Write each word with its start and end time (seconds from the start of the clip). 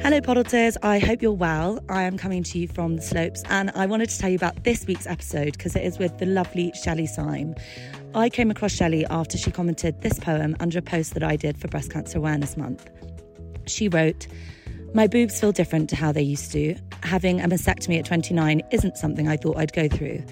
Hello, 0.00 0.20
Podulters. 0.20 0.76
I 0.82 0.98
hope 0.98 1.22
you're 1.22 1.32
well. 1.32 1.78
I 1.88 2.02
am 2.02 2.18
coming 2.18 2.42
to 2.42 2.58
you 2.58 2.68
from 2.68 2.96
the 2.96 3.02
slopes, 3.02 3.42
and 3.48 3.70
I 3.74 3.86
wanted 3.86 4.10
to 4.10 4.18
tell 4.18 4.28
you 4.28 4.36
about 4.36 4.64
this 4.64 4.86
week's 4.86 5.06
episode 5.06 5.56
because 5.56 5.74
it 5.76 5.82
is 5.82 5.98
with 5.98 6.18
the 6.18 6.26
lovely 6.26 6.72
Shelley 6.82 7.06
Syme. 7.06 7.54
I 8.14 8.28
came 8.28 8.50
across 8.50 8.72
Shelley 8.72 9.06
after 9.06 9.38
she 9.38 9.50
commented 9.50 10.02
this 10.02 10.18
poem 10.18 10.56
under 10.60 10.78
a 10.78 10.82
post 10.82 11.14
that 11.14 11.22
I 11.22 11.36
did 11.36 11.58
for 11.58 11.68
Breast 11.68 11.90
Cancer 11.90 12.18
Awareness 12.18 12.56
Month. 12.56 12.88
She 13.66 13.88
wrote, 13.88 14.26
My 14.92 15.06
boobs 15.06 15.40
feel 15.40 15.52
different 15.52 15.88
to 15.90 15.96
how 15.96 16.12
they 16.12 16.22
used 16.22 16.52
to. 16.52 16.74
Having 17.02 17.40
a 17.40 17.48
mastectomy 17.48 17.98
at 17.98 18.04
29 18.04 18.62
isn't 18.72 18.98
something 18.98 19.28
I 19.28 19.36
thought 19.36 19.56
I'd 19.56 19.72
go 19.72 19.88
through. 19.88 20.22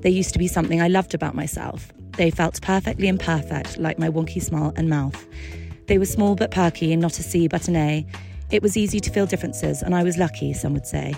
They 0.00 0.10
used 0.10 0.32
to 0.32 0.38
be 0.38 0.48
something 0.48 0.80
I 0.80 0.88
loved 0.88 1.12
about 1.12 1.34
myself. 1.34 1.92
They 2.16 2.30
felt 2.30 2.60
perfectly 2.62 3.08
imperfect, 3.08 3.78
like 3.78 3.98
my 3.98 4.08
wonky 4.08 4.42
smile 4.42 4.72
and 4.76 4.88
mouth. 4.88 5.26
They 5.86 5.98
were 5.98 6.06
small 6.06 6.34
but 6.34 6.50
perky, 6.50 6.92
and 6.92 7.00
not 7.02 7.18
a 7.18 7.22
C 7.22 7.48
but 7.48 7.68
an 7.68 7.76
A. 7.76 8.06
It 8.50 8.62
was 8.62 8.76
easy 8.76 8.98
to 9.00 9.10
feel 9.10 9.26
differences, 9.26 9.82
and 9.82 9.94
I 9.94 10.02
was 10.02 10.16
lucky, 10.16 10.52
some 10.54 10.72
would 10.74 10.86
say. 10.86 11.14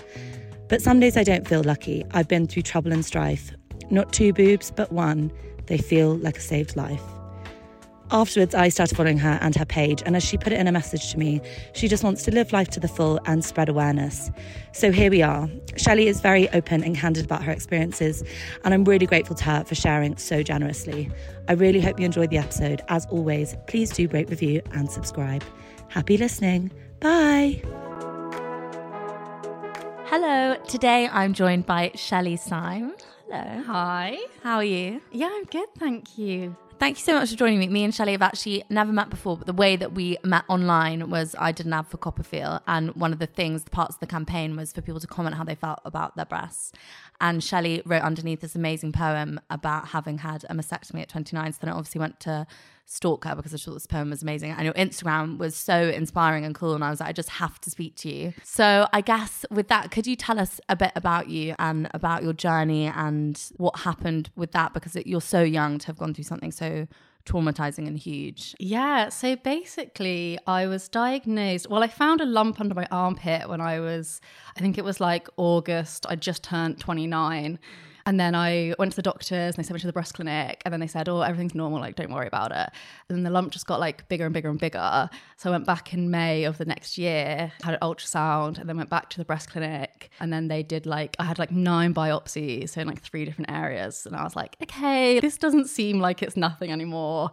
But 0.67 0.81
some 0.81 0.99
days 0.99 1.15
I 1.15 1.23
don't 1.23 1.47
feel 1.47 1.63
lucky. 1.63 2.03
I've 2.11 2.27
been 2.27 2.47
through 2.47 2.63
trouble 2.63 2.91
and 2.91 3.05
strife. 3.05 3.51
Not 3.89 4.11
two 4.11 4.33
boobs, 4.33 4.71
but 4.71 4.91
one. 4.91 5.31
They 5.67 5.77
feel 5.77 6.15
like 6.17 6.37
a 6.37 6.41
saved 6.41 6.75
life. 6.75 7.03
Afterwards, 8.13 8.53
I 8.53 8.67
started 8.67 8.97
following 8.97 9.17
her 9.19 9.39
and 9.41 9.55
her 9.55 9.63
page, 9.63 10.03
and 10.05 10.17
as 10.17 10.23
she 10.23 10.37
put 10.37 10.51
it 10.51 10.59
in 10.59 10.67
a 10.67 10.71
message 10.73 11.13
to 11.13 11.17
me, 11.17 11.39
she 11.73 11.87
just 11.87 12.03
wants 12.03 12.23
to 12.23 12.31
live 12.31 12.51
life 12.51 12.67
to 12.71 12.79
the 12.81 12.89
full 12.89 13.21
and 13.25 13.45
spread 13.45 13.69
awareness. 13.69 14.29
So 14.73 14.91
here 14.91 15.09
we 15.09 15.21
are. 15.21 15.49
Shelley 15.77 16.09
is 16.09 16.19
very 16.19 16.49
open 16.49 16.83
and 16.83 16.97
candid 16.97 17.23
about 17.23 17.41
her 17.43 17.53
experiences, 17.53 18.21
and 18.65 18.73
I'm 18.73 18.83
really 18.83 19.05
grateful 19.05 19.37
to 19.37 19.43
her 19.45 19.63
for 19.63 19.75
sharing 19.75 20.17
so 20.17 20.43
generously. 20.43 21.09
I 21.47 21.53
really 21.53 21.79
hope 21.79 22.01
you 22.01 22.05
enjoyed 22.05 22.31
the 22.31 22.37
episode. 22.37 22.81
As 22.89 23.05
always, 23.05 23.55
please 23.67 23.91
do 23.91 24.09
rate, 24.09 24.29
review, 24.29 24.61
and 24.73 24.91
subscribe. 24.91 25.45
Happy 25.87 26.17
listening. 26.17 26.69
Bye. 27.01 27.63
Hello, 30.05 30.55
today 30.67 31.09
I'm 31.11 31.33
joined 31.33 31.65
by 31.65 31.93
Shelley 31.95 32.37
Syme. 32.37 32.93
Hello. 33.27 33.63
Hi. 33.63 34.19
How 34.43 34.57
are 34.57 34.63
you? 34.63 35.01
Yeah, 35.11 35.29
I'm 35.31 35.45
good, 35.45 35.67
thank 35.79 36.19
you. 36.19 36.55
Thank 36.77 36.99
you 36.99 37.03
so 37.03 37.13
much 37.13 37.31
for 37.31 37.35
joining 37.35 37.57
me. 37.57 37.69
Me 37.69 37.83
and 37.83 37.93
Shelley 37.93 38.11
have 38.11 38.21
actually 38.21 38.63
never 38.69 38.91
met 38.91 39.09
before, 39.09 39.35
but 39.35 39.47
the 39.47 39.53
way 39.53 39.75
that 39.75 39.93
we 39.93 40.17
met 40.23 40.43
online 40.47 41.09
was 41.09 41.35
I 41.39 41.51
did 41.51 41.65
an 41.65 41.73
ad 41.73 41.87
for 41.87 41.97
CoppaFeel, 41.97 42.61
and 42.67 42.95
one 42.95 43.13
of 43.13 43.17
the 43.17 43.25
things, 43.25 43.63
the 43.63 43.71
parts 43.71 43.95
of 43.95 43.99
the 43.99 44.07
campaign 44.07 44.55
was 44.55 44.71
for 44.71 44.81
people 44.81 44.99
to 44.99 45.07
comment 45.07 45.37
how 45.37 45.43
they 45.43 45.55
felt 45.55 45.79
about 45.85 46.15
their 46.15 46.25
breasts. 46.25 46.71
And 47.19 47.43
Shelley 47.43 47.81
wrote 47.85 48.01
underneath 48.03 48.41
this 48.41 48.55
amazing 48.55 48.91
poem 48.91 49.39
about 49.49 49.87
having 49.89 50.19
had 50.19 50.43
a 50.49 50.53
mastectomy 50.53 51.01
at 51.01 51.09
29. 51.09 51.53
So 51.53 51.57
then 51.61 51.73
I 51.73 51.77
obviously 51.77 51.99
went 51.99 52.19
to 52.21 52.45
stalk 52.91 53.23
her 53.23 53.35
because 53.35 53.53
I 53.53 53.57
thought 53.57 53.73
this 53.73 53.87
poem 53.87 54.09
was 54.09 54.21
amazing. 54.21 54.51
And 54.51 54.65
your 54.65 54.73
Instagram 54.73 55.37
was 55.37 55.55
so 55.55 55.87
inspiring 55.89 56.43
and 56.43 56.53
cool. 56.53 56.75
And 56.75 56.83
I 56.83 56.89
was 56.89 56.99
like, 56.99 57.07
I 57.07 57.13
just 57.13 57.29
have 57.29 57.59
to 57.61 57.69
speak 57.69 57.95
to 57.97 58.13
you. 58.13 58.33
So 58.43 58.85
I 58.91 58.99
guess 58.99 59.45
with 59.49 59.69
that, 59.69 59.91
could 59.91 60.05
you 60.05 60.17
tell 60.17 60.37
us 60.37 60.59
a 60.67 60.75
bit 60.75 60.91
about 60.95 61.29
you 61.29 61.55
and 61.57 61.89
about 61.93 62.21
your 62.21 62.33
journey 62.33 62.87
and 62.87 63.41
what 63.55 63.79
happened 63.79 64.29
with 64.35 64.51
that? 64.51 64.73
Because 64.73 64.97
you're 65.05 65.21
so 65.21 65.41
young 65.41 65.77
to 65.79 65.87
have 65.87 65.97
gone 65.97 66.13
through 66.13 66.25
something 66.25 66.51
so 66.51 66.85
traumatizing 67.25 67.87
and 67.87 67.97
huge. 67.97 68.55
Yeah, 68.59 69.07
so 69.09 69.37
basically, 69.37 70.37
I 70.45 70.67
was 70.67 70.89
diagnosed. 70.89 71.69
Well, 71.69 71.83
I 71.83 71.87
found 71.87 72.19
a 72.19 72.25
lump 72.25 72.59
under 72.59 72.75
my 72.75 72.87
armpit 72.91 73.47
when 73.47 73.61
I 73.61 73.79
was, 73.79 74.19
I 74.57 74.59
think 74.59 74.77
it 74.77 74.83
was 74.83 74.99
like 74.99 75.29
August. 75.37 76.05
I 76.09 76.15
just 76.15 76.43
turned 76.43 76.79
29. 76.79 77.57
And 78.05 78.19
then 78.19 78.35
I 78.35 78.73
went 78.79 78.91
to 78.93 78.95
the 78.95 79.01
doctors 79.01 79.55
and 79.55 79.55
they 79.55 79.63
sent 79.63 79.73
me 79.75 79.79
to 79.81 79.87
the 79.87 79.93
breast 79.93 80.13
clinic. 80.13 80.61
And 80.65 80.71
then 80.71 80.79
they 80.79 80.87
said, 80.87 81.07
oh, 81.09 81.21
everything's 81.21 81.55
normal, 81.55 81.79
like, 81.79 81.95
don't 81.95 82.11
worry 82.11 82.27
about 82.27 82.51
it. 82.51 82.69
And 83.09 83.17
then 83.17 83.23
the 83.23 83.29
lump 83.29 83.51
just 83.51 83.67
got 83.67 83.79
like 83.79 84.07
bigger 84.09 84.25
and 84.25 84.33
bigger 84.33 84.49
and 84.49 84.59
bigger. 84.59 85.09
So 85.37 85.49
I 85.49 85.51
went 85.51 85.65
back 85.65 85.93
in 85.93 86.11
May 86.11 86.43
of 86.43 86.57
the 86.57 86.65
next 86.65 86.97
year, 86.97 87.51
had 87.63 87.73
an 87.73 87.79
ultrasound, 87.81 88.57
and 88.57 88.67
then 88.67 88.77
went 88.77 88.89
back 88.89 89.09
to 89.11 89.17
the 89.17 89.25
breast 89.25 89.49
clinic. 89.49 90.09
And 90.19 90.31
then 90.31 90.47
they 90.47 90.63
did 90.63 90.85
like, 90.85 91.15
I 91.19 91.25
had 91.25 91.39
like 91.39 91.51
nine 91.51 91.93
biopsies, 91.93 92.69
so 92.69 92.81
in 92.81 92.87
like 92.87 93.01
three 93.01 93.25
different 93.25 93.51
areas. 93.51 94.05
And 94.05 94.15
I 94.15 94.23
was 94.23 94.35
like, 94.35 94.55
okay, 94.61 95.19
this 95.19 95.37
doesn't 95.37 95.67
seem 95.67 95.99
like 95.99 96.21
it's 96.21 96.37
nothing 96.37 96.71
anymore. 96.71 97.31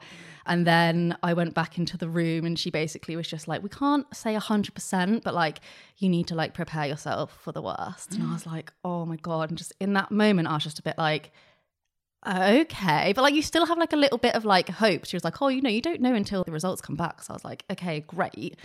And 0.49 0.67
then 0.67 1.17
I 1.23 1.35
went 1.35 1.55
back 1.55 1.79
into 1.79 1.97
the 1.97 2.09
room 2.09 2.47
and 2.47 2.59
she 2.59 2.71
basically 2.71 3.15
was 3.17 3.29
just 3.29 3.47
like, 3.47 3.63
we 3.63 3.69
can't 3.69 4.07
say 4.17 4.35
100%, 4.35 5.23
but 5.23 5.35
like, 5.35 5.61
you 5.99 6.09
need 6.09 6.27
to 6.29 6.35
like 6.35 6.55
prepare 6.55 6.87
yourself 6.87 7.39
for 7.43 7.53
the 7.53 7.61
worst. 7.63 8.15
And 8.15 8.23
I 8.23 8.33
was 8.33 8.47
like, 8.47 8.73
oh 8.83 9.05
my 9.05 9.17
God. 9.17 9.51
And 9.51 9.59
just 9.59 9.75
in 9.79 9.93
that 9.93 10.11
moment, 10.11 10.49
I 10.49 10.55
was 10.55 10.65
just 10.65 10.79
a 10.79 10.83
bit 10.83 10.97
like, 10.97 11.33
okay. 12.27 13.13
But 13.15 13.23
like, 13.23 13.35
you 13.35 13.43
still 13.43 13.67
have 13.67 13.79
like 13.79 13.93
a 13.93 13.97
little 13.97 14.19
bit 14.19 14.35
of 14.35 14.45
like 14.45 14.71
hope. 14.71 15.05
She 15.05 15.17
was 15.17 15.25
like, 15.25 15.41
oh, 15.43 15.49
you 15.49 15.61
know, 15.61 15.71
you 15.71 15.83
don't 15.83 16.01
know 16.01 16.15
until 16.15 16.45
the 16.45 16.53
results 16.53 16.81
come 16.81 16.97
back. 16.97 17.23
So 17.23 17.33
I 17.33 17.35
was 17.35 17.45
like, 17.45 17.65
okay, 17.71 18.01
great. 18.01 18.57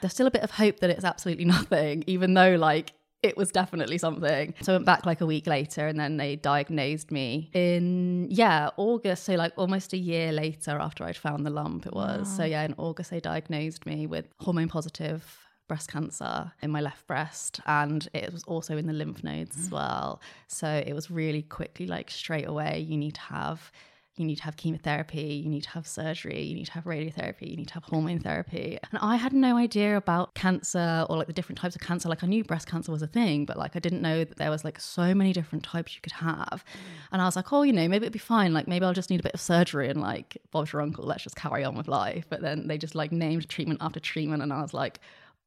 There's 0.00 0.12
still 0.12 0.28
a 0.28 0.30
bit 0.30 0.42
of 0.42 0.52
hope 0.52 0.80
that 0.80 0.90
it's 0.90 1.04
absolutely 1.04 1.44
nothing, 1.56 2.04
even 2.06 2.34
though 2.34 2.54
like, 2.54 2.92
it 3.22 3.36
was 3.36 3.52
definitely 3.52 3.98
something. 3.98 4.54
So 4.62 4.72
I 4.72 4.76
went 4.76 4.86
back 4.86 5.06
like 5.06 5.20
a 5.20 5.26
week 5.26 5.46
later 5.46 5.86
and 5.86 5.98
then 5.98 6.16
they 6.16 6.36
diagnosed 6.36 7.10
me 7.10 7.50
in, 7.54 8.28
yeah, 8.30 8.70
August. 8.76 9.24
So 9.24 9.34
like 9.34 9.52
almost 9.56 9.92
a 9.92 9.98
year 9.98 10.32
later 10.32 10.78
after 10.78 11.04
I'd 11.04 11.16
found 11.16 11.46
the 11.46 11.50
lump, 11.50 11.86
it 11.86 11.94
was. 11.94 12.28
Wow. 12.28 12.36
So 12.36 12.44
yeah, 12.44 12.62
in 12.64 12.74
August 12.78 13.10
they 13.10 13.20
diagnosed 13.20 13.86
me 13.86 14.06
with 14.06 14.26
hormone 14.40 14.68
positive 14.68 15.38
breast 15.68 15.90
cancer 15.90 16.52
in 16.60 16.70
my 16.70 16.80
left 16.80 17.06
breast 17.06 17.60
and 17.66 18.08
it 18.12 18.32
was 18.32 18.42
also 18.44 18.76
in 18.76 18.86
the 18.86 18.92
lymph 18.92 19.22
nodes 19.22 19.56
mm. 19.56 19.60
as 19.60 19.70
well. 19.70 20.20
So 20.48 20.68
it 20.68 20.92
was 20.92 21.10
really 21.10 21.42
quickly 21.42 21.86
like 21.86 22.10
straight 22.10 22.48
away, 22.48 22.80
you 22.80 22.96
need 22.96 23.14
to 23.14 23.20
have 23.22 23.70
you 24.16 24.26
need 24.26 24.36
to 24.36 24.42
have 24.42 24.56
chemotherapy, 24.56 25.40
you 25.42 25.48
need 25.48 25.62
to 25.62 25.70
have 25.70 25.86
surgery, 25.86 26.42
you 26.42 26.54
need 26.54 26.66
to 26.66 26.72
have 26.72 26.84
radiotherapy, 26.84 27.48
you 27.48 27.56
need 27.56 27.68
to 27.68 27.74
have 27.74 27.84
hormone 27.84 28.18
therapy. 28.18 28.78
And 28.90 28.98
I 29.00 29.16
had 29.16 29.32
no 29.32 29.56
idea 29.56 29.96
about 29.96 30.34
cancer 30.34 31.06
or 31.08 31.16
like 31.16 31.28
the 31.28 31.32
different 31.32 31.58
types 31.58 31.74
of 31.74 31.80
cancer. 31.80 32.10
Like 32.10 32.22
I 32.22 32.26
knew 32.26 32.44
breast 32.44 32.68
cancer 32.68 32.92
was 32.92 33.00
a 33.00 33.06
thing, 33.06 33.46
but 33.46 33.56
like 33.56 33.74
I 33.74 33.78
didn't 33.78 34.02
know 34.02 34.24
that 34.24 34.36
there 34.36 34.50
was 34.50 34.64
like 34.64 34.78
so 34.80 35.14
many 35.14 35.32
different 35.32 35.64
types 35.64 35.94
you 35.94 36.02
could 36.02 36.12
have. 36.12 36.62
And 37.10 37.22
I 37.22 37.24
was 37.24 37.36
like, 37.36 37.52
oh, 37.52 37.62
you 37.62 37.72
know, 37.72 37.88
maybe 37.88 38.04
it'd 38.04 38.12
be 38.12 38.18
fine. 38.18 38.52
Like 38.52 38.68
maybe 38.68 38.84
I'll 38.84 38.92
just 38.92 39.08
need 39.08 39.20
a 39.20 39.22
bit 39.22 39.34
of 39.34 39.40
surgery 39.40 39.88
and 39.88 40.00
like 40.00 40.36
Bob's 40.50 40.72
your 40.72 40.82
uncle, 40.82 41.04
let's 41.04 41.22
just 41.22 41.36
carry 41.36 41.64
on 41.64 41.74
with 41.74 41.88
life. 41.88 42.26
But 42.28 42.42
then 42.42 42.66
they 42.66 42.76
just 42.76 42.94
like 42.94 43.12
named 43.12 43.48
treatment 43.48 43.80
after 43.82 43.98
treatment 43.98 44.42
and 44.42 44.52
I 44.52 44.60
was 44.60 44.74
like, 44.74 45.00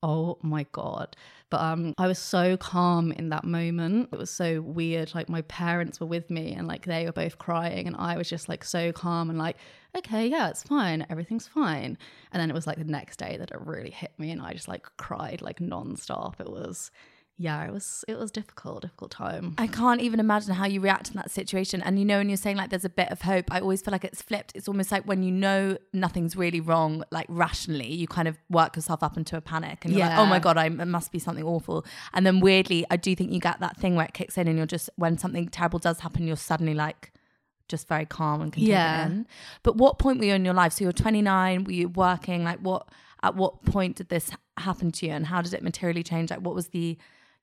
oh 0.04 0.38
my 0.42 0.66
god. 0.72 1.16
But 1.50 1.62
um 1.62 1.94
i 1.98 2.08
was 2.08 2.20
so 2.20 2.58
calm 2.58 3.12
in 3.12 3.30
that 3.30 3.44
moment. 3.44 4.10
It 4.12 4.20
was 4.20 4.30
so 4.30 4.62
weird 4.62 5.14
like 5.16 5.30
my 5.30 5.42
parents 5.44 6.00
were 6.00 6.08
with 6.08 6.30
me 6.30 6.54
and 6.54 6.68
like 6.68 6.86
they 6.86 7.06
were 7.06 7.12
both 7.12 7.38
crying 7.38 7.88
and 7.88 7.96
i 7.98 8.18
was 8.18 8.30
just 8.30 8.50
like 8.50 8.64
so 8.64 8.92
calm 8.92 9.30
and 9.30 9.40
like 9.40 9.58
okay 9.96 10.28
yeah 10.28 10.50
it's 10.50 10.64
fine 10.64 11.06
everything's 11.10 11.48
fine. 11.48 11.98
And 12.32 12.42
then 12.42 12.50
it 12.50 12.54
was 12.54 12.68
like 12.68 12.78
the 12.78 12.84
next 12.84 13.18
day 13.18 13.38
that 13.38 13.52
it 13.52 13.62
really 13.62 13.92
hit 13.92 14.14
me 14.18 14.32
and 14.32 14.42
i 14.42 14.54
just 14.54 14.68
like 14.68 14.86
cried 14.98 15.42
like 15.42 15.60
nonstop. 15.60 16.40
It 16.40 16.50
was 16.50 16.92
yeah, 17.38 17.66
it 17.66 17.73
was 17.73 18.06
it 18.07 18.18
was 18.18 18.31
difficult, 18.31 18.84
difficult 18.84 19.12
time. 19.12 19.56
I 19.57 19.68
can't 19.68 20.00
even 20.00 20.22
imagine 20.22 20.53
how 20.53 20.66
you 20.66 20.79
react 20.79 21.09
in 21.09 21.16
that 21.18 21.29
situation. 21.29 21.81
And 21.81 22.00
you 22.00 22.06
know, 22.06 22.18
when 22.19 22.29
you're 22.29 22.38
saying 22.38 22.56
like 22.56 22.69
there's 22.69 22.85
a 22.85 22.90
bit 22.90 23.09
of 23.09 23.22
hope, 23.23 23.51
I 23.51 23.59
always 23.59 23.81
feel 23.81 23.91
like 23.91 24.06
it's 24.06 24.22
flipped. 24.22 24.53
It's 24.56 24.69
almost 24.69 24.90
like 24.90 25.03
when 25.03 25.22
you 25.22 25.31
know 25.31 25.78
nothing's 25.91 26.38
really 26.38 26.62
wrong, 26.62 27.03
like 27.11 27.26
rationally, 27.28 27.91
you 27.91 28.08
kind 28.08 28.29
of 28.29 28.37
work 28.49 28.78
yourself 28.78 29.03
up 29.03 29.17
into 29.17 29.35
a 29.35 29.41
panic 29.41 29.84
and 29.84 29.93
you're 29.93 29.99
yeah. 29.99 30.17
like, 30.17 30.20
oh 30.20 30.26
my 30.26 30.40
god, 30.40 30.58
I, 30.58 30.67
it 30.67 30.87
must 30.87 31.11
be 31.11 31.20
something 31.20 31.43
awful. 31.43 31.85
And 32.14 32.26
then 32.26 32.40
weirdly, 32.40 32.85
I 32.90 32.96
do 32.96 33.14
think 33.16 33.32
you 33.32 33.41
get 33.41 33.59
that 33.59 33.76
thing 33.76 33.96
where 33.96 34.05
it 34.05 34.14
kicks 34.14 34.38
in, 34.38 34.47
and 34.47 34.55
you're 34.55 34.66
just 34.66 34.90
when 34.96 35.17
something 35.17 35.49
terrible 35.49 35.79
does 35.79 35.99
happen, 35.99 36.26
you're 36.26 36.38
suddenly 36.38 36.73
like 36.73 37.11
just 37.67 37.90
very 37.90 38.05
calm 38.05 38.41
and 38.41 38.53
can 38.53 38.64
yeah. 38.64 39.09
But 39.61 39.76
what 39.76 39.99
point 39.99 40.20
were 40.20 40.26
you 40.26 40.35
in 40.35 40.46
your 40.46 40.53
life? 40.53 40.72
So 40.72 40.85
you're 40.85 40.93
29. 40.93 41.66
Were 41.66 41.72
you 41.72 41.90
working? 41.90 42.46
Like 42.46 42.59
what? 42.59 42.88
At 43.23 43.35
what 43.35 43.66
point 43.66 43.96
did 43.96 44.09
this 44.09 44.29
happen 44.55 44.91
to 44.93 45.05
you, 45.05 45.11
and 45.11 45.26
how 45.26 45.41
did 45.41 45.53
it 45.53 45.64
materially 45.64 46.03
change? 46.03 46.29
Like 46.29 46.40
what 46.40 46.55
was 46.55 46.70
the 46.70 46.97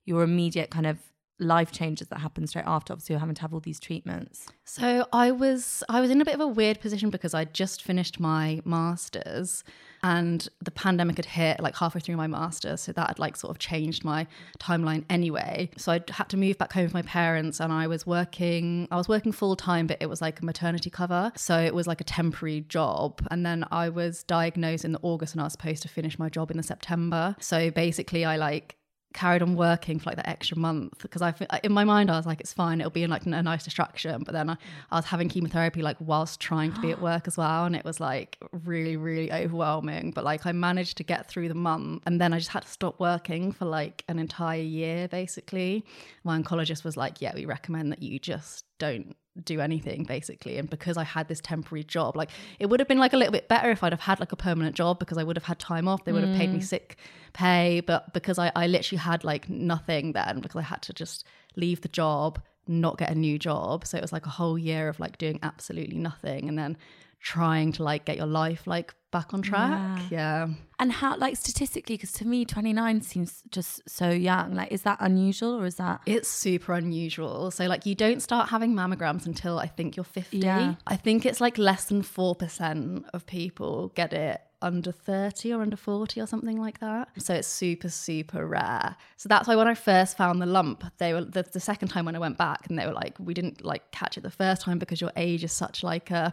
your 0.04 0.22
immediate 0.22 0.70
kind 0.70 0.86
of 0.86 0.98
life 1.38 1.72
changes 1.72 2.08
that 2.08 2.20
happen 2.20 2.46
straight 2.46 2.66
after? 2.66 2.92
Obviously, 2.92 3.14
you're 3.14 3.20
having 3.20 3.34
to 3.34 3.42
have 3.42 3.52
all 3.52 3.60
these 3.60 3.80
treatments. 3.80 4.46
So 4.64 5.06
I 5.12 5.30
was 5.30 5.82
I 5.88 6.00
was 6.00 6.10
in 6.10 6.20
a 6.20 6.24
bit 6.24 6.34
of 6.34 6.40
a 6.40 6.46
weird 6.46 6.80
position 6.80 7.10
because 7.10 7.34
I 7.34 7.44
just 7.44 7.82
finished 7.82 8.20
my 8.20 8.60
masters 8.64 9.64
and 10.04 10.48
the 10.60 10.70
pandemic 10.70 11.16
had 11.16 11.26
hit 11.26 11.60
like 11.60 11.76
halfway 11.76 12.00
through 12.00 12.16
my 12.16 12.26
masters 12.26 12.80
so 12.80 12.92
that 12.92 13.08
had 13.08 13.18
like 13.18 13.36
sort 13.36 13.50
of 13.50 13.58
changed 13.58 14.04
my 14.04 14.26
timeline 14.58 15.04
anyway 15.08 15.70
so 15.76 15.92
i 15.92 16.00
had 16.10 16.28
to 16.28 16.36
move 16.36 16.58
back 16.58 16.72
home 16.72 16.84
with 16.84 16.94
my 16.94 17.02
parents 17.02 17.60
and 17.60 17.72
i 17.72 17.86
was 17.86 18.06
working 18.06 18.88
i 18.90 18.96
was 18.96 19.08
working 19.08 19.30
full 19.32 19.54
time 19.54 19.86
but 19.86 19.96
it 20.00 20.06
was 20.06 20.20
like 20.20 20.40
a 20.40 20.44
maternity 20.44 20.90
cover 20.90 21.30
so 21.36 21.58
it 21.58 21.74
was 21.74 21.86
like 21.86 22.00
a 22.00 22.04
temporary 22.04 22.62
job 22.62 23.26
and 23.30 23.46
then 23.46 23.64
i 23.70 23.88
was 23.88 24.24
diagnosed 24.24 24.84
in 24.84 24.92
the 24.92 25.00
august 25.02 25.34
and 25.34 25.40
i 25.40 25.44
was 25.44 25.52
supposed 25.52 25.82
to 25.82 25.88
finish 25.88 26.18
my 26.18 26.28
job 26.28 26.50
in 26.50 26.56
the 26.56 26.62
september 26.62 27.36
so 27.38 27.70
basically 27.70 28.24
i 28.24 28.36
like 28.36 28.76
carried 29.12 29.42
on 29.42 29.54
working 29.54 29.98
for 29.98 30.10
like 30.10 30.16
that 30.16 30.28
extra 30.28 30.56
month 30.56 30.98
because 31.00 31.22
I 31.22 31.34
in 31.62 31.72
my 31.72 31.84
mind 31.84 32.10
I 32.10 32.16
was 32.16 32.26
like 32.26 32.40
it's 32.40 32.52
fine 32.52 32.80
it'll 32.80 32.90
be 32.90 33.02
in 33.02 33.10
like 33.10 33.26
a 33.26 33.42
nice 33.42 33.64
distraction 33.64 34.22
but 34.24 34.32
then 34.32 34.50
I, 34.50 34.56
I 34.90 34.96
was 34.96 35.04
having 35.06 35.28
chemotherapy 35.28 35.82
like 35.82 35.96
whilst 36.00 36.40
trying 36.40 36.72
to 36.72 36.80
be 36.80 36.90
at 36.90 37.00
work 37.10 37.26
as 37.26 37.36
well 37.36 37.64
and 37.64 37.76
it 37.76 37.84
was 37.84 38.00
like 38.00 38.38
really 38.64 38.96
really 38.96 39.32
overwhelming 39.32 40.10
but 40.12 40.24
like 40.24 40.46
I 40.46 40.52
managed 40.52 40.96
to 40.98 41.04
get 41.04 41.28
through 41.28 41.48
the 41.48 41.54
month 41.54 42.02
and 42.06 42.20
then 42.20 42.32
I 42.32 42.38
just 42.38 42.50
had 42.50 42.62
to 42.62 42.68
stop 42.68 42.98
working 43.00 43.52
for 43.52 43.64
like 43.64 44.04
an 44.08 44.18
entire 44.18 44.62
year 44.62 45.08
basically. 45.08 45.84
My 46.24 46.38
oncologist 46.38 46.84
was 46.84 46.96
like 46.96 47.20
yeah 47.20 47.34
we 47.34 47.44
recommend 47.44 47.92
that 47.92 48.02
you 48.02 48.18
just 48.18 48.64
don't 48.78 49.16
do 49.44 49.60
anything 49.60 50.04
basically. 50.04 50.58
And 50.58 50.68
because 50.68 50.96
i 50.96 51.04
had 51.04 51.28
this 51.28 51.40
temporary 51.40 51.84
job 51.84 52.16
like 52.16 52.30
it 52.58 52.66
would 52.66 52.80
have 52.80 52.88
been 52.88 52.98
like 52.98 53.12
a 53.12 53.16
little 53.16 53.32
bit 53.32 53.48
better 53.48 53.70
if 53.70 53.82
i'd 53.82 53.92
have 53.92 54.00
had 54.00 54.20
like 54.20 54.32
a 54.32 54.36
permanent 54.36 54.76
job 54.76 54.98
because 54.98 55.16
i 55.18 55.24
would 55.24 55.36
have 55.36 55.44
had 55.44 55.58
time 55.58 55.88
off. 55.88 56.04
They 56.04 56.12
would 56.12 56.24
have 56.24 56.36
paid 56.36 56.52
me 56.52 56.58
mm. 56.58 56.64
sick 56.64 56.96
pay. 57.32 57.80
But 57.80 58.12
because 58.12 58.38
I, 58.38 58.52
I 58.54 58.66
literally 58.66 58.98
had 58.98 59.24
like 59.24 59.48
nothing 59.48 60.12
then 60.12 60.40
because 60.40 60.58
i 60.58 60.62
had 60.62 60.82
to 60.82 60.92
just 60.92 61.24
leave 61.56 61.80
the 61.80 61.88
job 61.88 62.40
not 62.68 62.98
get 62.98 63.10
a 63.10 63.14
new 63.14 63.38
job. 63.38 63.86
So 63.86 63.98
it 63.98 64.00
was 64.00 64.12
like 64.12 64.26
a 64.26 64.30
whole 64.30 64.58
year 64.58 64.88
of 64.88 65.00
like 65.00 65.18
doing 65.18 65.38
absolutely 65.42 65.96
nothing. 65.96 66.48
And 66.48 66.58
then 66.58 66.76
trying 67.22 67.72
to 67.72 67.82
like 67.82 68.04
get 68.04 68.16
your 68.16 68.26
life 68.26 68.66
like 68.66 68.94
back 69.12 69.32
on 69.32 69.42
track. 69.42 70.00
Yeah. 70.10 70.46
yeah. 70.46 70.54
And 70.80 70.90
how, 70.90 71.16
like, 71.16 71.36
statistically, 71.36 71.94
because 71.96 72.10
to 72.12 72.26
me, 72.26 72.44
29 72.44 73.02
seems 73.02 73.42
just 73.50 73.88
so 73.88 74.10
young. 74.10 74.54
Like, 74.54 74.72
is 74.72 74.82
that 74.82 74.98
unusual 75.00 75.54
or 75.54 75.66
is 75.66 75.76
that? 75.76 76.00
It's 76.06 76.28
super 76.28 76.72
unusual. 76.72 77.52
So, 77.52 77.66
like, 77.66 77.86
you 77.86 77.94
don't 77.94 78.20
start 78.20 78.48
having 78.48 78.74
mammograms 78.74 79.26
until 79.26 79.60
I 79.60 79.68
think 79.68 79.96
you're 79.96 80.02
50. 80.02 80.38
Yeah. 80.38 80.74
I 80.88 80.96
think 80.96 81.24
it's 81.24 81.40
like 81.40 81.56
less 81.56 81.84
than 81.84 82.02
4% 82.02 83.04
of 83.12 83.26
people 83.26 83.92
get 83.94 84.12
it 84.12 84.40
under 84.60 84.90
30 84.90 85.52
or 85.52 85.62
under 85.62 85.76
40 85.76 86.20
or 86.20 86.26
something 86.26 86.56
like 86.60 86.80
that. 86.80 87.08
So 87.18 87.34
it's 87.34 87.48
super, 87.48 87.90
super 87.90 88.46
rare. 88.46 88.96
So 89.18 89.28
that's 89.28 89.46
why 89.46 89.54
when 89.56 89.68
I 89.68 89.74
first 89.74 90.16
found 90.16 90.40
the 90.40 90.46
lump, 90.46 90.84
they 90.98 91.12
were 91.12 91.24
the, 91.24 91.42
the 91.42 91.60
second 91.60 91.88
time 91.88 92.06
when 92.06 92.16
I 92.16 92.20
went 92.20 92.38
back 92.38 92.66
and 92.68 92.78
they 92.78 92.86
were 92.86 92.92
like, 92.92 93.16
we 93.18 93.34
didn't 93.34 93.64
like 93.64 93.90
catch 93.90 94.16
it 94.16 94.22
the 94.22 94.30
first 94.30 94.62
time 94.62 94.78
because 94.78 95.00
your 95.00 95.12
age 95.16 95.44
is 95.44 95.52
such 95.52 95.82
like 95.82 96.10
a 96.10 96.32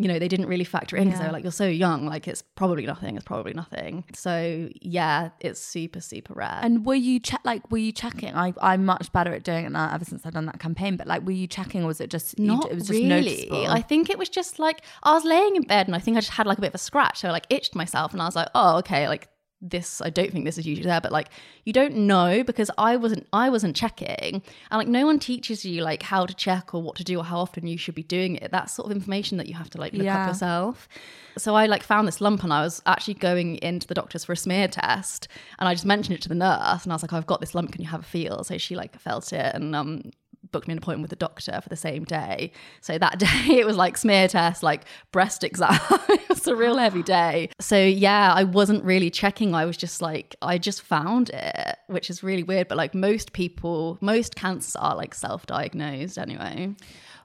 you 0.00 0.08
know, 0.08 0.18
they 0.18 0.28
didn't 0.28 0.46
really 0.46 0.64
factor 0.64 0.96
in 0.96 1.04
because 1.04 1.18
yeah. 1.18 1.24
they 1.24 1.28
were 1.28 1.32
like, 1.34 1.42
you're 1.44 1.52
so 1.52 1.66
young, 1.66 2.06
like 2.06 2.26
it's 2.26 2.40
probably 2.40 2.86
nothing, 2.86 3.16
it's 3.16 3.24
probably 3.24 3.52
nothing. 3.52 4.02
So 4.14 4.70
yeah, 4.80 5.28
it's 5.40 5.60
super, 5.60 6.00
super 6.00 6.32
rare. 6.32 6.58
And 6.62 6.86
were 6.86 6.94
you 6.94 7.20
check 7.20 7.42
like 7.44 7.70
were 7.70 7.76
you 7.76 7.92
checking? 7.92 8.34
I 8.34 8.54
I'm 8.62 8.86
much 8.86 9.12
better 9.12 9.34
at 9.34 9.42
doing 9.42 9.66
it 9.66 9.72
now 9.72 9.92
ever 9.92 10.06
since 10.06 10.24
I've 10.24 10.32
done 10.32 10.46
that 10.46 10.58
campaign, 10.58 10.96
but 10.96 11.06
like 11.06 11.26
were 11.26 11.32
you 11.32 11.46
checking 11.46 11.84
or 11.84 11.88
was 11.88 12.00
it 12.00 12.08
just 12.08 12.38
not 12.38 12.64
you, 12.64 12.70
it 12.70 12.74
was 12.76 12.86
just 12.86 12.98
really. 12.98 13.08
Noticeable? 13.08 13.66
I 13.66 13.82
think 13.82 14.08
it 14.08 14.16
was 14.16 14.30
just 14.30 14.58
like 14.58 14.80
I 15.02 15.12
was 15.12 15.26
laying 15.26 15.56
in 15.56 15.64
bed 15.64 15.86
and 15.86 15.94
I 15.94 15.98
think 15.98 16.16
I 16.16 16.20
just 16.20 16.32
had 16.32 16.46
like 16.46 16.56
a 16.56 16.62
bit 16.62 16.68
of 16.68 16.76
a 16.76 16.78
scratch. 16.78 17.18
So 17.20 17.28
I 17.28 17.32
like 17.32 17.46
itched 17.50 17.74
myself 17.74 18.14
and 18.14 18.22
I 18.22 18.24
was 18.24 18.36
like, 18.36 18.48
oh, 18.54 18.78
okay, 18.78 19.06
like 19.06 19.28
this 19.62 20.00
I 20.00 20.08
don't 20.10 20.32
think 20.32 20.44
this 20.44 20.56
is 20.56 20.66
usually 20.66 20.86
there 20.86 21.00
but 21.00 21.12
like 21.12 21.28
you 21.64 21.72
don't 21.72 21.94
know 21.94 22.42
because 22.42 22.70
I 22.78 22.96
wasn't 22.96 23.26
I 23.32 23.50
wasn't 23.50 23.76
checking. 23.76 24.42
And 24.70 24.78
like 24.78 24.88
no 24.88 25.06
one 25.06 25.18
teaches 25.18 25.64
you 25.64 25.82
like 25.82 26.02
how 26.02 26.26
to 26.26 26.34
check 26.34 26.74
or 26.74 26.82
what 26.82 26.96
to 26.96 27.04
do 27.04 27.18
or 27.18 27.24
how 27.24 27.38
often 27.38 27.66
you 27.66 27.76
should 27.76 27.94
be 27.94 28.02
doing 28.02 28.36
it. 28.36 28.50
That's 28.50 28.72
sort 28.72 28.90
of 28.90 28.96
information 28.96 29.38
that 29.38 29.46
you 29.46 29.54
have 29.54 29.70
to 29.70 29.78
like 29.78 29.92
look 29.92 30.04
yeah. 30.04 30.22
up 30.22 30.28
yourself. 30.28 30.88
So 31.36 31.54
I 31.54 31.66
like 31.66 31.82
found 31.82 32.08
this 32.08 32.20
lump 32.20 32.42
and 32.42 32.52
I 32.52 32.62
was 32.62 32.82
actually 32.86 33.14
going 33.14 33.56
into 33.56 33.86
the 33.86 33.94
doctors 33.94 34.24
for 34.24 34.32
a 34.32 34.36
smear 34.36 34.68
test 34.68 35.28
and 35.58 35.68
I 35.68 35.74
just 35.74 35.86
mentioned 35.86 36.16
it 36.16 36.22
to 36.22 36.28
the 36.28 36.34
nurse 36.34 36.84
and 36.84 36.92
I 36.92 36.94
was 36.94 37.02
like 37.02 37.12
I've 37.12 37.26
got 37.26 37.40
this 37.40 37.54
lump. 37.54 37.72
Can 37.72 37.82
you 37.82 37.88
have 37.88 38.00
a 38.00 38.04
feel? 38.04 38.44
So 38.44 38.58
she 38.58 38.76
like 38.76 38.98
felt 38.98 39.32
it 39.32 39.54
and 39.54 39.76
um 39.76 40.10
booked 40.52 40.68
me 40.68 40.72
an 40.72 40.78
appointment 40.78 41.02
with 41.02 41.10
the 41.10 41.16
doctor 41.16 41.60
for 41.62 41.68
the 41.68 41.76
same 41.76 42.04
day. 42.04 42.52
So 42.80 42.98
that 42.98 43.18
day 43.46 43.58
it 43.58 43.66
was 43.66 43.76
like 43.76 43.96
smear 43.96 44.28
test, 44.28 44.62
like 44.62 44.84
breast 45.12 45.44
exam. 45.44 45.78
it 46.08 46.28
was 46.28 46.46
a 46.46 46.56
real 46.56 46.76
heavy 46.76 47.02
day. 47.02 47.50
So 47.60 47.78
yeah, 47.78 48.32
I 48.34 48.44
wasn't 48.44 48.84
really 48.84 49.10
checking. 49.10 49.54
I 49.54 49.64
was 49.64 49.76
just 49.76 50.00
like, 50.02 50.36
I 50.42 50.58
just 50.58 50.82
found 50.82 51.30
it, 51.30 51.76
which 51.86 52.10
is 52.10 52.22
really 52.22 52.42
weird. 52.42 52.68
But 52.68 52.78
like 52.78 52.94
most 52.94 53.32
people, 53.32 53.98
most 54.00 54.36
cancers 54.36 54.76
are 54.76 54.96
like 54.96 55.14
self 55.14 55.46
diagnosed 55.46 56.18
anyway. 56.18 56.74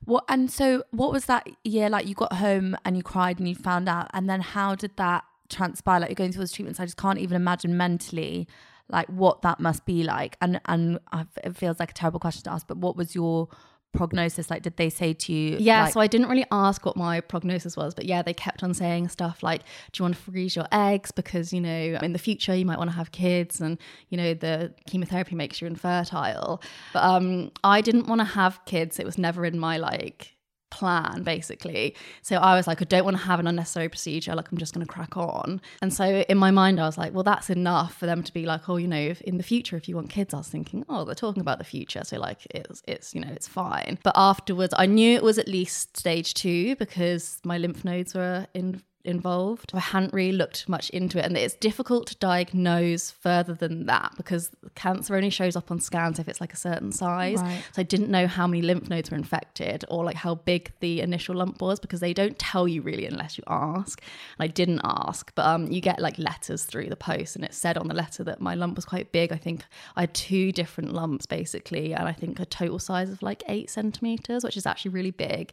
What 0.05 0.23
and 0.29 0.51
so 0.51 0.83
what 0.91 1.11
was 1.11 1.25
that 1.25 1.47
year 1.63 1.89
like? 1.89 2.07
You 2.07 2.13
got 2.13 2.33
home 2.33 2.77
and 2.85 2.95
you 2.95 3.03
cried 3.03 3.39
and 3.39 3.47
you 3.49 3.55
found 3.55 3.89
out, 3.89 4.09
and 4.13 4.29
then 4.29 4.41
how 4.41 4.75
did 4.75 4.95
that 4.97 5.23
transpire? 5.49 5.99
Like 5.99 6.09
you're 6.09 6.15
going 6.15 6.31
through 6.31 6.41
all 6.41 6.43
those 6.43 6.51
treatments. 6.51 6.79
I 6.79 6.85
just 6.85 6.97
can't 6.97 7.19
even 7.19 7.35
imagine 7.35 7.75
mentally 7.75 8.47
like 8.89 9.07
what 9.07 9.41
that 9.41 9.59
must 9.59 9.85
be 9.85 10.03
like. 10.03 10.37
And 10.41 10.61
and 10.65 10.99
it 11.43 11.55
feels 11.55 11.79
like 11.79 11.91
a 11.91 11.93
terrible 11.93 12.19
question 12.19 12.43
to 12.43 12.51
ask 12.51 12.67
but 12.67 12.77
what 12.77 12.95
was 12.95 13.15
your 13.15 13.47
prognosis? 13.93 14.49
Like 14.49 14.61
did 14.61 14.77
they 14.77 14.89
say 14.89 15.13
to 15.13 15.33
you 15.33 15.57
yeah 15.59 15.85
like, 15.85 15.93
so 15.93 15.99
i 16.01 16.07
didn't 16.07 16.27
really 16.27 16.45
ask 16.51 16.85
what 16.85 16.97
my 16.97 17.21
prognosis 17.21 17.77
was 17.77 17.95
but 17.95 18.05
yeah 18.05 18.21
they 18.21 18.33
kept 18.33 18.61
on 18.61 18.73
saying 18.73 19.07
stuff 19.07 19.41
like 19.41 19.61
do 19.91 19.99
you 19.99 20.03
want 20.03 20.15
to 20.15 20.21
freeze 20.21 20.55
your 20.55 20.67
eggs? 20.71 21.11
Because 21.11 21.53
you 21.53 21.61
know 21.61 21.97
in 22.01 22.13
the 22.13 22.19
future 22.19 22.53
you 22.53 22.65
might 22.65 22.77
want 22.77 22.89
to 22.89 22.95
have 22.95 23.11
kids 23.11 23.61
and 23.61 23.77
you 24.09 24.17
know 24.17 24.33
the 24.33 24.73
chemotherapy 24.87 25.35
makes 25.35 25.61
you 25.61 25.67
infertile. 25.67 26.61
But 26.93 27.03
um 27.03 27.51
i 27.63 27.81
didn't 27.81 28.07
want 28.07 28.19
to 28.19 28.25
have 28.25 28.63
kids. 28.65 28.99
It 28.99 29.05
was 29.05 29.17
never 29.17 29.45
in 29.45 29.57
my 29.57 29.77
like 29.77 30.34
plan 30.75 31.23
basically. 31.23 31.95
So 32.21 32.35
I 32.35 32.55
was 32.55 32.67
like, 32.67 32.81
I 32.81 32.85
don't 32.85 33.05
want 33.05 33.17
to 33.17 33.23
have 33.23 33.39
an 33.39 33.47
unnecessary 33.47 33.87
procedure. 33.87 34.35
Like 34.35 34.51
I'm 34.51 34.57
just 34.57 34.73
going 34.73 34.85
to 34.85 34.91
crack 34.91 35.15
on. 35.15 35.61
And 35.81 35.93
so 35.93 36.03
in 36.03 36.37
my 36.37 36.51
mind, 36.51 36.79
I 36.79 36.85
was 36.85 36.97
like, 36.97 37.13
well, 37.13 37.23
that's 37.23 37.49
enough 37.49 37.95
for 37.95 38.05
them 38.05 38.21
to 38.23 38.33
be 38.33 38.45
like, 38.45 38.67
oh, 38.67 38.75
you 38.75 38.87
know, 38.87 38.99
if 38.99 39.21
in 39.21 39.37
the 39.37 39.43
future, 39.43 39.77
if 39.77 39.87
you 39.87 39.95
want 39.95 40.09
kids, 40.09 40.33
I 40.33 40.37
was 40.37 40.49
thinking, 40.49 40.83
oh, 40.89 41.05
they're 41.05 41.15
talking 41.15 41.41
about 41.41 41.59
the 41.59 41.63
future. 41.63 42.03
So 42.03 42.17
like 42.19 42.45
it's, 42.51 42.83
it's, 42.87 43.15
you 43.15 43.21
know, 43.21 43.31
it's 43.31 43.47
fine. 43.47 43.97
But 44.03 44.13
afterwards, 44.17 44.73
I 44.77 44.85
knew 44.85 45.15
it 45.15 45.23
was 45.23 45.37
at 45.37 45.47
least 45.47 45.95
stage 45.95 46.33
two 46.33 46.75
because 46.75 47.39
my 47.45 47.57
lymph 47.57 47.85
nodes 47.85 48.13
were 48.13 48.47
in 48.53 48.81
involved. 49.05 49.71
I 49.73 49.79
hadn't 49.79 50.13
really 50.13 50.35
looked 50.35 50.67
much 50.67 50.89
into 50.91 51.19
it, 51.19 51.25
and 51.25 51.37
it's 51.37 51.55
difficult 51.55 52.07
to 52.07 52.15
diagnose 52.17 53.11
further 53.11 53.53
than 53.53 53.85
that 53.85 54.13
because 54.17 54.51
cancer 54.75 55.15
only 55.15 55.29
shows 55.29 55.55
up 55.55 55.71
on 55.71 55.79
scans 55.79 56.19
if 56.19 56.27
it's 56.27 56.41
like 56.41 56.53
a 56.53 56.57
certain 56.57 56.91
size. 56.91 57.41
Right. 57.41 57.63
So 57.73 57.81
I 57.81 57.83
didn't 57.83 58.09
know 58.09 58.27
how 58.27 58.47
many 58.47 58.61
lymph 58.61 58.89
nodes 58.89 59.11
were 59.11 59.17
infected 59.17 59.85
or 59.89 60.03
like 60.03 60.15
how 60.15 60.35
big 60.35 60.71
the 60.79 61.01
initial 61.01 61.35
lump 61.35 61.61
was 61.61 61.79
because 61.79 61.99
they 61.99 62.13
don't 62.13 62.37
tell 62.39 62.67
you 62.67 62.81
really 62.81 63.05
unless 63.05 63.37
you 63.37 63.43
ask. 63.47 64.01
And 64.37 64.43
I 64.43 64.47
didn't 64.47 64.81
ask, 64.83 65.31
but 65.35 65.45
um, 65.45 65.71
you 65.71 65.81
get 65.81 65.99
like 65.99 66.17
letters 66.17 66.63
through 66.63 66.89
the 66.89 66.95
post, 66.95 67.35
and 67.35 67.45
it 67.45 67.53
said 67.53 67.77
on 67.77 67.87
the 67.87 67.93
letter 67.93 68.23
that 68.23 68.41
my 68.41 68.55
lump 68.55 68.75
was 68.75 68.85
quite 68.85 69.11
big. 69.11 69.31
I 69.31 69.37
think 69.37 69.63
I 69.95 70.01
had 70.01 70.13
two 70.13 70.51
different 70.51 70.93
lumps 70.93 71.25
basically, 71.25 71.93
and 71.93 72.07
I 72.07 72.13
think 72.13 72.39
a 72.39 72.45
total 72.45 72.79
size 72.79 73.09
of 73.09 73.21
like 73.21 73.43
eight 73.47 73.69
centimeters, 73.69 74.43
which 74.43 74.57
is 74.57 74.65
actually 74.65 74.91
really 74.91 75.11
big. 75.11 75.51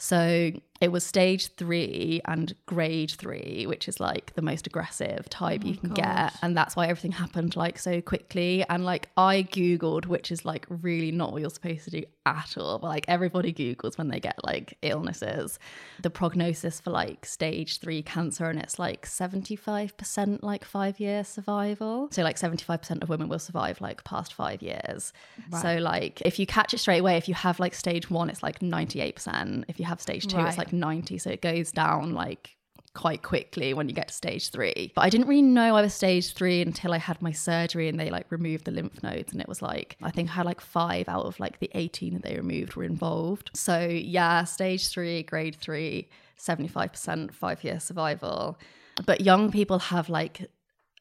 So 0.00 0.52
it 0.80 0.90
was 0.90 1.04
stage 1.04 1.54
three 1.56 2.22
and 2.24 2.54
grade 2.64 3.10
three, 3.10 3.66
which 3.66 3.86
is 3.86 4.00
like 4.00 4.32
the 4.34 4.40
most 4.40 4.66
aggressive 4.66 5.28
type 5.28 5.60
oh 5.62 5.68
you 5.68 5.76
can 5.76 5.90
get. 5.90 6.32
And 6.40 6.56
that's 6.56 6.74
why 6.74 6.86
everything 6.86 7.12
happened 7.12 7.54
like 7.54 7.78
so 7.78 8.00
quickly. 8.00 8.64
And 8.66 8.86
like 8.86 9.10
I 9.14 9.42
Googled, 9.42 10.06
which 10.06 10.32
is 10.32 10.46
like 10.46 10.66
really 10.70 11.12
not 11.12 11.32
what 11.32 11.42
you're 11.42 11.50
supposed 11.50 11.84
to 11.84 11.90
do 11.90 12.04
at 12.24 12.56
all. 12.56 12.78
But 12.78 12.88
like 12.88 13.04
everybody 13.08 13.52
Googles 13.52 13.98
when 13.98 14.08
they 14.08 14.20
get 14.20 14.42
like 14.42 14.78
illnesses, 14.80 15.58
the 16.00 16.08
prognosis 16.08 16.80
for 16.80 16.90
like 16.90 17.26
stage 17.26 17.78
three 17.78 18.02
cancer, 18.02 18.48
and 18.48 18.58
it's 18.58 18.78
like 18.78 19.04
75% 19.04 20.42
like 20.42 20.64
five 20.64 20.98
year 20.98 21.24
survival. 21.24 22.08
So 22.10 22.22
like 22.22 22.36
75% 22.36 23.02
of 23.02 23.10
women 23.10 23.28
will 23.28 23.38
survive 23.38 23.82
like 23.82 24.02
past 24.04 24.32
five 24.32 24.62
years. 24.62 25.12
Right. 25.50 25.60
So 25.60 25.76
like 25.76 26.22
if 26.22 26.38
you 26.38 26.46
catch 26.46 26.72
it 26.72 26.78
straight 26.78 27.00
away, 27.00 27.18
if 27.18 27.28
you 27.28 27.34
have 27.34 27.60
like 27.60 27.74
stage 27.74 28.08
one, 28.10 28.30
it's 28.30 28.42
like 28.42 28.60
98%. 28.60 29.64
If 29.68 29.78
you 29.78 29.84
have 29.90 30.00
stage 30.00 30.26
two, 30.26 30.38
right. 30.38 30.48
it's 30.48 30.58
like 30.58 30.70
like 30.72 30.80
90. 30.80 31.18
So 31.18 31.30
it 31.30 31.42
goes 31.42 31.72
down 31.72 32.12
like 32.12 32.56
quite 32.94 33.22
quickly 33.22 33.72
when 33.72 33.88
you 33.88 33.94
get 33.94 34.08
to 34.08 34.14
stage 34.14 34.50
three. 34.50 34.92
But 34.94 35.02
I 35.02 35.10
didn't 35.10 35.28
really 35.28 35.42
know 35.42 35.76
I 35.76 35.82
was 35.82 35.94
stage 35.94 36.34
three 36.34 36.60
until 36.60 36.92
I 36.92 36.98
had 36.98 37.22
my 37.22 37.32
surgery 37.32 37.88
and 37.88 38.00
they 38.00 38.10
like 38.10 38.30
removed 38.30 38.64
the 38.64 38.72
lymph 38.72 39.02
nodes. 39.02 39.32
And 39.32 39.40
it 39.40 39.48
was 39.48 39.62
like, 39.62 39.96
I 40.02 40.10
think 40.10 40.28
I 40.30 40.32
had 40.32 40.46
like 40.46 40.60
five 40.60 41.08
out 41.08 41.24
of 41.24 41.38
like 41.38 41.60
the 41.60 41.70
18 41.74 42.14
that 42.14 42.22
they 42.22 42.36
removed 42.36 42.74
were 42.74 42.84
involved. 42.84 43.50
So 43.54 43.78
yeah, 43.80 44.44
stage 44.44 44.88
three, 44.88 45.22
grade 45.22 45.56
three, 45.56 46.08
75% 46.38 47.32
five 47.32 47.62
year 47.62 47.78
survival. 47.78 48.58
But 49.06 49.20
young 49.20 49.52
people 49.52 49.78
have 49.78 50.08
like 50.08 50.50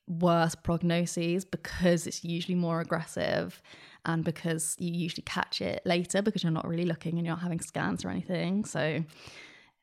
worse 0.08 0.55
prognoses 0.55 1.46
because 1.50 2.08
it's 2.08 2.24
usually 2.24 2.55
more 2.55 2.81
aggressive 2.81 3.62
and 4.06 4.24
because 4.24 4.75
you 4.79 4.94
usually 4.94 5.24
catch 5.24 5.62
it 5.62 5.82
later 5.86 6.22
because 6.22 6.44
you're 6.44 6.51
not 6.51 6.68
really 6.68 6.86
looking 6.86 7.18
and 7.18 7.25
you're 7.25 7.36
not 7.36 7.44
having 7.44 7.60
scans 7.60 8.03
or 8.03 8.10
anything. 8.10 8.65
So 8.65 9.03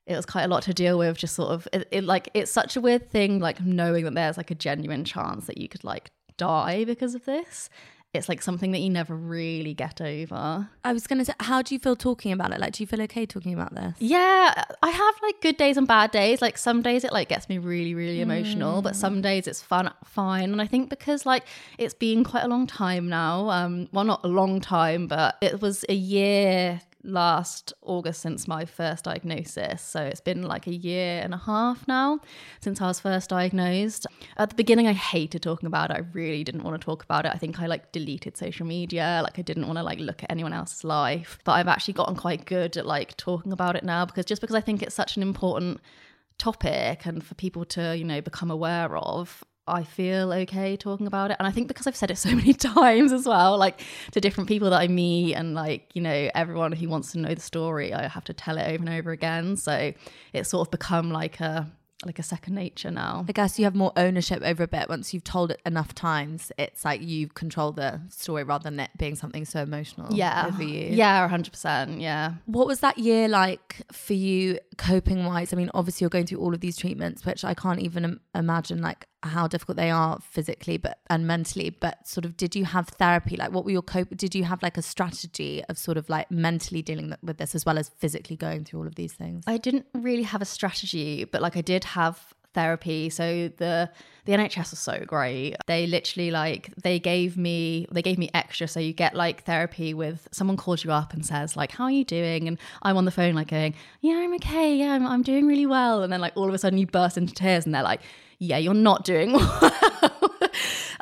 it 0.07 0.15
was 0.15 0.25
quite 0.25 0.43
a 0.43 0.47
lot 0.47 0.63
to 0.63 0.73
deal 0.73 0.97
with 0.97 1.17
just 1.17 1.35
sort 1.35 1.51
of 1.51 1.67
it, 1.73 1.87
it, 1.91 2.03
like 2.03 2.29
it's 2.33 2.51
such 2.51 2.75
a 2.75 2.81
weird 2.81 3.09
thing 3.09 3.39
like 3.39 3.61
knowing 3.61 4.05
that 4.05 4.15
there's 4.15 4.37
like 4.37 4.51
a 4.51 4.55
genuine 4.55 5.03
chance 5.03 5.45
that 5.47 5.57
you 5.57 5.67
could 5.67 5.83
like 5.83 6.11
die 6.37 6.85
because 6.85 7.13
of 7.13 7.25
this 7.25 7.69
it's 8.17 8.27
like 8.27 8.41
something 8.41 8.71
that 8.71 8.79
you 8.79 8.89
never 8.89 9.15
really 9.15 9.73
get 9.73 10.01
over. 10.01 10.69
I 10.83 10.93
was 10.93 11.07
going 11.07 11.19
to 11.19 11.25
say, 11.25 11.33
how 11.39 11.61
do 11.61 11.73
you 11.75 11.79
feel 11.79 11.95
talking 11.95 12.31
about 12.31 12.51
it? 12.51 12.59
Like, 12.59 12.73
do 12.73 12.83
you 12.83 12.87
feel 12.87 13.01
okay 13.03 13.25
talking 13.25 13.53
about 13.53 13.73
this? 13.73 13.95
Yeah, 13.99 14.63
I 14.81 14.89
have 14.89 15.15
like 15.21 15.41
good 15.41 15.57
days 15.57 15.77
and 15.77 15.87
bad 15.87 16.11
days. 16.11 16.41
Like 16.41 16.57
some 16.57 16.81
days 16.81 17.03
it 17.03 17.13
like 17.13 17.29
gets 17.29 17.47
me 17.49 17.57
really, 17.57 17.93
really 17.93 18.21
emotional, 18.21 18.81
but 18.81 18.95
some 18.95 19.21
days 19.21 19.47
it's 19.47 19.61
fun, 19.61 19.91
fine. 20.03 20.51
And 20.51 20.61
I 20.61 20.67
think 20.67 20.89
because 20.89 21.25
like 21.25 21.43
it's 21.77 21.93
been 21.93 22.23
quite 22.23 22.43
a 22.43 22.47
long 22.47 22.67
time 22.67 23.07
now. 23.07 23.49
Um, 23.49 23.87
well, 23.91 24.05
not 24.05 24.21
a 24.23 24.27
long 24.27 24.59
time, 24.59 25.07
but 25.07 25.37
it 25.41 25.61
was 25.61 25.85
a 25.87 25.95
year 25.95 26.81
last 27.03 27.73
August 27.81 28.21
since 28.21 28.47
my 28.47 28.65
first 28.65 29.05
diagnosis. 29.05 29.81
So 29.81 30.01
it's 30.01 30.21
been 30.21 30.43
like 30.43 30.67
a 30.67 30.73
year 30.73 31.21
and 31.21 31.33
a 31.33 31.37
half 31.37 31.87
now 31.87 32.19
since 32.59 32.81
I 32.81 32.87
was 32.87 32.99
first 32.99 33.29
diagnosed. 33.29 34.07
At 34.37 34.49
the 34.49 34.55
beginning, 34.55 34.87
I 34.87 34.93
hated 34.93 35.41
talking 35.41 35.67
about 35.67 35.91
it. 35.91 35.97
I 35.97 36.01
really 36.13 36.43
didn't 36.43 36.63
want 36.63 36.79
to 36.79 36.85
talk 36.85 37.03
about 37.03 37.25
it. 37.25 37.31
I 37.33 37.37
think 37.37 37.59
I 37.59 37.67
like 37.67 37.91
deleted 37.91 38.37
social 38.37 38.65
media. 38.65 39.21
Like 39.23 39.39
I 39.39 39.41
didn't 39.41 39.67
want 39.67 39.77
to 39.77 39.83
like 39.83 39.99
look 39.99 40.23
at 40.23 40.31
anyone 40.31 40.53
else's 40.53 40.83
life. 40.83 41.39
But 41.43 41.53
I've 41.53 41.67
actually 41.67 41.95
gotten 41.95 42.15
quite 42.15 42.45
good 42.45 42.77
at 42.77 42.85
like 42.85 43.15
talking 43.17 43.51
about 43.51 43.75
it 43.75 43.83
now 43.83 44.05
because 44.05 44.25
just 44.25 44.41
because 44.41 44.55
I 44.55 44.61
think 44.61 44.81
it's 44.81 44.95
such 44.95 45.17
an 45.17 45.23
important 45.23 45.79
topic 46.37 47.05
and 47.05 47.23
for 47.23 47.35
people 47.35 47.65
to, 47.65 47.97
you 47.97 48.03
know, 48.03 48.21
become 48.21 48.51
aware 48.51 48.95
of, 48.97 49.43
I 49.67 49.83
feel 49.83 50.31
okay 50.33 50.77
talking 50.77 51.07
about 51.07 51.31
it. 51.31 51.37
And 51.39 51.47
I 51.47 51.51
think 51.51 51.67
because 51.67 51.87
I've 51.87 51.95
said 51.95 52.11
it 52.11 52.17
so 52.17 52.29
many 52.35 52.53
times 52.53 53.11
as 53.11 53.25
well, 53.25 53.57
like 53.57 53.81
to 54.11 54.21
different 54.21 54.47
people 54.47 54.69
that 54.69 54.79
I 54.81 54.87
meet 54.87 55.33
and 55.35 55.53
like, 55.53 55.89
you 55.93 56.01
know, 56.01 56.29
everyone 56.35 56.71
who 56.71 56.87
wants 56.89 57.11
to 57.13 57.19
know 57.19 57.33
the 57.33 57.41
story, 57.41 57.93
I 57.93 58.07
have 58.07 58.23
to 58.25 58.33
tell 58.33 58.57
it 58.57 58.63
over 58.63 58.83
and 58.83 58.89
over 58.89 59.11
again. 59.11 59.55
So 59.57 59.93
it's 60.33 60.49
sort 60.49 60.67
of 60.67 60.71
become 60.71 61.11
like 61.11 61.39
a 61.39 61.69
like 62.05 62.19
a 62.19 62.23
second 62.23 62.53
nature 62.53 62.91
now. 62.91 63.25
I 63.27 63.31
guess 63.31 63.57
you 63.57 63.65
have 63.65 63.73
more 63.73 63.91
ownership 63.97 64.43
over 64.45 64.61
a 64.61 64.67
bit 64.67 64.87
once 64.87 65.15
you've 65.15 65.23
told 65.23 65.49
it 65.49 65.59
enough 65.65 65.95
times. 65.95 66.51
It's 66.59 66.85
like 66.85 67.01
you 67.01 67.27
control 67.27 67.71
the 67.71 67.99
story 68.09 68.43
rather 68.43 68.65
than 68.65 68.79
it 68.79 68.91
being 68.99 69.15
something 69.15 69.45
so 69.45 69.63
emotional 69.63 70.13
Yeah. 70.13 70.45
over 70.47 70.61
you. 70.61 70.89
Yeah, 70.93 71.27
100%. 71.27 71.99
Yeah. 71.99 72.33
What 72.45 72.67
was 72.67 72.81
that 72.81 72.99
year 72.99 73.27
like 73.27 73.81
for 73.91 74.13
you 74.13 74.59
coping 74.77 75.25
wise? 75.25 75.51
I 75.53 75.55
mean, 75.55 75.71
obviously 75.73 76.05
you're 76.05 76.11
going 76.11 76.27
through 76.27 76.37
all 76.39 76.53
of 76.53 76.59
these 76.59 76.77
treatments, 76.77 77.25
which 77.25 77.43
I 77.43 77.55
can't 77.55 77.79
even 77.79 78.03
Im- 78.05 78.21
imagine 78.35 78.79
like 78.79 79.07
how 79.23 79.47
difficult 79.47 79.77
they 79.77 79.89
are 79.89 80.19
physically 80.21 80.77
but 80.77 80.99
and 81.09 81.25
mentally, 81.25 81.69
but 81.69 82.07
sort 82.07 82.25
of 82.25 82.37
did 82.37 82.55
you 82.55 82.65
have 82.65 82.87
therapy? 82.89 83.35
Like 83.35 83.51
what 83.51 83.65
were 83.65 83.71
your 83.71 83.81
cope 83.81 84.15
did 84.15 84.35
you 84.35 84.43
have 84.43 84.61
like 84.61 84.77
a 84.77 84.81
strategy 84.81 85.63
of 85.69 85.77
sort 85.77 85.97
of 85.97 86.09
like 86.09 86.29
mentally 86.31 86.81
dealing 86.81 87.13
with 87.23 87.37
this 87.37 87.55
as 87.55 87.65
well 87.65 87.77
as 87.77 87.89
physically 87.89 88.35
going 88.35 88.63
through 88.63 88.81
all 88.81 88.87
of 88.87 88.95
these 88.95 89.13
things? 89.13 89.43
I 89.47 89.57
didn't 89.57 89.85
really 89.93 90.23
have 90.23 90.41
a 90.41 90.45
strategy, 90.45 91.23
but 91.23 91.41
like 91.41 91.57
I 91.57 91.61
did 91.61 91.83
have 91.83 92.33
therapy. 92.57 93.09
So 93.09 93.49
the 93.57 93.89
the 94.25 94.33
NHS 94.33 94.71
was 94.71 94.79
so 94.79 95.03
great. 95.05 95.55
They 95.67 95.87
literally 95.87 96.31
like 96.31 96.73
they 96.81 96.99
gave 96.99 97.37
me 97.37 97.87
they 97.91 98.01
gave 98.01 98.17
me 98.17 98.29
extra. 98.33 98.67
So 98.67 98.79
you 98.79 98.93
get 98.93 99.15
like 99.15 99.43
therapy 99.43 99.93
with 99.93 100.27
someone 100.31 100.57
calls 100.57 100.83
you 100.83 100.91
up 100.91 101.13
and 101.13 101.25
says 101.25 101.55
like 101.55 101.71
how 101.71 101.85
are 101.85 101.91
you 101.91 102.03
doing? 102.03 102.47
And 102.47 102.57
I'm 102.81 102.97
on 102.97 103.05
the 103.05 103.11
phone 103.11 103.35
like 103.35 103.49
going 103.49 103.75
yeah 104.01 104.15
I'm 104.17 104.33
okay 104.35 104.75
yeah 104.75 104.93
I'm, 104.93 105.05
I'm 105.05 105.23
doing 105.23 105.45
really 105.47 105.65
well. 105.65 106.03
And 106.03 106.11
then 106.11 106.19
like 106.19 106.33
all 106.35 106.47
of 106.47 106.53
a 106.53 106.57
sudden 106.57 106.79
you 106.79 106.87
burst 106.87 107.17
into 107.17 107.33
tears 107.33 107.65
and 107.65 107.75
they're 107.75 107.83
like 107.83 108.01
yeah 108.39 108.57
you're 108.57 108.73
not 108.73 109.03
doing 109.03 109.33
well. 109.61 109.71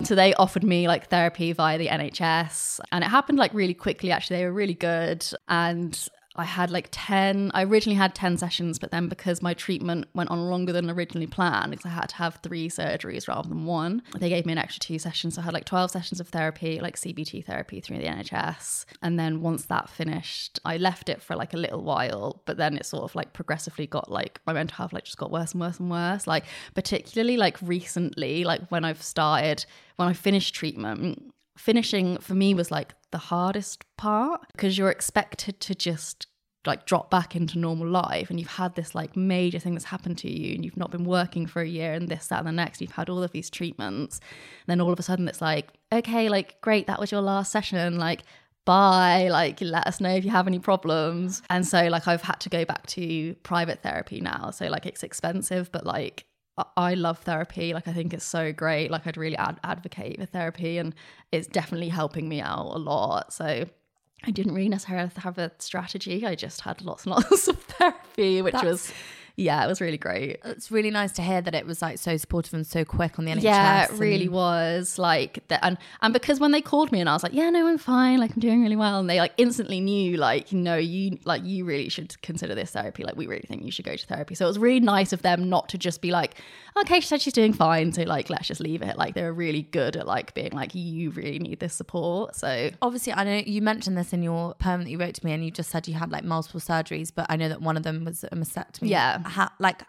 So 0.04 0.14
they 0.14 0.34
offered 0.34 0.64
me 0.64 0.88
like 0.88 1.08
therapy 1.10 1.54
via 1.54 1.78
the 1.78 1.88
NHS 1.88 2.82
and 2.92 3.04
it 3.04 3.08
happened 3.08 3.38
like 3.40 3.54
really 3.54 3.74
quickly 3.74 4.12
actually. 4.12 4.38
They 4.38 4.46
were 4.46 4.52
really 4.52 4.74
good 4.74 5.26
and 5.48 5.98
I 6.36 6.44
had 6.44 6.72
like 6.72 6.90
10, 6.92 7.52
I 7.54 7.64
originally 7.64 7.98
had 7.98 8.14
10 8.14 8.38
sessions, 8.38 8.80
but 8.80 8.92
then 8.92 9.08
because 9.08 9.42
my 9.42 9.54
treatment 9.54 10.08
went 10.14 10.30
on 10.30 10.50
longer 10.50 10.74
than 10.74 10.90
originally 10.90 11.28
planned, 11.28 11.72
because 11.72 11.86
I 11.86 11.90
had 11.90 12.10
to 12.10 12.16
have 12.16 12.40
three 12.44 12.70
surgeries 12.70 13.28
rather 13.28 13.48
than 13.48 13.66
one, 13.66 14.02
they 14.18 14.30
gave 14.30 14.46
me 14.46 14.52
an 14.52 14.58
extra 14.58 14.80
two 14.80 15.00
sessions. 15.00 15.36
So 15.36 15.42
I 15.42 15.46
had 15.46 15.54
like 15.54 15.66
12 15.66 15.92
sessions 15.92 16.20
of 16.20 16.30
therapy, 16.30 16.80
like 16.80 16.98
CBT 16.98 17.46
therapy 17.46 17.80
through 17.80 18.00
the 18.00 18.06
NHS. 18.06 18.86
And 19.02 19.20
then 19.20 19.42
once 19.42 19.66
that 19.66 19.90
finished, 19.90 20.60
I 20.66 20.78
left 20.78 21.10
it 21.10 21.22
for 21.22 21.36
like 21.36 21.54
a 21.54 21.58
little 21.58 21.82
while, 21.82 22.42
but 22.46 22.58
then 22.58 22.78
it 22.78 22.86
sort 22.86 23.04
of 23.04 23.16
like 23.16 23.34
progressively 23.34 23.88
got 23.88 24.12
like, 24.12 24.40
my 24.46 24.54
mental 24.54 24.76
health 24.76 24.94
like 24.94 25.06
just 25.06 25.18
got 25.18 25.32
worse 25.32 25.54
and 25.54 25.62
worse 25.62 25.80
and 25.80 25.90
worse. 25.90 26.28
Like, 26.28 26.46
particularly 26.74 27.38
like 27.38 27.58
recently, 27.62 28.44
like 28.44 28.62
when 28.70 28.84
I've 28.84 29.02
started, 29.02 29.66
when 29.96 30.08
I 30.08 30.14
finished 30.14 30.54
treatment, 30.54 31.32
finishing 31.58 32.18
for 32.18 32.34
me 32.36 32.54
was 32.54 32.70
like 32.70 32.94
the 33.16 33.20
hardest 33.20 33.86
part 33.96 34.42
because 34.52 34.78
you're 34.78 34.90
expected 34.90 35.58
to 35.62 35.74
just 35.74 36.28
like 36.66 36.86
drop 36.86 37.10
back 37.10 37.34
into 37.34 37.58
normal 37.58 37.88
life 37.88 38.30
and 38.30 38.42
you've 38.42 38.50
had 38.50 38.76
this 38.76 38.94
like 38.94 39.16
major 39.16 39.58
thing 39.58 39.74
that's 39.74 39.86
happened 39.86 40.18
to 40.18 40.30
you 40.30 40.54
and 40.54 40.66
you've 40.66 40.76
not 40.76 40.92
been 40.92 41.06
working 41.06 41.46
for 41.46 41.62
a 41.62 41.66
year 41.66 41.94
and 41.94 42.10
this 42.10 42.28
that 42.28 42.40
and 42.40 42.48
the 42.50 42.52
next 42.52 42.82
you've 42.82 42.92
had 42.92 43.10
all 43.10 43.24
of 43.24 43.32
these 43.32 43.50
treatments 43.50 44.20
and 44.20 44.68
then 44.68 44.82
all 44.82 44.92
of 44.92 45.00
a 45.00 45.02
sudden 45.02 45.30
it's 45.30 45.40
like 45.40 45.70
okay 45.94 46.28
like 46.28 46.60
great 46.60 46.88
that 46.88 47.00
was 47.00 47.10
your 47.10 47.22
last 47.22 47.54
session 47.54 47.98
like 47.98 48.24
bye 48.66 49.30
like 49.30 49.62
let 49.62 49.88
us 49.88 50.02
know 50.02 50.14
if 50.14 50.26
you 50.26 50.32
have 50.32 50.48
any 50.48 50.60
problems. 50.60 51.42
And 51.50 51.66
so 51.66 51.88
like 51.88 52.06
i've 52.06 52.22
had 52.22 52.42
to 52.42 52.50
go 52.50 52.66
back 52.66 52.86
to 52.88 53.34
private 53.44 53.82
therapy 53.82 54.20
now 54.20 54.52
so 54.52 54.68
like 54.68 54.86
it's 54.86 55.04
expensive 55.04 55.72
but 55.72 55.86
like 55.86 56.26
I- 56.78 56.94
love 56.94 57.20
therapy. 57.20 57.74
Like, 57.74 57.88
I 57.88 57.94
think 57.94 58.14
it's 58.14 58.26
so 58.26 58.54
great. 58.54 58.92
Like, 58.92 59.06
I'd 59.08 59.18
really 59.18 59.38
ad- 59.38 59.60
advocate 59.64 60.20
for 60.20 60.26
therapy, 60.26 60.78
and 60.78 60.96
it's 61.32 61.48
definitely 61.48 61.90
helping 61.90 62.30
me 62.30 62.42
out 62.42 62.66
a 62.74 62.78
lot. 62.80 63.34
So, 63.34 63.66
I 64.24 64.32
didn't 64.32 64.54
really 64.54 64.70
necessarily 64.70 65.12
have 65.18 65.38
a 65.38 65.52
strategy. 65.60 66.26
I 66.26 66.36
just 66.36 66.62
had 66.62 66.82
lots 66.82 67.04
and 67.06 67.12
lots 67.12 67.48
of 67.50 67.60
therapy, 67.60 68.42
which 68.42 68.56
was, 68.64 68.92
yeah, 69.38 69.64
it 69.66 69.68
was 69.68 69.82
really 69.82 69.98
great. 69.98 70.40
It's 70.46 70.72
really 70.72 70.92
nice 70.92 71.12
to 71.14 71.22
hear 71.22 71.42
that 71.42 71.54
it 71.54 71.66
was 71.66 71.82
like 71.82 71.98
so 71.98 72.16
supportive 72.16 72.54
and 72.54 72.66
so 72.66 72.86
quick 72.86 73.20
on 73.20 73.26
the 73.26 73.32
NHS. 73.32 73.42
Yeah, 73.44 73.84
it 73.84 73.90
and- 73.92 74.00
really 74.00 74.30
was 74.30 74.98
like 74.98 75.46
that, 75.50 75.60
and 75.64 75.78
and 76.02 76.14
because 76.14 76.40
when 76.40 76.52
they 76.52 76.62
called 76.62 76.92
me 76.92 77.00
and 77.02 77.10
I 77.10 77.14
was 77.14 77.24
like, 77.24 77.34
yeah, 77.34 77.50
no, 77.50 77.68
I'm 77.68 77.78
fine, 77.78 78.20
like 78.20 78.32
I'm 78.34 78.40
doing 78.40 78.62
really 78.62 78.76
well, 78.78 79.00
and 79.00 79.10
they 79.10 79.20
like 79.20 79.34
instantly 79.38 79.80
knew, 79.82 80.18
like, 80.18 80.54
no, 80.54 80.76
you 80.78 81.20
like 81.26 81.44
you 81.44 81.66
really 81.66 81.90
should 81.90 82.22
consider 82.22 82.56
this 82.56 82.72
therapy. 82.72 83.04
Like, 83.04 83.18
we 83.18 83.28
really 83.28 83.46
think 83.48 83.64
you 83.64 83.72
should 83.72 83.86
go 83.86 83.96
to 83.96 84.06
therapy. 84.08 84.36
So 84.36 84.46
it 84.46 84.48
was 84.48 84.60
really 84.60 84.80
nice 84.80 85.12
of 85.12 85.22
them 85.22 85.50
not 85.50 85.68
to 85.70 85.78
just 85.78 86.02
be 86.02 86.12
like, 86.12 86.36
okay, 86.82 87.00
she 87.00 87.08
said 87.08 87.22
she's 87.22 87.34
doing 87.34 87.54
fine, 87.54 87.94
so 87.94 88.04
like 88.04 88.30
let's 88.30 88.48
just 88.48 88.62
leave 88.62 88.82
it. 88.82 88.98
Like 88.98 89.14
they 89.14 89.24
were 89.24 89.34
really 89.34 89.64
good 89.64 89.96
at 89.96 90.06
like 90.06 90.34
being 90.34 90.52
like, 90.52 90.76
you 90.76 91.12
really 91.12 91.40
need 91.40 91.60
this 91.60 91.74
support. 91.74 92.36
So 92.36 92.72
Obviously, 92.82 93.14
I 93.14 93.24
know 93.24 93.44
you 93.46 93.62
mentioned 93.62 93.98
this 93.98 94.14
in 94.14 94.24
your 94.24 94.54
poem 94.56 94.84
that 94.84 94.90
you 94.90 94.98
wrote 94.98 95.16
to 95.16 95.26
me, 95.26 95.34
and 95.34 95.44
you 95.44 95.52
just 95.52 95.70
said 95.70 95.88
you 95.88 95.94
had 95.94 96.12
like 96.12 96.24
multiple 96.24 96.60
surgeries, 96.60 97.12
but 97.14 97.26
I 97.30 97.36
know 97.36 97.50
that 97.50 97.62
one 97.62 97.78
of 97.78 97.84
them 97.84 98.06
was 98.06 98.24
a 98.24 98.30
mastectomy. 98.30 98.90
Yeah. 98.90 99.22
How, 99.26 99.50
like, 99.60 99.84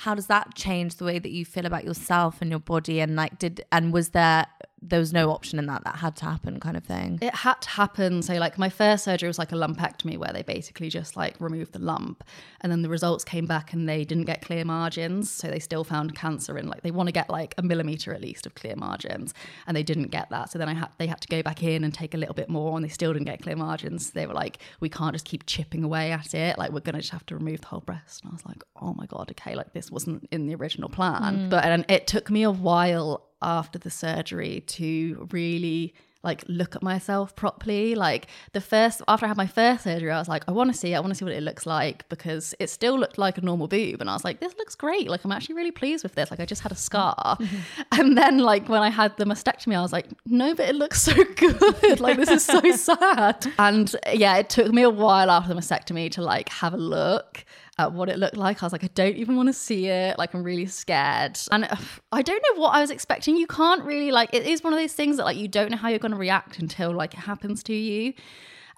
how 0.00 0.14
does 0.14 0.28
that 0.28 0.54
change 0.54 0.96
the 0.96 1.04
way 1.04 1.18
that 1.18 1.30
you 1.30 1.44
feel 1.44 1.66
about 1.66 1.84
yourself 1.84 2.40
and 2.40 2.50
your 2.50 2.58
body? 2.58 3.00
And 3.00 3.16
like, 3.16 3.38
did 3.38 3.66
and 3.70 3.92
was 3.92 4.10
there 4.10 4.46
there 4.82 4.98
was 4.98 5.12
no 5.12 5.30
option 5.30 5.58
in 5.58 5.66
that 5.66 5.84
that 5.84 5.96
had 5.96 6.16
to 6.16 6.24
happen, 6.24 6.58
kind 6.58 6.76
of 6.76 6.84
thing? 6.84 7.18
it 7.20 7.34
had 7.34 7.60
to 7.60 7.68
happen. 7.68 8.22
So 8.22 8.34
like 8.34 8.56
my 8.56 8.70
first 8.70 9.04
surgery 9.04 9.26
was 9.26 9.38
like 9.38 9.52
a 9.52 9.56
lumpectomy 9.56 10.16
where 10.16 10.32
they 10.32 10.42
basically 10.42 10.88
just 10.88 11.16
like 11.16 11.38
removed 11.38 11.72
the 11.72 11.78
lump 11.78 12.24
and 12.62 12.72
then 12.72 12.80
the 12.82 12.88
results 12.88 13.22
came 13.24 13.44
back 13.46 13.72
and 13.72 13.88
they 13.88 14.04
didn't 14.04 14.24
get 14.24 14.40
clear 14.40 14.64
margins. 14.64 15.30
So 15.30 15.48
they 15.48 15.58
still 15.58 15.84
found 15.84 16.14
cancer 16.14 16.56
in 16.56 16.66
like 16.66 16.82
they 16.82 16.90
want 16.90 17.08
to 17.08 17.12
get 17.12 17.28
like 17.28 17.54
a 17.58 17.62
millimeter 17.62 18.14
at 18.14 18.22
least 18.22 18.46
of 18.46 18.54
clear 18.54 18.74
margins 18.74 19.34
and 19.66 19.76
they 19.76 19.82
didn't 19.82 20.08
get 20.08 20.30
that. 20.30 20.50
So 20.50 20.58
then 20.58 20.68
I 20.68 20.74
had 20.74 20.88
they 20.96 21.06
had 21.06 21.20
to 21.20 21.28
go 21.28 21.42
back 21.42 21.62
in 21.62 21.84
and 21.84 21.92
take 21.92 22.14
a 22.14 22.18
little 22.18 22.34
bit 22.34 22.48
more 22.48 22.74
and 22.74 22.84
they 22.84 22.88
still 22.88 23.12
didn't 23.12 23.26
get 23.26 23.42
clear 23.42 23.56
margins. 23.56 24.12
They 24.12 24.26
were 24.26 24.34
like, 24.34 24.58
we 24.80 24.88
can't 24.88 25.12
just 25.12 25.26
keep 25.26 25.44
chipping 25.44 25.84
away 25.84 26.10
at 26.12 26.32
it. 26.32 26.56
Like 26.56 26.72
we're 26.72 26.80
gonna 26.80 27.00
just 27.00 27.12
have 27.12 27.26
to 27.26 27.36
remove 27.36 27.60
the 27.60 27.66
whole 27.66 27.80
breast. 27.80 28.22
And 28.22 28.30
I 28.30 28.34
was 28.34 28.46
like, 28.46 28.62
oh 28.80 28.94
my 28.94 29.04
God, 29.04 29.30
okay, 29.32 29.54
like 29.54 29.74
this 29.74 29.89
wasn't 29.90 30.26
in 30.30 30.46
the 30.46 30.54
original 30.54 30.88
plan. 30.88 31.36
Mm. 31.36 31.50
But 31.50 31.64
and 31.64 31.84
it 31.88 32.06
took 32.06 32.30
me 32.30 32.42
a 32.42 32.50
while 32.50 33.26
after 33.42 33.78
the 33.78 33.90
surgery 33.90 34.62
to 34.66 35.28
really 35.30 35.94
like 36.22 36.44
look 36.48 36.76
at 36.76 36.82
myself 36.82 37.34
properly. 37.34 37.94
Like 37.94 38.26
the 38.52 38.60
first 38.60 39.02
after 39.08 39.26
i 39.26 39.28
had 39.28 39.36
my 39.36 39.46
first 39.46 39.84
surgery 39.84 40.10
i 40.10 40.18
was 40.18 40.28
like 40.28 40.44
i 40.48 40.52
want 40.52 40.70
to 40.70 40.78
see 40.78 40.92
it. 40.92 40.96
I 40.96 41.00
want 41.00 41.12
to 41.12 41.14
see 41.14 41.24
what 41.24 41.34
it 41.34 41.42
looks 41.42 41.66
like 41.66 42.08
because 42.08 42.54
it 42.58 42.68
still 42.68 42.98
looked 42.98 43.18
like 43.18 43.38
a 43.38 43.40
normal 43.40 43.68
boob. 43.68 44.00
And 44.00 44.10
i 44.10 44.12
was 44.12 44.24
like 44.24 44.40
this 44.40 44.54
looks 44.58 44.74
great. 44.74 45.08
Like 45.08 45.24
i'm 45.24 45.32
actually 45.32 45.54
really 45.54 45.70
pleased 45.70 46.02
with 46.02 46.14
this. 46.14 46.30
Like 46.30 46.40
i 46.40 46.44
just 46.44 46.62
had 46.62 46.72
a 46.72 46.76
scar. 46.76 47.38
And 47.92 48.16
then 48.16 48.38
like 48.38 48.68
when 48.68 48.82
i 48.82 48.90
had 48.90 49.16
the 49.16 49.24
mastectomy 49.24 49.76
i 49.76 49.82
was 49.82 49.92
like 49.92 50.06
no 50.26 50.54
but 50.54 50.68
it 50.68 50.74
looks 50.74 51.00
so 51.00 51.12
good. 51.36 52.00
Like 52.00 52.16
this 52.16 52.30
is 52.30 52.44
so 52.44 52.60
sad. 52.72 53.46
And 53.58 53.94
yeah 54.12 54.36
it 54.36 54.50
took 54.50 54.72
me 54.72 54.82
a 54.82 54.90
while 54.90 55.30
after 55.30 55.52
the 55.52 55.60
mastectomy 55.60 56.10
to 56.12 56.22
like 56.22 56.48
have 56.50 56.74
a 56.74 56.78
look 56.78 57.44
at 57.80 57.92
what 57.92 58.08
it 58.08 58.18
looked 58.18 58.36
like. 58.36 58.62
I 58.62 58.66
was 58.66 58.72
like, 58.72 58.84
I 58.84 58.90
don't 58.94 59.16
even 59.16 59.36
want 59.36 59.48
to 59.48 59.52
see 59.52 59.86
it. 59.86 60.18
Like, 60.18 60.34
I'm 60.34 60.42
really 60.42 60.66
scared. 60.66 61.38
And 61.50 61.64
uh, 61.64 61.76
I 62.12 62.22
don't 62.22 62.42
know 62.50 62.60
what 62.60 62.70
I 62.70 62.80
was 62.80 62.90
expecting. 62.90 63.36
You 63.36 63.46
can't 63.46 63.82
really, 63.84 64.12
like, 64.12 64.34
it 64.34 64.46
is 64.46 64.62
one 64.62 64.72
of 64.72 64.78
those 64.78 64.92
things 64.92 65.16
that, 65.16 65.24
like, 65.24 65.36
you 65.36 65.48
don't 65.48 65.70
know 65.70 65.76
how 65.76 65.88
you're 65.88 65.98
going 65.98 66.12
to 66.12 66.18
react 66.18 66.58
until, 66.58 66.92
like, 66.92 67.14
it 67.14 67.20
happens 67.20 67.62
to 67.64 67.74
you. 67.74 68.12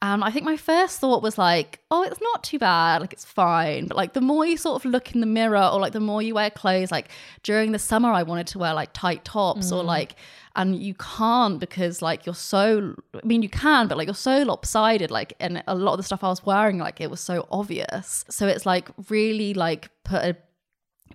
And 0.02 0.24
I 0.24 0.32
think 0.32 0.44
my 0.44 0.56
first 0.56 0.98
thought 0.98 1.22
was 1.22 1.38
like, 1.38 1.78
oh, 1.92 2.02
it's 2.02 2.20
not 2.20 2.42
too 2.42 2.58
bad, 2.58 3.00
like 3.00 3.12
it's 3.12 3.24
fine. 3.24 3.86
But 3.86 3.96
like 3.96 4.14
the 4.14 4.20
more 4.20 4.44
you 4.44 4.56
sort 4.56 4.84
of 4.84 4.90
look 4.90 5.14
in 5.14 5.20
the 5.20 5.28
mirror 5.28 5.70
or 5.72 5.78
like 5.78 5.92
the 5.92 6.00
more 6.00 6.20
you 6.20 6.34
wear 6.34 6.50
clothes, 6.50 6.90
like 6.90 7.08
during 7.44 7.70
the 7.70 7.78
summer 7.78 8.10
I 8.10 8.24
wanted 8.24 8.48
to 8.48 8.58
wear 8.58 8.74
like 8.74 8.92
tight 8.92 9.24
tops 9.24 9.70
or 9.70 9.84
mm. 9.84 9.86
like 9.86 10.16
and 10.56 10.76
you 10.82 10.94
can't 10.94 11.60
because 11.60 12.02
like 12.02 12.26
you're 12.26 12.34
so 12.34 12.96
I 13.14 13.24
mean 13.24 13.42
you 13.42 13.48
can, 13.48 13.86
but 13.86 13.96
like 13.96 14.08
you're 14.08 14.14
so 14.16 14.42
lopsided, 14.42 15.12
like 15.12 15.34
and 15.38 15.62
a 15.68 15.74
lot 15.76 15.92
of 15.92 15.98
the 15.98 16.02
stuff 16.02 16.24
I 16.24 16.28
was 16.28 16.44
wearing, 16.44 16.78
like 16.78 17.00
it 17.00 17.08
was 17.08 17.20
so 17.20 17.46
obvious. 17.52 18.24
So 18.28 18.48
it's 18.48 18.66
like 18.66 18.90
really 19.08 19.54
like 19.54 19.88
put 20.02 20.24
a 20.24 20.36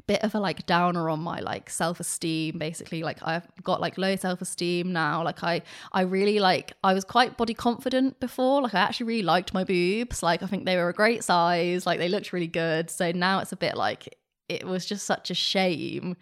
bit 0.05 0.23
of 0.23 0.35
a 0.35 0.39
like 0.39 0.65
downer 0.65 1.09
on 1.09 1.19
my 1.19 1.39
like 1.39 1.69
self-esteem 1.69 2.57
basically. 2.57 3.03
Like 3.03 3.19
i've 3.21 3.47
got 3.63 3.81
like 3.81 3.97
low 3.97 4.15
self-esteem 4.15 4.91
now. 4.91 5.23
Like 5.23 5.43
i 5.43 5.61
i 5.91 6.01
really 6.01 6.39
like 6.39 6.73
i 6.83 6.93
was 6.93 7.03
quite 7.03 7.37
body 7.37 7.53
confident 7.53 8.19
before. 8.19 8.61
Like 8.61 8.73
i 8.73 8.79
actually 8.79 9.07
really 9.07 9.23
liked 9.23 9.53
my 9.53 9.63
boobs. 9.63 10.21
Like 10.21 10.43
i 10.43 10.47
think 10.47 10.65
they 10.65 10.77
were 10.77 10.89
a 10.89 10.93
great 10.93 11.23
size. 11.23 11.85
Like 11.85 11.99
they 11.99 12.09
looked 12.09 12.33
really 12.33 12.47
good. 12.47 12.89
So 12.89 13.11
now 13.11 13.39
it's 13.39 13.51
a 13.51 13.57
bit 13.57 13.75
like 13.75 14.17
it 14.49 14.65
was 14.65 14.85
just 14.85 15.05
such 15.05 15.29
a 15.29 15.35
shame 15.35 16.15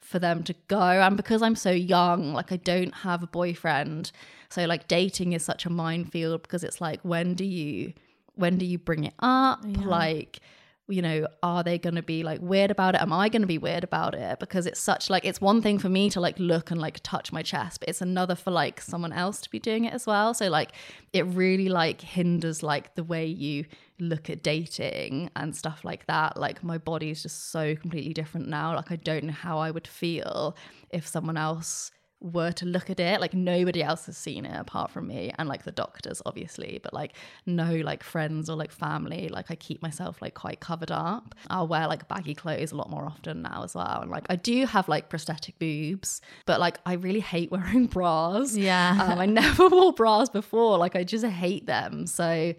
for 0.00 0.18
them 0.18 0.42
to 0.44 0.54
go. 0.68 0.80
And 0.80 1.16
because 1.16 1.42
i'm 1.42 1.56
so 1.56 1.70
young 1.70 2.32
like 2.32 2.52
i 2.52 2.56
don't 2.56 2.94
have 2.94 3.22
a 3.22 3.26
boyfriend. 3.26 4.12
So 4.48 4.64
like 4.64 4.88
dating 4.88 5.32
is 5.32 5.44
such 5.44 5.66
a 5.66 5.70
minefield 5.70 6.42
because 6.42 6.62
it's 6.64 6.80
like 6.80 7.00
when 7.02 7.34
do 7.34 7.44
you 7.44 7.92
when 8.36 8.58
do 8.58 8.66
you 8.66 8.78
bring 8.78 9.04
it 9.04 9.14
up? 9.18 9.60
Like 9.64 10.40
you 10.88 11.02
know 11.02 11.26
are 11.42 11.64
they 11.64 11.78
going 11.78 11.96
to 11.96 12.02
be 12.02 12.22
like 12.22 12.40
weird 12.40 12.70
about 12.70 12.94
it? 12.94 13.00
Am 13.00 13.12
i 13.12 13.28
going 13.28 13.42
to 13.42 13.48
be 13.48 13.58
weird 13.58 13.84
about 13.84 14.14
it? 14.14 14.38
Because 14.38 14.66
it's 14.66 14.80
such 14.80 15.10
like 15.10 15.24
it's 15.24 15.40
one 15.40 15.60
thing 15.60 15.78
for 15.78 15.88
me 15.88 16.08
to 16.10 16.20
like 16.20 16.38
look 16.38 16.70
and 16.70 16.80
like 16.80 17.00
touch 17.02 17.32
my 17.32 17.42
chest 17.42 17.80
but 17.80 17.88
it's 17.88 18.00
another 18.00 18.34
for 18.34 18.50
like 18.50 18.80
someone 18.80 19.12
else 19.12 19.40
to 19.42 19.50
be 19.50 19.58
doing 19.58 19.84
it 19.84 19.92
as 19.92 20.06
well. 20.06 20.34
So 20.34 20.48
like 20.48 20.72
it 21.12 21.26
really 21.26 21.68
like 21.68 22.00
hinders 22.00 22.62
like 22.62 22.94
the 22.94 23.04
way 23.04 23.26
you 23.26 23.66
look 23.98 24.28
at 24.28 24.42
dating 24.42 25.30
and 25.34 25.56
stuff 25.56 25.84
like 25.84 26.06
that. 26.06 26.36
Like 26.36 26.62
my 26.62 26.78
body 26.78 27.10
is 27.10 27.22
just 27.22 27.50
so 27.50 27.74
completely 27.74 28.12
different 28.12 28.48
now. 28.48 28.74
Like 28.76 28.90
i 28.90 28.96
don't 28.96 29.24
know 29.24 29.32
how 29.32 29.58
i 29.58 29.70
would 29.70 29.86
feel 29.86 30.56
if 30.90 31.06
someone 31.06 31.36
else 31.36 31.90
were 32.26 32.52
to 32.52 32.66
look 32.66 32.90
at 32.90 32.98
it 32.98 33.20
like 33.20 33.34
nobody 33.34 33.82
else 33.82 34.06
has 34.06 34.16
seen 34.16 34.44
it 34.44 34.58
apart 34.58 34.90
from 34.90 35.06
me 35.06 35.32
and 35.38 35.48
like 35.48 35.64
the 35.64 35.72
doctors 35.72 36.20
obviously 36.26 36.80
but 36.82 36.92
like 36.92 37.14
no 37.46 37.74
like 37.76 38.02
friends 38.02 38.50
or 38.50 38.56
like 38.56 38.72
family. 38.72 39.28
Like 39.28 39.50
i 39.50 39.54
keep 39.54 39.82
myself 39.82 40.20
like 40.20 40.34
quite 40.34 40.60
covered 40.60 40.90
up. 40.90 41.34
I'll 41.48 41.68
wear 41.68 41.86
like 41.86 42.08
baggy 42.08 42.34
clothes 42.34 42.72
a 42.72 42.76
lot 42.76 42.90
more 42.90 43.06
often 43.06 43.42
now 43.42 43.62
as 43.64 43.74
well. 43.74 44.00
And 44.02 44.10
like 44.10 44.26
i 44.28 44.36
do 44.36 44.66
have 44.66 44.88
like 44.88 45.08
prosthetic 45.08 45.58
boobs 45.58 46.20
but 46.46 46.60
like 46.60 46.78
i 46.84 46.94
really 46.94 47.20
hate 47.20 47.50
wearing 47.56 47.86
bras. 47.86 48.56
Yeah. 48.56 48.98
um, 49.00 49.18
i 49.18 49.26
never 49.42 49.68
wore 49.68 49.92
bras 49.92 50.28
before. 50.28 50.78
Like 50.78 50.96
i 50.96 51.04
just 51.04 51.24
hate 51.24 51.66
them. 51.66 52.06
So 52.06 52.54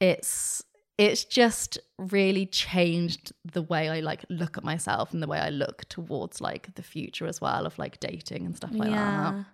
it's 0.00 0.62
it's 0.98 1.24
just 1.24 1.78
really 1.96 2.44
changed 2.44 3.32
the 3.50 3.62
way 3.62 3.88
I 3.88 4.00
like 4.00 4.24
look 4.28 4.58
at 4.58 4.64
myself 4.64 5.12
and 5.12 5.22
the 5.22 5.28
way 5.28 5.38
I 5.38 5.48
look 5.48 5.88
towards 5.88 6.40
like 6.40 6.74
the 6.74 6.82
future 6.82 7.26
as 7.26 7.40
well 7.40 7.64
of 7.66 7.78
like 7.78 8.00
dating 8.00 8.44
and 8.44 8.56
stuff 8.56 8.72
like 8.74 8.90
that. 8.90 9.46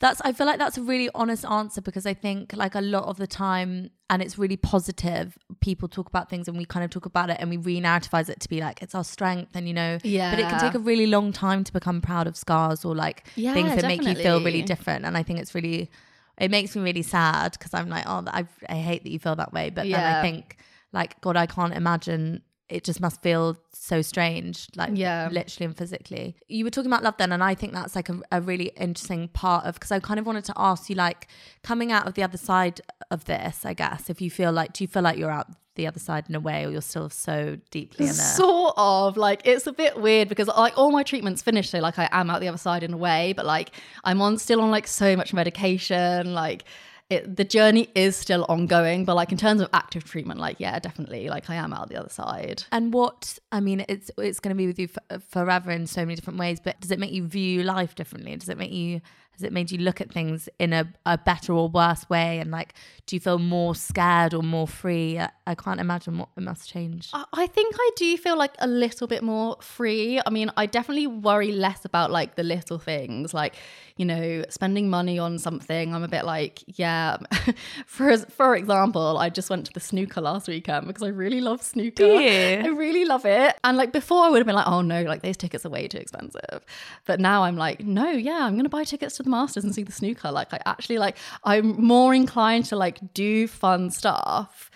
That's 0.00 0.20
I 0.22 0.32
feel 0.32 0.46
like 0.48 0.58
that's 0.58 0.76
a 0.76 0.82
really 0.82 1.08
honest 1.14 1.44
answer 1.44 1.80
because 1.80 2.04
I 2.06 2.14
think 2.14 2.52
like 2.54 2.74
a 2.74 2.80
lot 2.80 3.04
of 3.04 3.16
the 3.16 3.28
time 3.28 3.90
and 4.10 4.20
it's 4.20 4.36
really 4.36 4.56
positive 4.56 5.38
people 5.60 5.86
talk 5.86 6.08
about 6.08 6.28
things 6.28 6.48
and 6.48 6.58
we 6.58 6.64
kind 6.64 6.84
of 6.84 6.90
talk 6.90 7.06
about 7.06 7.30
it 7.30 7.36
and 7.38 7.48
we 7.48 7.56
re-narrativize 7.56 8.28
it 8.28 8.40
to 8.40 8.48
be 8.48 8.60
like 8.60 8.82
it's 8.82 8.94
our 8.96 9.04
strength 9.04 9.52
and 9.54 9.68
you 9.68 9.74
know 9.74 9.98
yeah 10.02 10.30
but 10.32 10.40
it 10.40 10.48
can 10.48 10.58
take 10.58 10.74
a 10.74 10.80
really 10.80 11.06
long 11.06 11.32
time 11.32 11.62
to 11.62 11.72
become 11.72 12.00
proud 12.00 12.26
of 12.26 12.36
scars 12.36 12.84
or 12.84 12.94
like 12.96 13.24
Yeah, 13.36 13.54
things 13.54 13.76
that 13.76 13.86
make 13.86 14.04
you 14.04 14.16
feel 14.16 14.42
really 14.42 14.62
different 14.62 15.04
and 15.04 15.16
I 15.16 15.22
think 15.22 15.38
it's 15.38 15.54
really 15.54 15.90
it 16.38 16.50
makes 16.50 16.74
me 16.74 16.82
really 16.82 17.02
sad 17.02 17.52
because 17.52 17.72
I'm 17.72 17.88
like 17.88 18.04
oh 18.06 18.24
I, 18.26 18.46
I 18.68 18.74
hate 18.74 19.04
that 19.04 19.10
you 19.10 19.20
feel 19.20 19.36
that 19.36 19.52
way 19.52 19.70
but 19.70 19.86
then 19.88 20.04
I 20.04 20.20
think 20.22 20.56
like 20.92 21.20
god 21.20 21.36
I 21.36 21.46
can't 21.46 21.74
imagine. 21.74 22.42
It 22.68 22.84
just 22.84 23.00
must 23.02 23.20
feel 23.20 23.58
so 23.74 24.00
strange 24.00 24.66
like 24.76 24.92
Yeah. 24.94 25.28
literally 25.30 25.66
and 25.66 25.76
physically. 25.76 26.36
You 26.48 26.64
were 26.64 26.70
talking 26.70 26.90
about 26.90 27.02
love 27.02 27.16
then 27.18 27.30
and 27.30 27.44
i 27.44 27.54
think 27.54 27.74
that's 27.74 27.94
like 27.94 28.08
a, 28.08 28.18
a 28.30 28.40
really 28.40 28.70
interesting 28.78 29.28
part 29.28 29.66
of 29.66 29.74
because 29.74 29.92
i 29.92 30.00
kind 30.00 30.18
of 30.18 30.24
wanted 30.24 30.44
to 30.46 30.54
ask 30.56 30.88
you 30.88 30.96
like 30.96 31.28
coming 31.62 31.92
out 31.92 32.06
of 32.06 32.14
the 32.14 32.22
other 32.22 32.38
side 32.38 32.80
of 33.10 33.26
this 33.26 33.66
i 33.66 33.74
guess 33.74 34.08
if 34.08 34.22
you 34.22 34.30
feel 34.30 34.52
like 34.52 34.72
do 34.72 34.84
you 34.84 34.88
feel 34.88 35.02
like 35.02 35.18
you're 35.18 35.30
out 35.30 35.48
the 35.74 35.86
other 35.86 35.98
side 36.00 36.24
in 36.30 36.34
a 36.34 36.40
way 36.40 36.64
or 36.64 36.70
you're 36.70 36.80
still 36.82 37.08
so 37.10 37.56
deeply 37.70 38.04
in 38.04 38.10
it? 38.10 38.14
Sort 38.14 38.74
of. 38.76 39.16
Like 39.16 39.40
it's 39.46 39.66
a 39.66 39.72
bit 39.72 39.98
weird 40.00 40.28
because 40.28 40.48
like 40.48 40.76
all 40.76 40.90
my 40.90 41.02
treatments 41.02 41.40
finished, 41.42 41.70
so 41.70 41.78
like 41.78 41.98
I 41.98 42.08
am 42.12 42.28
out 42.28 42.40
the 42.42 42.48
other 42.48 42.58
side 42.58 42.82
in 42.82 42.92
a 42.92 42.96
way, 42.98 43.32
but 43.34 43.46
like 43.46 43.70
I'm 44.04 44.20
on 44.20 44.36
still 44.36 44.60
on 44.60 44.70
like 44.70 44.86
so 44.86 45.16
much 45.16 45.32
medication, 45.32 46.34
like 46.34 46.64
it, 47.12 47.36
the 47.36 47.44
journey 47.44 47.88
is 47.94 48.16
still 48.16 48.44
ongoing, 48.48 49.04
but 49.04 49.14
like 49.14 49.32
in 49.32 49.38
terms 49.38 49.60
of 49.60 49.68
active 49.72 50.04
treatment, 50.04 50.40
like 50.40 50.58
yeah, 50.58 50.78
definitely, 50.78 51.28
like 51.28 51.48
I 51.50 51.54
am 51.56 51.72
out 51.72 51.88
the 51.88 51.96
other 51.96 52.08
side. 52.08 52.64
and 52.72 52.92
what 52.92 53.38
i 53.50 53.60
mean 53.60 53.84
it's 53.88 54.10
it's 54.18 54.40
going 54.40 54.54
to 54.54 54.58
be 54.62 54.66
with 54.66 54.78
you 54.78 54.88
forever 55.28 55.70
in 55.70 55.86
so 55.86 56.00
many 56.02 56.14
different 56.14 56.38
ways 56.38 56.58
but 56.60 56.80
does 56.80 56.90
it 56.90 56.98
make 56.98 57.12
you 57.12 57.26
view 57.26 57.62
life 57.62 57.94
differently 57.94 58.34
does 58.36 58.48
it 58.48 58.58
make 58.58 58.72
you 58.72 59.00
has 59.32 59.42
it 59.42 59.52
made 59.52 59.70
you 59.70 59.78
look 59.78 60.00
at 60.00 60.12
things 60.12 60.48
in 60.58 60.72
a, 60.72 60.86
a 61.06 61.16
better 61.18 61.52
or 61.52 61.68
worse 61.68 62.08
way 62.08 62.38
and 62.38 62.50
like 62.50 62.74
do 63.06 63.16
you 63.16 63.20
feel 63.20 63.38
more 63.38 63.74
scared 63.74 64.34
or 64.34 64.42
more 64.42 64.66
free 64.68 65.18
i, 65.18 65.28
I 65.46 65.54
can't 65.54 65.80
imagine 65.80 66.18
what 66.18 66.28
it 66.36 66.42
must 66.42 66.68
change 66.68 67.10
I- 67.12 67.24
I 67.34 67.46
think 67.46 67.74
I 67.78 67.90
do 67.96 68.16
feel 68.18 68.36
like 68.38 68.54
a 68.60 68.66
little 68.66 69.06
bit 69.08 69.22
more 69.22 69.56
free. 69.60 70.20
I 70.24 70.30
mean, 70.30 70.50
I 70.56 70.66
definitely 70.66 71.06
worry 71.08 71.50
less 71.50 71.84
about 71.84 72.10
like 72.10 72.36
the 72.36 72.42
little 72.44 72.78
things, 72.78 73.34
like 73.34 73.56
you 73.96 74.04
know, 74.04 74.44
spending 74.48 74.88
money 74.88 75.18
on 75.18 75.38
something. 75.38 75.94
I'm 75.94 76.02
a 76.02 76.08
bit 76.08 76.24
like, 76.24 76.62
yeah. 76.78 77.16
for 77.86 78.16
for 78.18 78.54
example, 78.56 79.18
I 79.18 79.28
just 79.30 79.50
went 79.50 79.66
to 79.66 79.72
the 79.72 79.80
snooker 79.80 80.20
last 80.20 80.46
weekend 80.48 80.86
because 80.86 81.02
I 81.02 81.08
really 81.08 81.40
love 81.40 81.62
snooker. 81.62 82.04
You? 82.04 82.64
I 82.64 82.68
really 82.68 83.04
love 83.04 83.24
it. 83.24 83.56
And 83.64 83.76
like 83.76 83.92
before, 83.92 84.22
I 84.24 84.30
would 84.30 84.38
have 84.38 84.46
been 84.46 84.54
like, 84.56 84.68
oh 84.68 84.82
no, 84.82 85.02
like 85.02 85.22
those 85.22 85.36
tickets 85.36 85.66
are 85.66 85.70
way 85.70 85.88
too 85.88 85.98
expensive. 85.98 86.64
But 87.06 87.18
now 87.18 87.42
I'm 87.44 87.56
like, 87.56 87.80
no, 87.84 88.10
yeah, 88.10 88.40
I'm 88.44 88.56
gonna 88.56 88.68
buy 88.68 88.84
tickets 88.84 89.16
to 89.16 89.22
the 89.22 89.30
Masters 89.32 89.64
and 89.64 89.74
see 89.74 89.82
the 89.82 89.92
snooker. 89.92 90.30
Like 90.30 90.54
I 90.54 90.60
actually 90.64 90.98
like, 90.98 91.16
I'm 91.42 91.84
more 91.84 92.14
inclined 92.14 92.66
to 92.66 92.76
like 92.76 93.14
do 93.14 93.48
fun 93.48 93.90
stuff 93.90 94.70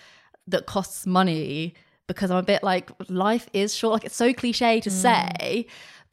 that 0.47 0.65
costs 0.65 1.05
money 1.05 1.73
because 2.07 2.31
I'm 2.31 2.37
a 2.37 2.43
bit 2.43 2.63
like 2.63 2.91
life 3.09 3.47
is 3.53 3.75
short. 3.75 3.93
Like 3.93 4.05
it's 4.05 4.15
so 4.15 4.33
cliche 4.33 4.81
to 4.81 4.89
mm. 4.89 4.93
say, 4.93 5.67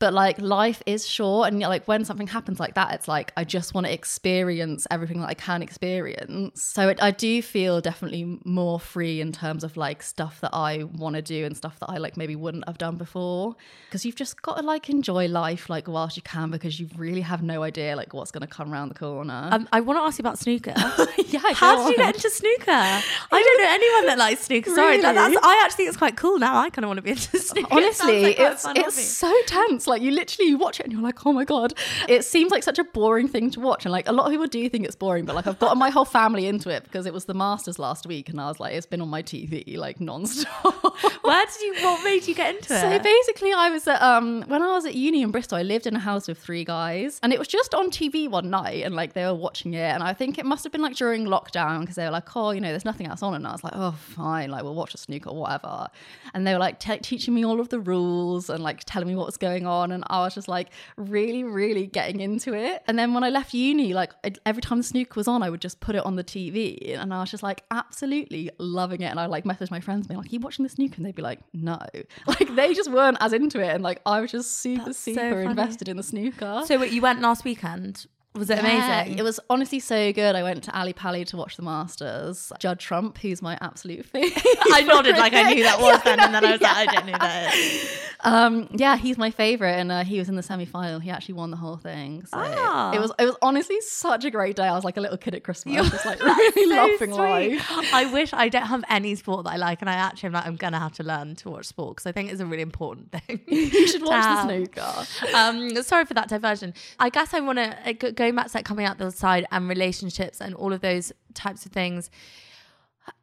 but 0.04 0.12
like 0.12 0.38
life 0.38 0.82
is 0.84 1.06
short, 1.08 1.48
and 1.48 1.58
like 1.60 1.88
when 1.88 2.04
something 2.04 2.26
happens 2.26 2.60
like 2.60 2.74
that, 2.74 2.92
it's 2.92 3.08
like 3.08 3.32
I 3.38 3.44
just 3.44 3.72
want 3.72 3.86
to 3.86 3.92
experience 3.92 4.86
everything 4.90 5.20
that 5.20 5.28
I 5.28 5.34
can 5.34 5.62
experience. 5.62 6.62
So 6.62 6.88
it, 6.88 7.02
I 7.02 7.10
do 7.10 7.40
feel 7.40 7.80
definitely 7.80 8.38
more 8.44 8.78
free 8.78 9.22
in 9.22 9.32
terms 9.32 9.64
of 9.64 9.78
like 9.78 10.02
stuff 10.02 10.40
that 10.42 10.50
I 10.52 10.84
want 10.84 11.16
to 11.16 11.22
do 11.22 11.46
and 11.46 11.56
stuff 11.56 11.78
that 11.80 11.88
I 11.88 11.96
like 11.96 12.18
maybe 12.18 12.36
wouldn't 12.36 12.64
have 12.66 12.76
done 12.76 12.96
before. 12.96 13.56
Because 13.86 14.04
you've 14.04 14.14
just 14.16 14.42
got 14.42 14.58
to 14.58 14.62
like 14.62 14.90
enjoy 14.90 15.26
life 15.26 15.70
like 15.70 15.88
whilst 15.88 16.16
you 16.18 16.22
can 16.22 16.50
because 16.50 16.78
you 16.78 16.88
really 16.96 17.22
have 17.22 17.42
no 17.42 17.62
idea 17.62 17.96
like 17.96 18.12
what's 18.12 18.30
going 18.30 18.42
to 18.42 18.46
come 18.46 18.70
around 18.72 18.90
the 18.90 18.94
corner. 18.96 19.48
um, 19.52 19.66
I 19.72 19.80
want 19.80 19.98
to 19.98 20.02
ask 20.02 20.18
you 20.18 20.22
about 20.22 20.38
snooker. 20.38 20.74
yeah, 21.28 21.40
How 21.54 21.76
did 21.86 21.92
you 21.92 21.96
get 21.96 22.14
into 22.14 22.28
snooker? 22.28 22.70
I 22.70 23.02
don't 23.30 23.58
know 23.62 23.70
anyone 23.70 24.06
that 24.08 24.18
likes 24.18 24.42
snooker. 24.42 24.74
Sorry, 24.74 25.00
that- 25.00 25.14
that's, 25.14 25.36
I 25.42 25.62
actually 25.64 25.76
think 25.76 25.88
it's 25.88 25.96
quite 25.98 26.16
cool 26.18 26.38
now. 26.38 26.56
I 26.58 26.68
kind 26.68 26.84
of 26.84 26.88
want 26.88 26.98
to 26.98 27.02
be 27.02 27.10
into 27.12 27.38
snooker. 27.38 27.68
It 27.68 27.72
Honestly, 27.72 28.22
like 28.24 28.38
it's 28.38 28.64
it's 28.64 28.78
hobby. 28.80 28.90
so 28.90 29.32
tense. 29.46 29.86
Like 29.86 29.93
you 30.02 30.10
literally 30.10 30.48
you 30.50 30.58
watch 30.58 30.80
it 30.80 30.84
and 30.84 30.92
you're 30.92 31.02
like, 31.02 31.24
oh 31.26 31.32
my 31.32 31.44
god. 31.44 31.74
It 32.08 32.24
seems 32.24 32.50
like 32.50 32.62
such 32.62 32.78
a 32.78 32.84
boring 32.84 33.28
thing 33.28 33.50
to 33.52 33.60
watch, 33.60 33.84
and 33.84 33.92
like 33.92 34.08
a 34.08 34.12
lot 34.12 34.26
of 34.26 34.32
people 34.32 34.46
do 34.46 34.68
think 34.68 34.84
it's 34.84 34.96
boring. 34.96 35.24
But 35.24 35.34
like 35.34 35.46
I've 35.46 35.58
gotten 35.58 35.78
my 35.78 35.90
whole 35.90 36.04
family 36.04 36.46
into 36.46 36.70
it 36.70 36.84
because 36.84 37.06
it 37.06 37.12
was 37.12 37.24
the 37.26 37.34
Masters 37.34 37.78
last 37.78 38.06
week, 38.06 38.28
and 38.28 38.40
I 38.40 38.46
was 38.48 38.60
like, 38.60 38.74
it's 38.74 38.86
been 38.86 39.00
on 39.00 39.08
my 39.08 39.22
TV 39.22 39.76
like 39.76 39.98
nonstop. 39.98 40.74
Where 41.24 41.46
did 41.46 41.60
you? 41.62 41.74
What 41.84 42.04
made 42.04 42.26
you 42.26 42.34
get 42.34 42.54
into 42.54 42.68
So 42.68 42.74
it? 42.90 42.98
So 42.98 42.98
basically, 43.02 43.52
I 43.52 43.70
was 43.70 43.86
at 43.88 44.00
um 44.02 44.44
when 44.48 44.62
I 44.62 44.72
was 44.74 44.84
at 44.86 44.94
uni 44.94 45.22
in 45.22 45.30
Bristol. 45.30 45.58
I 45.58 45.62
lived 45.62 45.86
in 45.86 45.96
a 45.96 46.00
house 46.00 46.28
with 46.28 46.38
three 46.38 46.64
guys, 46.64 47.18
and 47.22 47.32
it 47.32 47.38
was 47.38 47.48
just 47.48 47.74
on 47.74 47.90
TV 47.90 48.28
one 48.28 48.50
night, 48.50 48.84
and 48.84 48.94
like 48.94 49.12
they 49.12 49.24
were 49.24 49.34
watching 49.34 49.74
it, 49.74 49.90
and 49.94 50.02
I 50.02 50.12
think 50.12 50.38
it 50.38 50.44
must 50.46 50.64
have 50.64 50.72
been 50.72 50.82
like 50.82 50.96
during 50.96 51.24
lockdown 51.26 51.80
because 51.80 51.96
they 51.96 52.04
were 52.04 52.10
like, 52.10 52.34
oh, 52.36 52.50
you 52.50 52.60
know, 52.60 52.70
there's 52.70 52.84
nothing 52.84 53.06
else 53.06 53.22
on, 53.22 53.34
and 53.34 53.46
I 53.46 53.52
was 53.52 53.64
like, 53.64 53.74
oh, 53.76 53.92
fine, 53.92 54.50
like 54.50 54.62
we'll 54.62 54.74
watch 54.74 54.94
a 54.94 54.98
snooker, 54.98 55.30
or 55.30 55.36
whatever. 55.36 55.88
And 56.32 56.46
they 56.46 56.52
were 56.52 56.58
like 56.58 56.78
te- 56.78 56.98
teaching 56.98 57.34
me 57.34 57.44
all 57.44 57.60
of 57.60 57.68
the 57.68 57.80
rules 57.80 58.50
and 58.50 58.62
like 58.62 58.82
telling 58.84 59.08
me 59.08 59.14
what 59.16 59.26
was 59.26 59.36
going 59.36 59.66
on, 59.66 59.73
and 59.82 60.04
I 60.08 60.20
was 60.20 60.34
just 60.34 60.48
like 60.48 60.68
really, 60.96 61.44
really 61.44 61.86
getting 61.86 62.20
into 62.20 62.54
it. 62.54 62.82
And 62.86 62.98
then 62.98 63.14
when 63.14 63.24
I 63.24 63.30
left 63.30 63.52
uni, 63.54 63.94
like 63.94 64.12
every 64.46 64.62
time 64.62 64.78
the 64.78 64.84
snooker 64.84 65.14
was 65.16 65.28
on, 65.28 65.42
I 65.42 65.50
would 65.50 65.60
just 65.60 65.80
put 65.80 65.94
it 65.94 66.04
on 66.04 66.16
the 66.16 66.24
TV, 66.24 66.96
and 66.98 67.12
I 67.12 67.20
was 67.20 67.30
just 67.30 67.42
like 67.42 67.64
absolutely 67.70 68.50
loving 68.58 69.00
it. 69.02 69.06
And 69.06 69.20
I 69.20 69.26
like 69.26 69.44
messaged 69.44 69.70
my 69.70 69.80
friends, 69.80 70.06
being 70.06 70.18
like, 70.18 70.26
"Are 70.30 70.34
you 70.34 70.40
watching 70.40 70.62
the 70.62 70.68
snooker?" 70.68 70.94
And 70.96 71.06
they'd 71.06 71.14
be 71.14 71.22
like, 71.22 71.40
"No," 71.52 71.78
like 72.26 72.54
they 72.54 72.74
just 72.74 72.90
weren't 72.90 73.18
as 73.20 73.32
into 73.32 73.60
it, 73.60 73.68
and 73.74 73.82
like 73.82 74.00
I 74.06 74.20
was 74.20 74.30
just 74.30 74.58
super, 74.58 74.86
That's 74.86 74.98
super 74.98 75.20
funny. 75.30 75.46
invested 75.46 75.88
in 75.88 75.96
the 75.96 76.02
snooker. 76.02 76.62
So 76.66 76.78
wait, 76.78 76.92
you 76.92 77.02
went 77.02 77.20
last 77.20 77.44
weekend. 77.44 78.06
Was 78.36 78.50
it 78.50 78.56
Yeah, 78.64 79.00
amazing? 79.02 79.18
It 79.20 79.22
was 79.22 79.38
honestly 79.48 79.78
so 79.78 80.12
good. 80.12 80.34
I 80.34 80.42
went 80.42 80.64
to 80.64 80.74
Ally 80.76 80.90
Pally 80.90 81.24
to 81.26 81.36
watch 81.36 81.54
the 81.56 81.62
Masters. 81.62 82.52
Judd 82.58 82.80
Trump, 82.80 83.18
who's 83.18 83.40
my 83.40 83.56
absolute 83.60 84.04
favorite. 84.12 84.42
I 84.72 84.80
nodded 84.82 85.16
like 85.16 85.32
I 85.34 85.52
knew 85.54 85.62
that 85.62 85.78
was 85.78 85.98
Yeah, 85.98 86.16
then, 86.16 86.18
and 86.20 86.34
then 86.34 86.44
I 86.44 86.50
was 86.50 86.60
yeah. 86.60 86.72
like, 86.72 86.88
I 86.88 86.94
don't 86.96 87.06
know 87.06 87.12
that 87.12 87.54
is. 87.54 87.98
Um, 88.24 88.68
yeah, 88.72 88.96
he's 88.96 89.18
my 89.18 89.30
favorite, 89.30 89.74
and 89.78 89.92
uh, 89.92 90.02
he 90.04 90.18
was 90.18 90.28
in 90.28 90.36
the 90.36 90.42
semi 90.42 90.64
final. 90.64 90.98
He 90.98 91.10
actually 91.10 91.34
won 91.34 91.50
the 91.50 91.56
whole 91.58 91.76
thing. 91.76 92.24
So 92.26 92.38
Ah. 92.38 92.92
it 92.92 92.98
was 93.00 93.12
it 93.18 93.24
was 93.26 93.36
honestly 93.42 93.78
such 93.82 94.24
a 94.24 94.30
great 94.30 94.56
day. 94.56 94.64
I 94.64 94.72
was 94.74 94.82
like 94.84 94.96
a 94.96 95.00
little 95.00 95.18
kid 95.18 95.34
at 95.34 95.44
Christmas, 95.44 95.74
You're- 95.74 95.88
just 95.90 96.06
like 96.06 96.20
really 96.24 96.68
so 96.70 96.74
laughing 96.74 97.10
life. 97.10 97.66
I 97.92 98.10
wish 98.12 98.32
I 98.32 98.48
don't 98.48 98.66
have 98.66 98.82
any 98.88 99.14
sport 99.14 99.44
that 99.44 99.50
I 99.52 99.56
like, 99.56 99.80
and 99.82 99.90
I 99.90 99.94
actually 99.94 100.28
am 100.28 100.32
like, 100.32 100.46
I'm 100.46 100.56
gonna 100.56 100.78
have 100.78 100.92
to 100.94 101.02
learn 101.02 101.36
to 101.36 101.50
watch 101.50 101.66
sport 101.66 101.96
because 101.96 102.06
I 102.06 102.12
think 102.12 102.32
it's 102.32 102.40
a 102.40 102.46
really 102.46 102.62
important 102.62 103.12
thing. 103.12 103.40
You 103.48 103.86
should 103.88 104.02
watch 104.02 104.22
the 104.24 104.42
snooker. 104.44 105.36
um, 105.36 105.82
sorry 105.82 106.04
for 106.06 106.14
that 106.14 106.28
diversion. 106.28 106.72
I 106.98 107.10
guess 107.10 107.34
I 107.34 107.40
want 107.40 107.58
to 107.58 108.12
going 108.12 108.34
back 108.34 108.48
to 108.50 108.56
like 108.56 108.64
coming 108.64 108.86
out 108.86 108.98
the 108.98 109.04
other 109.06 109.14
side 109.16 109.46
and 109.52 109.68
relationships 109.68 110.40
and 110.40 110.54
all 110.54 110.72
of 110.72 110.80
those 110.80 111.12
types 111.34 111.66
of 111.66 111.72
things. 111.72 112.10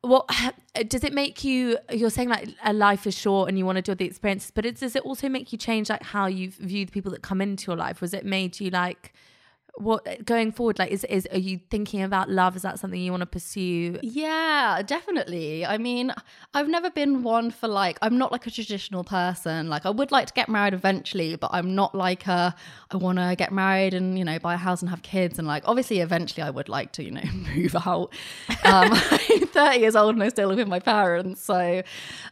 What 0.01 0.29
does 0.87 1.03
it 1.03 1.13
make 1.13 1.43
you 1.43 1.77
you're 1.91 2.09
saying 2.09 2.29
like 2.29 2.49
a 2.63 2.73
life 2.73 3.05
is 3.07 3.17
short 3.17 3.49
and 3.49 3.57
you 3.57 3.65
want 3.65 3.77
to 3.77 3.81
do 3.81 3.95
the 3.95 4.05
experiences 4.05 4.51
but 4.51 4.65
it, 4.65 4.79
does 4.79 4.95
it 4.95 5.03
also 5.03 5.29
make 5.29 5.51
you 5.51 5.57
change 5.57 5.89
like 5.89 6.03
how 6.03 6.25
you 6.25 6.49
view 6.51 6.85
the 6.85 6.91
people 6.91 7.11
that 7.11 7.21
come 7.21 7.41
into 7.41 7.71
your 7.71 7.77
life? 7.77 8.01
Was 8.01 8.13
it 8.13 8.25
made 8.25 8.59
you 8.59 8.69
like 8.69 9.13
what 9.75 10.25
going 10.25 10.51
forward 10.51 10.77
like 10.79 10.91
is 10.91 11.03
is 11.05 11.27
are 11.31 11.37
you 11.37 11.59
thinking 11.69 12.01
about 12.01 12.29
love? 12.29 12.55
Is 12.55 12.61
that 12.61 12.79
something 12.79 12.99
you 12.99 13.11
want 13.11 13.21
to 13.21 13.27
pursue? 13.27 13.99
Yeah 14.01 14.81
definitely. 14.85 15.65
I 15.65 15.77
mean 15.77 16.13
i've 16.53 16.67
never 16.67 16.89
been 16.89 17.23
one 17.23 17.51
for 17.51 17.67
like 17.67 17.97
i'm 18.01 18.17
not 18.17 18.31
like 18.31 18.45
a 18.47 18.51
traditional 18.51 19.03
person. 19.03 19.69
Like 19.69 19.85
i 19.85 19.89
would 19.89 20.11
like 20.11 20.27
to 20.27 20.33
get 20.33 20.49
married 20.49 20.73
eventually 20.73 21.35
but 21.35 21.49
i'm 21.53 21.75
not 21.75 21.95
like 21.95 22.27
a 22.27 22.55
i 22.91 22.97
want 22.97 23.17
to 23.17 23.35
get 23.37 23.51
married 23.51 23.93
and 23.93 24.17
you 24.17 24.25
know 24.25 24.37
buy 24.39 24.55
a 24.55 24.57
house 24.57 24.81
and 24.81 24.89
have 24.89 25.01
kids 25.01 25.39
and 25.39 25.47
like 25.47 25.63
obviously 25.65 25.99
eventually 25.99 26.43
i 26.43 26.49
would 26.49 26.69
like 26.69 26.91
to 26.93 27.03
you 27.03 27.11
know 27.11 27.21
move 27.55 27.75
out. 27.75 28.13
Um 28.63 28.91
i'm 28.91 29.47
30 29.47 29.79
years 29.79 29.95
old 29.95 30.15
and 30.15 30.23
i 30.23 30.29
still 30.29 30.49
live 30.49 30.57
with 30.57 30.67
my 30.67 30.79
parents 30.79 31.41
so 31.41 31.55
um, 31.55 31.83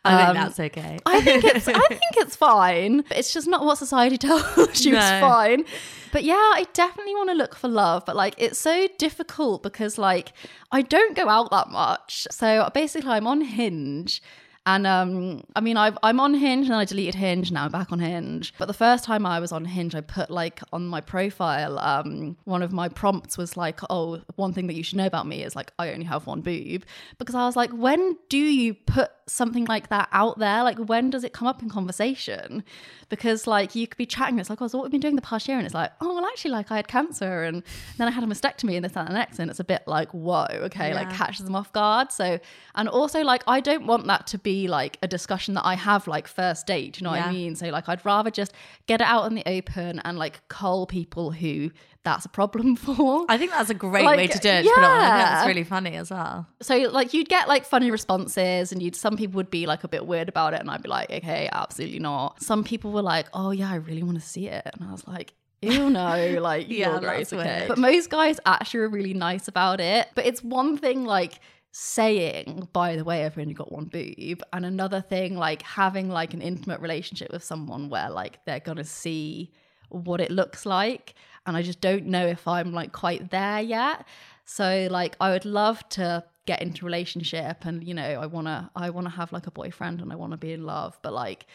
i 0.04 0.17
think 0.17 0.30
um, 0.30 0.36
that's 0.36 0.60
okay. 0.60 0.99
I 1.06 1.21
think 1.21 1.43
it's 1.43 1.67
i 1.67 1.73
think 1.88 2.02
it's 2.17 2.36
fine 2.36 3.04
it's 3.12 3.34
just 3.34 3.47
not 3.47 3.65
what 3.65 3.78
society 3.78 4.17
tells 4.17 4.86
you 4.86 4.93
no. 4.93 4.99
it's 4.99 5.21
fine 5.21 5.65
but 6.12 6.24
yeah, 6.24 6.34
I 6.36 6.65
definitely 6.74 7.15
want 7.15 7.30
to 7.30 7.36
look 7.36 7.56
for 7.56 7.67
love, 7.67 8.06
but 8.06 8.15
like 8.15 8.36
it's 8.38 8.60
so 8.60 8.88
difficult 8.98 9.63
because 9.63 9.98
like 9.98 10.34
I 10.72 10.82
don't 10.82 11.15
go 11.15 11.30
out 11.30 11.52
that 11.52 11.69
much. 11.69 12.28
So 12.32 12.69
basically, 12.74 13.12
I'm 13.12 13.28
on 13.28 13.41
Hinge 13.41 14.22
and 14.65 14.86
um, 14.86 15.43
I 15.56 15.62
mean, 15.62 15.78
i 15.78 15.91
am 16.04 16.19
on 16.19 16.34
Hinge 16.34 16.67
and 16.67 16.76
I 16.76 16.86
deleted 16.86 17.15
Hinge. 17.15 17.52
Now 17.52 17.65
I'm 17.65 17.72
back 17.72 17.91
on 17.91 18.00
Hinge. 18.00 18.54
But 18.58 18.65
the 18.65 18.74
first 18.74 19.04
time 19.04 19.26
I 19.26 19.39
was 19.39 19.52
on 19.52 19.65
Hinge, 19.65 19.95
I 19.95 20.02
put 20.02 20.30
like 20.30 20.62
on 20.74 20.86
my 20.86 21.02
profile, 21.02 21.80
um, 21.80 22.38
one 22.43 22.62
of 22.62 22.72
my 22.72 22.89
prompts 22.89 23.38
was 23.38 23.56
like, 23.56 23.80
oh, 23.89 24.22
one 24.36 24.54
thing 24.54 24.67
that 24.67 24.76
you 24.76 24.84
should 24.84 24.98
know 24.98 25.08
about 25.08 25.28
me 25.28 25.43
is 25.43 25.56
like, 25.56 25.72
I 25.80 25.91
only 25.91 26.06
have 26.06 26.28
one 26.28 26.41
boob. 26.41 26.84
Because 27.17 27.36
I 27.36 27.45
was 27.45 27.56
like, 27.56 27.72
when 27.72 28.17
do 28.28 28.38
you 28.38 28.74
put 28.74 29.12
something 29.28 29.65
like 29.65 29.89
that 29.89 30.10
out 30.12 30.38
there? 30.39 30.63
Like, 30.63 30.78
when 30.78 31.10
does 31.10 31.24
it 31.24 31.34
come 31.34 31.48
up 31.48 31.63
in 31.63 31.69
conversation? 31.69 32.63
Because 33.08 33.48
like 33.48 33.76
you 33.76 33.88
could 33.88 33.98
be 33.98 34.06
chatting, 34.06 34.39
it's 34.39 34.50
like, 34.50 34.62
oh, 34.62 34.67
so 34.67 34.78
what 34.78 34.86
have 34.86 34.91
been 34.91 35.02
doing 35.02 35.15
the 35.15 35.22
past 35.22 35.48
year? 35.48 35.58
And 35.58 35.65
it's 35.65 35.74
like, 35.74 35.91
oh, 36.02 36.13
well, 36.13 36.26
actually, 36.26 36.52
like 36.52 36.69
I 36.69 36.76
had 36.76 36.88
cancer 36.88 37.43
and 37.43 37.63
then 37.98 38.08
I 38.08 38.12
had 38.12 38.24
a 38.24 38.28
mastectomy 38.28 38.76
and 38.76 38.86
this, 38.86 38.91
that, 38.91 39.08
and 39.08 39.15
the 39.15 39.19
next. 39.19 39.39
And 39.39 39.50
it's 39.50 39.60
a 39.60 39.63
bit 39.63 39.84
like, 39.88 40.13
whoa, 40.13 40.45
okay, 40.52 40.89
yeah. 40.89 40.95
like 40.95 41.10
catches 41.12 41.45
them 41.45 41.56
off 41.56 41.72
guard. 41.72 42.12
So, 42.12 42.39
and 42.76 42.89
also 42.89 43.22
like, 43.24 43.43
I 43.48 43.62
don't 43.62 43.88
want 43.88 44.06
that 44.08 44.28
to 44.28 44.38
be 44.38 44.48
like 44.49 44.97
a 45.01 45.07
discussion 45.07 45.53
that 45.55 45.65
I 45.65 45.75
have 45.75 46.07
like 46.07 46.27
first 46.27 46.67
date, 46.67 46.99
you 46.99 47.05
know 47.05 47.13
yeah. 47.13 47.25
what 47.25 47.29
I 47.29 47.33
mean? 47.33 47.55
So 47.55 47.67
like 47.67 47.88
I'd 47.89 48.03
rather 48.05 48.31
just 48.31 48.53
get 48.88 49.01
it 49.01 49.07
out 49.07 49.25
in 49.25 49.35
the 49.35 49.47
open 49.47 49.99
and 49.99 50.17
like 50.17 50.47
call 50.47 50.85
people 50.85 51.31
who 51.31 51.71
that's 52.03 52.25
a 52.25 52.29
problem 52.29 52.75
for. 52.77 53.25
I 53.29 53.38
think 53.38 53.51
that's 53.51 53.69
a 53.69 53.73
great 53.73 54.05
like, 54.05 54.17
way 54.17 54.27
to 54.27 54.39
do 54.39 54.49
it. 54.49 54.65
Yeah. 54.65 54.73
That's 54.75 55.47
really 55.47 55.63
funny 55.63 55.95
as 55.95 56.09
well. 56.12 56.47
So 56.62 56.77
like 56.77 57.13
you'd 57.13 57.29
get 57.29 57.47
like 57.47 57.65
funny 57.65 57.91
responses 57.91 58.71
and 58.71 58.81
you'd 58.81 58.95
some 58.95 59.17
people 59.17 59.38
would 59.38 59.51
be 59.51 59.65
like 59.65 59.83
a 59.83 59.88
bit 59.88 60.05
weird 60.05 60.29
about 60.29 60.53
it 60.53 60.59
and 60.59 60.69
I'd 60.69 60.83
be 60.83 60.89
like, 60.89 61.09
okay, 61.09 61.49
absolutely 61.51 61.99
not. 61.99 62.41
Some 62.41 62.63
people 62.63 62.91
were 62.91 63.01
like, 63.01 63.27
oh 63.33 63.51
yeah, 63.51 63.69
I 63.69 63.75
really 63.75 64.03
want 64.03 64.19
to 64.19 64.25
see 64.25 64.47
it. 64.47 64.67
And 64.73 64.88
I 64.88 64.91
was 64.91 65.07
like, 65.07 65.33
Ew, 65.62 65.89
no, 65.89 66.38
like 66.41 66.69
yeah, 66.69 66.91
you're 66.91 66.99
great, 66.99 67.33
okay. 67.33 67.65
But 67.67 67.77
most 67.77 68.09
guys 68.09 68.39
actually 68.45 68.81
are 68.81 68.89
really 68.89 69.13
nice 69.13 69.47
about 69.47 69.81
it. 69.81 70.07
But 70.15 70.25
it's 70.25 70.43
one 70.43 70.77
thing 70.77 71.03
like 71.03 71.39
saying, 71.71 72.67
by 72.73 72.95
the 72.95 73.03
way, 73.03 73.25
I've 73.25 73.38
only 73.38 73.53
got 73.53 73.71
one 73.71 73.86
boob, 73.86 74.41
and 74.53 74.65
another 74.65 75.01
thing 75.01 75.38
like 75.38 75.62
having 75.62 76.10
like 76.10 76.34
an 76.34 76.41
intimate 76.41 76.82
relationship 76.82 77.32
with 77.32 77.43
someone 77.43 77.89
where 77.89 78.10
like 78.10 78.43
they're 78.45 78.60
gonna 78.60 78.84
see 78.84 79.51
what 79.89 80.21
it 80.21 80.32
looks 80.32 80.65
like. 80.65 81.15
And 81.45 81.55
I 81.58 81.62
just 81.62 81.82
don't 81.82 82.05
know 82.05 82.27
if 82.27 82.47
I'm 82.47 82.73
like 82.73 82.91
quite 82.91 83.32
there 83.32 83.62
yet. 83.62 84.05
So 84.45 84.88
like 84.89 85.15
I 85.19 85.32
would 85.32 85.45
love 85.45 85.88
to 85.89 86.23
get 86.45 86.62
into 86.62 86.86
relationship 86.86 87.65
and 87.65 87.88
you 87.88 87.93
know, 87.93 88.03
I 88.03 88.25
wanna 88.25 88.71
I 88.75 88.89
wanna 88.89 89.12
have 89.12 89.32
like 89.32 89.47
a 89.47 89.51
boyfriend 89.51 90.01
and 90.01 90.12
I 90.12 90.15
wanna 90.15 90.38
be 90.38 90.53
in 90.53 90.65
love, 90.65 90.97
but 91.01 91.13
like 91.13 91.45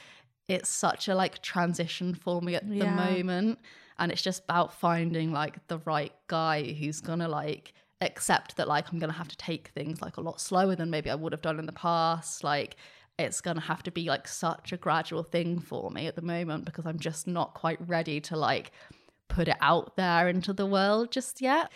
it's 0.48 0.68
such 0.68 1.08
a 1.08 1.14
like 1.14 1.42
transition 1.42 2.14
for 2.14 2.40
me 2.40 2.54
at 2.54 2.68
the 2.68 2.76
yeah. 2.76 2.94
moment. 2.94 3.58
And 3.98 4.10
it's 4.10 4.22
just 4.22 4.44
about 4.44 4.74
finding 4.74 5.32
like 5.32 5.66
the 5.68 5.78
right 5.78 6.12
guy 6.26 6.72
who's 6.72 7.00
gonna 7.00 7.28
like 7.28 7.72
accept 8.00 8.56
that 8.56 8.68
like 8.68 8.90
I'm 8.92 8.98
gonna 8.98 9.12
have 9.12 9.28
to 9.28 9.36
take 9.36 9.68
things 9.68 10.02
like 10.02 10.16
a 10.16 10.20
lot 10.20 10.40
slower 10.40 10.76
than 10.76 10.90
maybe 10.90 11.10
I 11.10 11.14
would 11.14 11.32
have 11.32 11.42
done 11.42 11.58
in 11.58 11.66
the 11.66 11.72
past. 11.72 12.44
Like 12.44 12.76
it's 13.18 13.40
gonna 13.40 13.60
have 13.60 13.82
to 13.84 13.90
be 13.90 14.08
like 14.08 14.28
such 14.28 14.72
a 14.72 14.76
gradual 14.76 15.22
thing 15.22 15.60
for 15.60 15.90
me 15.90 16.06
at 16.06 16.16
the 16.16 16.22
moment 16.22 16.64
because 16.64 16.86
I'm 16.86 16.98
just 16.98 17.26
not 17.26 17.54
quite 17.54 17.78
ready 17.86 18.20
to 18.22 18.36
like 18.36 18.72
put 19.28 19.48
it 19.48 19.56
out 19.60 19.96
there 19.96 20.28
into 20.28 20.52
the 20.52 20.66
world 20.66 21.10
just 21.10 21.40
yet. 21.40 21.70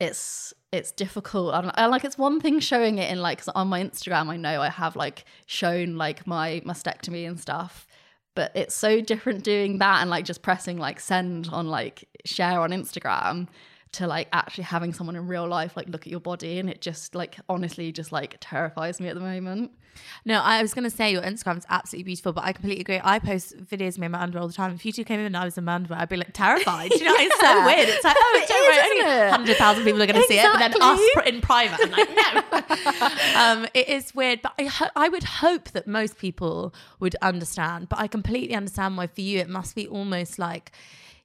It's 0.00 0.52
it's 0.72 0.90
difficult 0.90 1.54
and 1.54 1.90
like 1.90 2.04
it's 2.04 2.18
one 2.18 2.40
thing 2.40 2.58
showing 2.58 2.98
it 2.98 3.10
in 3.10 3.20
like 3.20 3.42
on 3.54 3.68
my 3.68 3.82
Instagram 3.82 4.28
I 4.28 4.36
know 4.36 4.60
I 4.60 4.70
have 4.70 4.96
like 4.96 5.24
shown 5.46 5.96
like 5.96 6.26
my 6.26 6.62
mastectomy 6.64 7.28
and 7.28 7.38
stuff 7.38 7.86
but 8.34 8.50
it's 8.54 8.74
so 8.74 9.00
different 9.00 9.44
doing 9.44 9.78
that 9.78 10.00
and 10.00 10.10
like 10.10 10.24
just 10.24 10.42
pressing 10.42 10.78
like 10.78 10.98
send 10.98 11.48
on 11.52 11.68
like 11.68 12.08
share 12.24 12.60
on 12.60 12.70
Instagram 12.70 13.48
to 13.92 14.06
like 14.06 14.28
actually 14.32 14.64
having 14.64 14.92
someone 14.92 15.16
in 15.16 15.26
real 15.26 15.46
life 15.46 15.76
like 15.76 15.88
look 15.88 16.06
at 16.06 16.10
your 16.10 16.20
body 16.20 16.58
and 16.58 16.70
it 16.70 16.80
just 16.80 17.14
like 17.14 17.36
honestly 17.48 17.92
just 17.92 18.10
like 18.10 18.36
terrifies 18.40 19.00
me 19.00 19.08
at 19.08 19.14
the 19.14 19.20
moment. 19.20 19.70
No 20.24 20.40
i 20.40 20.62
was 20.62 20.72
going 20.72 20.84
to 20.84 20.90
say 20.90 21.12
your 21.12 21.20
instagram 21.20 21.58
is 21.58 21.66
absolutely 21.68 22.04
beautiful 22.04 22.32
but 22.32 22.44
i 22.44 22.52
completely 22.52 22.80
agree. 22.80 23.00
I 23.04 23.18
post 23.18 23.62
videos 23.64 23.90
of 23.90 23.98
me 23.98 24.06
in 24.06 24.12
my 24.12 24.22
underwear 24.22 24.42
all 24.42 24.48
the 24.48 24.54
time. 24.54 24.72
If 24.74 24.86
you 24.86 24.92
two 24.92 25.04
came 25.04 25.20
in 25.20 25.26
and 25.26 25.36
i 25.36 25.44
was 25.44 25.58
in 25.58 25.64
my 25.64 25.74
underwear 25.74 26.00
i'd 26.00 26.08
be 26.08 26.16
like 26.16 26.32
terrified. 26.32 26.90
You 26.92 27.04
know 27.04 27.14
it's 27.16 27.40
so 27.40 27.66
weird. 27.66 27.88
It's 27.88 28.04
like 28.04 28.16
oh 28.18 28.40
it's 28.42 28.50
it 28.50 28.54
is, 28.54 29.04
only 29.04 29.30
100,000 29.30 29.84
people 29.84 30.02
are 30.02 30.06
going 30.06 30.26
to 30.26 30.34
exactly. 30.34 30.36
see 30.36 30.42
it 30.42 30.52
but 30.52 30.80
then 30.80 30.82
us 30.82 31.34
in 31.34 31.40
private 31.42 31.78
I'm 31.82 31.90
like 31.90 32.10
no. 32.10 33.42
Um, 33.42 33.66
it 33.74 33.88
is 33.88 34.14
weird 34.14 34.40
but 34.40 34.52
I, 34.58 34.64
ho- 34.64 34.90
I 34.96 35.08
would 35.10 35.24
hope 35.24 35.70
that 35.72 35.86
most 35.86 36.16
people 36.16 36.74
would 37.00 37.16
understand 37.20 37.90
but 37.90 37.98
i 37.98 38.06
completely 38.06 38.54
understand 38.54 38.96
why 38.96 39.06
for 39.06 39.20
you 39.20 39.38
it 39.38 39.48
must 39.48 39.74
be 39.74 39.86
almost 39.86 40.38
like 40.38 40.72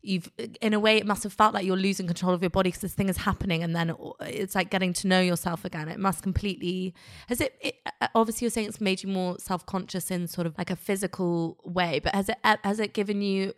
you've 0.08 0.32
in 0.62 0.74
a 0.74 0.80
way 0.80 0.98
it 0.98 1.06
must 1.06 1.24
have 1.24 1.34
felt 1.34 1.54
like 1.54 1.66
you're 1.66 1.78
losing 1.78 2.08
control 2.08 2.34
of 2.34 2.42
your 2.42 2.50
body 2.50 2.70
because 2.70 2.82
this 2.82 2.94
thing 2.94 3.10
is 3.10 3.18
happening 3.18 3.64
and 3.64 3.76
then 3.76 3.92
uh, 3.92 4.12
it's 4.22 4.56
like 4.56 4.70
getting 4.70 4.94
to 4.94 5.08
know 5.08 5.20
yourself 5.20 5.66
again 5.66 5.88
it 5.88 6.00
must 6.00 6.24
completely 6.24 6.94
has 7.28 7.42
it, 7.42 7.56
it 7.62 7.76
uh, 7.86 7.92
uh, 8.02 8.08
obviously 8.16 8.46
you're 8.46 8.52
saying 8.52 8.68
it's 8.68 8.82
made 8.82 9.04
you 9.04 9.10
more 9.10 9.38
self-conscious 9.40 10.10
in 10.12 10.28
sort 10.28 10.48
of 10.48 10.58
like 10.58 10.70
a 10.70 10.76
physical 10.76 11.58
way 11.64 12.00
but 12.00 12.14
has 12.16 12.30
it 12.30 12.38
has 12.64 12.80
it 12.80 12.94
given 12.94 13.22
you 13.22 13.54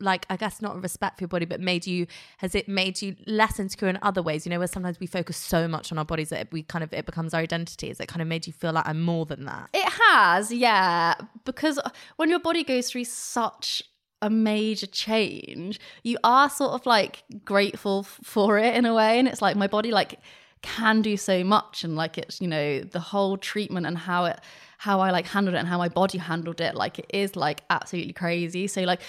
like 0.00 0.26
I 0.30 0.36
guess 0.36 0.60
not 0.60 0.80
respect 0.82 1.18
for 1.18 1.22
your 1.22 1.28
body, 1.28 1.46
but 1.46 1.60
made 1.60 1.86
you 1.86 2.06
has 2.38 2.54
it 2.54 2.68
made 2.68 3.00
you 3.02 3.16
less 3.26 3.58
insecure 3.58 3.88
in 3.88 3.98
other 4.02 4.22
ways? 4.22 4.46
You 4.46 4.50
know, 4.50 4.58
where 4.58 4.68
sometimes 4.68 5.00
we 5.00 5.06
focus 5.06 5.36
so 5.36 5.68
much 5.68 5.90
on 5.92 5.98
our 5.98 6.04
bodies 6.04 6.30
that 6.30 6.50
we 6.52 6.62
kind 6.62 6.82
of 6.82 6.92
it 6.92 7.06
becomes 7.06 7.34
our 7.34 7.40
identity. 7.40 7.88
Has 7.88 8.00
it 8.00 8.08
kind 8.08 8.22
of 8.22 8.28
made 8.28 8.46
you 8.46 8.52
feel 8.52 8.72
like 8.72 8.86
I'm 8.86 9.02
more 9.02 9.26
than 9.26 9.44
that? 9.46 9.70
It 9.72 9.88
has, 9.88 10.52
yeah. 10.52 11.14
Because 11.44 11.78
when 12.16 12.30
your 12.30 12.40
body 12.40 12.64
goes 12.64 12.90
through 12.90 13.04
such 13.04 13.82
a 14.22 14.30
major 14.30 14.86
change, 14.86 15.80
you 16.02 16.18
are 16.24 16.50
sort 16.50 16.72
of 16.72 16.86
like 16.86 17.22
grateful 17.44 18.02
for 18.02 18.58
it 18.58 18.74
in 18.74 18.84
a 18.84 18.94
way. 18.94 19.18
And 19.18 19.28
it's 19.28 19.42
like 19.42 19.56
my 19.56 19.66
body 19.66 19.90
like 19.90 20.18
can 20.62 21.02
do 21.02 21.16
so 21.16 21.44
much 21.44 21.84
and 21.84 21.96
like 21.96 22.18
it's, 22.18 22.40
you 22.40 22.48
know, 22.48 22.80
the 22.80 23.00
whole 23.00 23.36
treatment 23.36 23.86
and 23.86 23.96
how 23.96 24.24
it 24.24 24.40
how 24.78 25.00
I 25.00 25.10
like 25.10 25.26
handled 25.26 25.54
it 25.54 25.58
and 25.58 25.66
how 25.68 25.78
my 25.78 25.88
body 25.88 26.18
handled 26.18 26.60
it, 26.60 26.74
like 26.74 27.00
it 27.00 27.06
is 27.12 27.34
like 27.34 27.62
absolutely 27.68 28.12
crazy. 28.12 28.68
So 28.68 28.82
like 28.82 29.00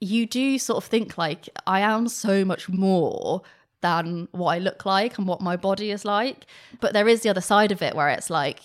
you 0.00 0.26
do 0.26 0.58
sort 0.58 0.82
of 0.82 0.88
think 0.88 1.18
like 1.18 1.48
I 1.66 1.80
am 1.80 2.08
so 2.08 2.44
much 2.44 2.68
more 2.68 3.42
than 3.80 4.28
what 4.32 4.54
I 4.54 4.58
look 4.58 4.86
like 4.86 5.18
and 5.18 5.26
what 5.26 5.40
my 5.40 5.56
body 5.56 5.90
is 5.90 6.04
like. 6.04 6.46
But 6.80 6.92
there 6.92 7.08
is 7.08 7.22
the 7.22 7.30
other 7.30 7.40
side 7.40 7.72
of 7.72 7.82
it 7.82 7.94
where 7.94 8.08
it's 8.08 8.30
like 8.30 8.60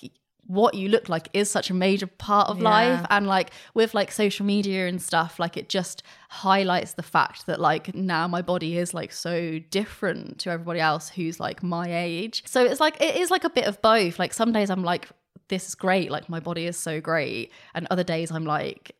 what 0.47 0.73
you 0.73 0.89
look 0.89 1.08
like 1.08 1.29
is 1.34 1.49
such 1.49 1.69
a 1.69 1.73
major 1.73 2.08
part 2.08 2.49
of 2.49 2.58
yeah. 2.58 2.63
life. 2.63 3.06
And 3.10 3.27
like 3.27 3.51
with 3.73 3.93
like 3.93 4.12
social 4.12 4.45
media 4.45 4.88
and 4.88 5.01
stuff 5.01 5.39
like 5.39 5.56
it 5.58 5.69
just 5.69 6.03
highlights 6.29 6.93
the 6.93 7.03
fact 7.03 7.45
that 7.45 7.60
like 7.60 7.95
now 7.95 8.27
my 8.27 8.41
body 8.41 8.77
is 8.77 8.93
like 8.93 9.12
so 9.12 9.60
different 9.69 10.39
to 10.39 10.49
everybody 10.49 10.79
else 10.79 11.10
who's 11.10 11.39
like 11.39 11.63
my 11.63 11.88
age. 11.89 12.43
So 12.45 12.63
it's 12.63 12.79
like 12.79 12.99
it 13.01 13.15
is 13.15 13.32
like 13.32 13.43
a 13.43 13.49
bit 13.49 13.65
of 13.65 13.82
both. 13.82 14.19
Like 14.19 14.34
some 14.34 14.51
days 14.51 14.69
i'm 14.69 14.84
like 14.84 15.10
this 15.49 15.67
is 15.67 15.75
great. 15.75 16.12
Like 16.12 16.29
my 16.29 16.39
body 16.39 16.65
is 16.65 16.77
so 16.77 16.99
great. 16.99 17.51
And 17.73 17.88
other 17.89 18.03
days 18.03 18.32
i'm 18.32 18.45
like 18.45 18.95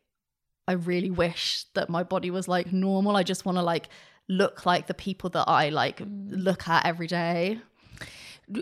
i 0.66 0.72
really 0.72 1.10
wish 1.10 1.64
that 1.74 1.90
my 1.90 2.02
body 2.02 2.30
was 2.30 2.48
like 2.48 2.72
normal. 2.72 3.16
I 3.16 3.22
just 3.22 3.44
want 3.44 3.58
to 3.58 3.62
like 3.62 3.88
look 4.26 4.64
like 4.64 4.86
the 4.86 4.94
people 4.94 5.28
that 5.28 5.44
i 5.46 5.68
like 5.68 5.98
mm. 5.98 6.28
look 6.30 6.66
at 6.66 6.86
every 6.86 7.06
day 7.06 7.60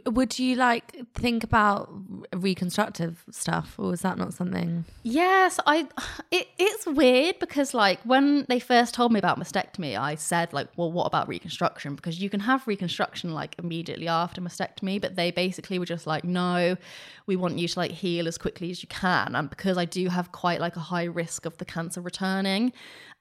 would 0.06 0.38
you 0.38 0.54
like 0.54 0.94
think 1.14 1.42
about 1.42 1.90
reconstructive 2.32 3.24
stuff, 3.30 3.74
or 3.78 3.92
is 3.92 4.02
that 4.02 4.16
not 4.16 4.34
something? 4.34 4.84
Yes, 5.02 5.58
I. 5.66 5.88
It, 6.30 6.48
it's 6.58 6.86
weird 6.86 7.38
because 7.40 7.74
like 7.74 8.00
when 8.04 8.46
they 8.48 8.58
first 8.58 8.94
told 8.94 9.12
me 9.12 9.18
about 9.18 9.38
mastectomy, 9.38 9.98
I 9.98 10.14
said 10.14 10.50
like, 10.54 10.68
well, 10.76 10.90
what 10.90 11.04
about 11.04 11.28
reconstruction? 11.28 11.94
Because 11.94 12.22
you 12.22 12.30
can 12.30 12.40
have 12.40 12.66
reconstruction 12.66 13.34
like 13.34 13.54
immediately 13.58 14.08
after 14.08 14.40
mastectomy, 14.40 14.98
but 14.98 15.14
they 15.14 15.30
basically 15.30 15.78
were 15.78 15.84
just 15.84 16.06
like, 16.06 16.24
no, 16.24 16.78
we 17.26 17.36
want 17.36 17.58
you 17.58 17.68
to 17.68 17.78
like 17.78 17.90
heal 17.90 18.26
as 18.26 18.38
quickly 18.38 18.70
as 18.70 18.82
you 18.82 18.88
can, 18.88 19.36
and 19.36 19.50
because 19.50 19.76
I 19.76 19.84
do 19.84 20.08
have 20.08 20.32
quite 20.32 20.58
like 20.58 20.76
a 20.76 20.80
high 20.80 21.04
risk 21.04 21.44
of 21.44 21.58
the 21.58 21.66
cancer 21.66 22.00
returning, 22.00 22.72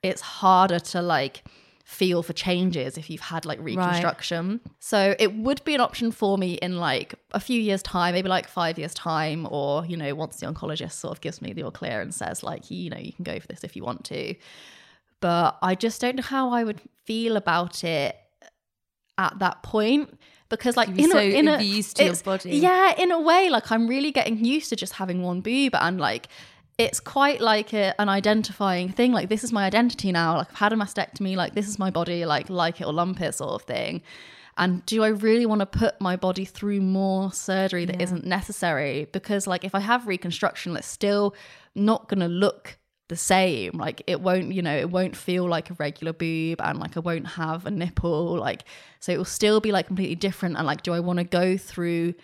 it's 0.04 0.22
harder 0.22 0.80
to 0.80 1.02
like 1.02 1.44
feel 1.92 2.24
for 2.24 2.32
changes 2.32 2.98
if 2.98 3.10
you've 3.10 3.20
had 3.20 3.46
like 3.46 3.60
reconstruction. 3.62 4.62
Right. 4.64 4.74
So 4.80 5.14
it 5.20 5.36
would 5.36 5.62
be 5.66 5.76
an 5.76 5.82
option 5.82 6.12
for 6.12 6.38
me 6.38 6.54
in 6.54 6.78
like 6.78 7.16
a 7.32 7.40
few 7.40 7.60
years' 7.60 7.84
time, 7.84 8.14
maybe 8.14 8.30
like 8.30 8.48
five 8.48 8.80
years' 8.80 8.94
time, 8.94 9.46
or, 9.52 9.86
you 9.86 9.98
know, 9.98 10.16
once 10.16 10.40
the 10.40 10.46
oncologist 10.46 10.94
sort 10.94 11.12
of 11.12 11.20
gives 11.20 11.42
me 11.42 11.52
the 11.52 11.64
all 11.64 11.72
clear 11.72 12.00
and 12.00 12.16
says, 12.16 12.44
like, 12.44 12.72
you 12.72 12.90
know, 12.90 12.98
you 12.98 13.12
can 13.12 13.24
go 13.24 13.38
for 13.42 13.48
this 13.48 13.66
if 13.66 13.76
you 13.76 13.84
want 13.84 14.06
to. 14.06 14.36
But 15.20 15.58
I 15.62 15.76
just 15.76 16.00
don't 16.00 16.16
know 16.16 16.24
how 16.24 16.52
I 16.52 16.64
would 16.64 16.80
feel 17.04 17.36
about 17.36 17.84
it 17.84 18.16
at 19.18 19.38
that 19.40 19.62
point 19.62 20.18
because 20.50 20.78
like 20.78 20.90
in 20.90 21.12
so 21.12 21.18
a, 21.18 21.38
in 21.38 21.48
a 21.50 21.62
used 21.62 21.98
to 21.98 22.06
your 22.06 22.16
body 22.24 22.58
yeah 22.58 22.94
in 22.98 23.12
a 23.12 23.20
way 23.20 23.50
like 23.50 23.72
i'm 23.72 23.88
really 23.88 24.12
getting 24.12 24.44
used 24.44 24.70
to 24.70 24.76
just 24.76 24.94
having 24.94 25.22
one 25.22 25.40
boob 25.42 25.76
and 25.76 26.00
like 26.00 26.28
it's 26.82 27.00
quite 27.00 27.42
like 27.42 27.74
a, 27.74 27.94
an 28.02 28.10
identifying 28.10 28.90
thing. 28.90 29.12
Like, 29.12 29.30
this 29.30 29.44
is 29.44 29.52
my 29.52 29.66
identity 29.66 30.12
now. 30.12 30.38
Like, 30.38 30.50
I've 30.52 30.58
had 30.58 30.74
a 30.74 30.76
mastectomy. 30.76 31.36
Like, 31.36 31.54
this 31.54 31.68
is 31.68 31.78
my 31.78 31.92
body. 31.92 32.26
Like, 32.26 32.50
like 32.50 32.82
it 32.82 32.86
or 32.86 32.94
lump 32.94 33.22
it, 33.22 33.36
sort 33.36 33.52
of 33.52 33.64
thing. 33.64 34.02
And 34.58 34.86
do 34.86 35.04
I 35.04 35.10
really 35.10 35.46
want 35.46 35.60
to 35.60 35.66
put 35.66 36.00
my 36.02 36.16
body 36.16 36.44
through 36.44 36.82
more 36.82 37.32
surgery 37.32 37.86
that 37.86 38.00
yeah. 38.00 38.12
not 38.12 38.24
necessary? 38.26 39.08
Because, 39.12 39.48
like, 39.48 39.64
if 39.64 39.76
I 39.76 39.80
have 39.80 40.08
reconstruction, 40.08 40.76
it's 40.76 40.88
still 40.88 41.36
not 41.76 42.10
going 42.10 42.20
to 42.20 42.28
look 42.28 42.78
the 43.08 43.16
same. 43.16 43.74
Like, 43.78 44.02
it 44.08 44.22
won't, 44.22 44.52
you 44.52 44.62
know, 44.62 44.76
it 44.76 44.90
won't 44.90 45.16
feel 45.16 45.48
like 45.48 45.70
a 45.70 45.76
regular 45.76 46.14
boob 46.14 46.62
and, 46.62 46.80
like, 46.80 46.98
I 46.98 47.00
won't 47.00 47.28
have 47.28 47.66
a 47.66 47.72
nipple. 47.72 48.38
Like, 48.38 48.64
so 49.00 49.12
it 49.12 49.18
will 49.18 49.26
still 49.26 49.62
be, 49.62 49.72
like, 49.72 49.88
completely 49.88 50.16
different. 50.16 50.58
And, 50.58 50.66
like, 50.66 50.82
do 50.84 50.94
I 50.94 51.00
want 51.00 51.20
to 51.20 51.26
go 51.26 51.58
through 51.58 52.16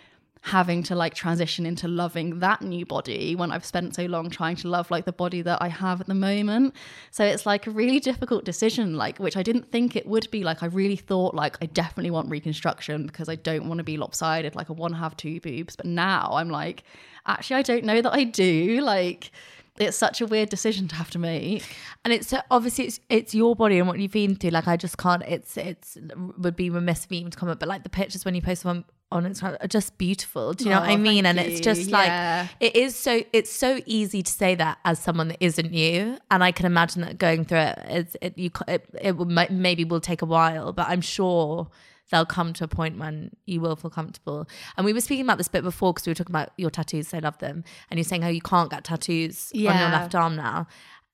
having 0.48 0.82
to 0.82 0.96
like 0.96 1.14
transition 1.14 1.66
into 1.66 1.90
loving 1.90 2.40
that 2.40 2.62
new 2.62 2.86
body 2.86 3.36
when 3.36 3.52
I've 3.52 3.66
spent 3.66 3.96
so 3.96 4.06
long 4.06 4.30
trying 4.30 4.56
to 4.58 4.70
love 4.70 4.90
like 4.90 5.04
the 5.04 5.12
body 5.12 5.42
that 5.42 5.62
I 5.62 5.68
have 5.68 6.00
at 6.00 6.08
the 6.08 6.14
moment. 6.14 6.74
So 7.12 7.26
it's 7.26 7.46
like 7.46 7.68
a 7.68 7.72
really 7.72 8.00
difficult 8.00 8.46
decision, 8.46 8.96
like 8.96 9.18
which 9.20 9.36
I 9.36 9.44
didn't 9.44 9.70
think 9.74 9.98
it 9.98 10.08
would 10.08 10.32
be. 10.32 10.46
Like 10.46 10.64
I 10.64 10.68
really 10.68 10.96
thought 10.96 11.36
like 11.36 11.58
I 11.62 11.66
definitely 11.66 12.12
want 12.12 12.30
reconstruction 12.30 13.08
because 13.08 13.28
I 13.28 13.36
don't 13.36 13.68
want 13.68 13.80
to 13.80 13.84
be 13.84 13.98
lopsided, 13.98 14.56
like 14.56 14.70
I 14.70 14.74
want 14.74 14.94
to 14.94 15.00
have 15.00 15.18
two 15.18 15.42
boobs. 15.42 15.76
But 15.76 15.86
now 15.86 16.30
I'm 16.32 16.50
like, 16.50 16.84
actually 17.26 17.58
I 17.58 17.62
don't 17.64 17.84
know 17.84 18.02
that 18.02 18.14
I 18.14 18.24
do. 18.24 18.80
Like 18.80 19.32
it's 19.80 19.98
such 19.98 20.22
a 20.22 20.26
weird 20.26 20.50
decision 20.50 20.88
to 20.88 20.96
have 20.96 21.12
to 21.12 21.20
make 21.20 21.64
and 22.04 22.12
it's 22.12 22.34
uh, 22.34 22.42
obviously 22.50 22.86
it's 22.86 23.00
it's 23.10 23.36
your 23.36 23.56
body 23.56 23.78
and 23.78 23.88
what 23.88 24.00
you've 24.00 24.12
been 24.12 24.36
through 24.36 24.50
like 24.50 24.68
i 24.68 24.76
just 24.76 24.98
can't 24.98 25.22
it's 25.28 25.56
it's 25.56 26.00
would 26.40 26.56
be 26.56 26.72
remiss 26.72 27.06
of 27.06 27.12
me 27.12 27.20
even 27.20 27.30
to 27.30 27.38
comment 27.38 27.60
but 27.60 27.70
like 27.70 27.84
the 27.84 27.90
pictures 27.90 28.26
when 28.26 28.34
you 28.34 28.42
post 28.42 28.64
them 28.64 28.84
on 29.12 29.24
Instagram 29.24 29.64
are 29.64 29.68
just 29.68 29.98
beautiful. 29.98 30.54
Do 30.54 30.66
you 30.66 30.70
know 30.70 30.78
oh, 30.78 30.82
what 30.82 30.90
I 30.90 30.94
oh, 30.94 30.98
mean? 30.98 31.26
And 31.26 31.38
you. 31.38 31.46
it's 31.46 31.60
just 31.60 31.90
yeah. 31.90 32.48
like 32.48 32.50
it 32.60 32.76
is 32.76 32.96
so 32.96 33.22
it's 33.32 33.52
so 33.52 33.80
easy 33.86 34.22
to 34.22 34.32
say 34.32 34.56
that 34.56 34.80
as 34.86 35.00
someone 35.00 35.30
that 35.30 35.38
isn't 35.40 35.74
you. 35.74 36.18
And 36.30 36.44
I 36.44 36.52
can 36.52 36.66
imagine 36.66 37.02
that 37.02 37.18
going 37.18 37.46
through 37.46 37.60
it, 37.60 37.80
it's, 37.86 38.18
it 38.22 38.38
you 38.38 38.52
it, 38.68 38.86
it 39.02 39.18
will 39.18 39.26
maybe 39.26 39.86
will 39.86 40.02
take 40.02 40.22
a 40.22 40.26
while, 40.26 40.74
but 40.74 40.88
I'm 40.90 41.02
sure 41.02 41.70
they'll 42.10 42.26
come 42.26 42.54
to 42.54 42.64
a 42.64 42.68
point 42.68 42.98
when 42.98 43.36
you 43.46 43.60
will 43.60 43.76
feel 43.76 43.92
comfortable. 43.92 44.48
And 44.78 44.86
we 44.86 44.94
were 44.94 45.02
speaking 45.02 45.26
about 45.26 45.38
this 45.38 45.50
bit 45.50 45.64
before 45.64 45.94
because 45.94 46.06
we 46.06 46.12
were 46.12 46.16
talking 46.16 46.34
about 46.34 46.52
your 46.58 46.70
tattoos. 46.70 47.14
I 47.14 47.20
love 47.20 47.38
them, 47.40 47.64
and 47.90 47.98
you're 47.98 48.06
saying 48.06 48.22
how 48.22 48.30
you 48.30 48.42
can't 48.42 48.70
get 48.70 48.84
tattoos 48.84 49.52
yeah. 49.54 49.72
on 49.72 49.80
your 49.80 49.90
left 49.90 50.16
arm 50.16 50.36
now 50.36 50.68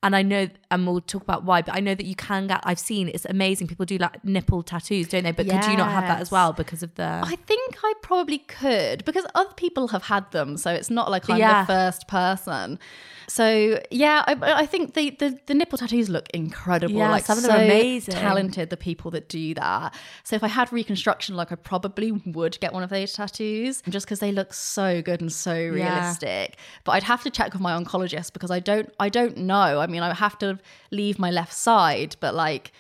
and 0.04 0.16
I 0.16 0.22
know, 0.22 0.50
and 0.70 0.86
we'll 0.86 1.02
talk 1.02 1.24
about 1.24 1.46
why, 1.46 1.62
but 1.62 1.74
I 1.74 1.80
know 1.80 1.96
that 1.96 2.06
you 2.06 2.16
can 2.16 2.48
get, 2.48 2.60
I've 2.64 2.78
seen 2.78 3.08
it's 3.08 3.26
amazing. 3.26 3.68
People 3.68 3.86
do 3.86 3.98
like 3.98 4.24
nipple 4.24 4.62
tattoos, 4.62 5.08
don't 5.08 5.24
they? 5.24 5.32
But 5.32 5.46
yes. 5.46 5.66
could 5.66 5.72
you 5.72 5.78
not 5.78 5.92
have 5.92 6.04
that 6.08 6.20
as 6.20 6.30
well 6.30 6.52
because 6.54 6.84
of 6.84 6.94
the. 6.96 7.22
I 7.24 7.38
think 7.48 7.78
I 7.84 7.94
probably 8.02 8.40
could 8.40 9.06
because 9.06 9.26
other 9.34 9.54
people 9.56 9.88
have 9.88 10.04
had 10.04 10.30
them. 10.32 10.58
So 10.58 10.72
it's 10.72 10.90
not 10.90 11.10
like 11.10 11.30
I'm 11.30 11.38
yeah. 11.38 11.64
the 11.64 11.68
first 11.68 12.08
person. 12.08 12.80
So 13.28 13.80
yeah, 13.90 14.24
I, 14.28 14.36
I 14.42 14.66
think 14.66 14.94
the, 14.94 15.12
the, 15.12 15.40
the 15.46 15.54
nipple 15.54 15.78
tattoos 15.78 16.10
look 16.10 16.30
incredible. 16.34 16.96
Yeah, 16.96 17.10
like 17.10 17.26
some 17.26 17.38
of 17.38 17.44
them 17.44 17.52
so 17.52 17.58
are 17.58 17.64
amazing. 17.64 18.16
Talented 18.16 18.70
the 18.70 18.78
people 18.78 19.12
that 19.12 19.30
do 19.30 19.54
that. 19.54 19.96
So 20.24 20.36
if 20.36 20.44
I 20.44 20.50
had 20.50 20.72
reconstruction, 20.74 21.36
like 21.36 21.52
I 21.52 21.56
probably 21.56 22.12
would 22.12 22.60
get 22.60 22.74
one 22.74 22.84
of 22.84 22.90
those 22.90 23.14
tattoos 23.14 23.82
just 23.90 24.06
because 24.06 24.20
they 24.20 24.32
look 24.32 24.54
so 24.54 25.02
good 25.02 25.22
and 25.22 25.32
so 25.32 25.54
realistic. 25.54 26.50
Yeah. 26.50 26.64
But 26.84 26.92
I'd 26.94 27.04
have 27.04 27.24
to 27.24 27.30
check 27.30 27.54
with 27.54 27.62
my 27.62 27.72
oncologist 27.72 28.34
because 28.34 28.52
I 28.52 28.60
don't 28.60 28.94
I 29.00 29.10
don't 29.10 29.38
know. 29.38 29.80
I 29.80 29.88
mean, 29.94 30.04
I 30.04 30.14
have 30.14 30.38
to 30.40 30.60
leave 30.92 31.20
my 31.20 31.32
left 31.32 31.54
side, 31.54 32.16
but 32.20 32.36
like 32.36 32.72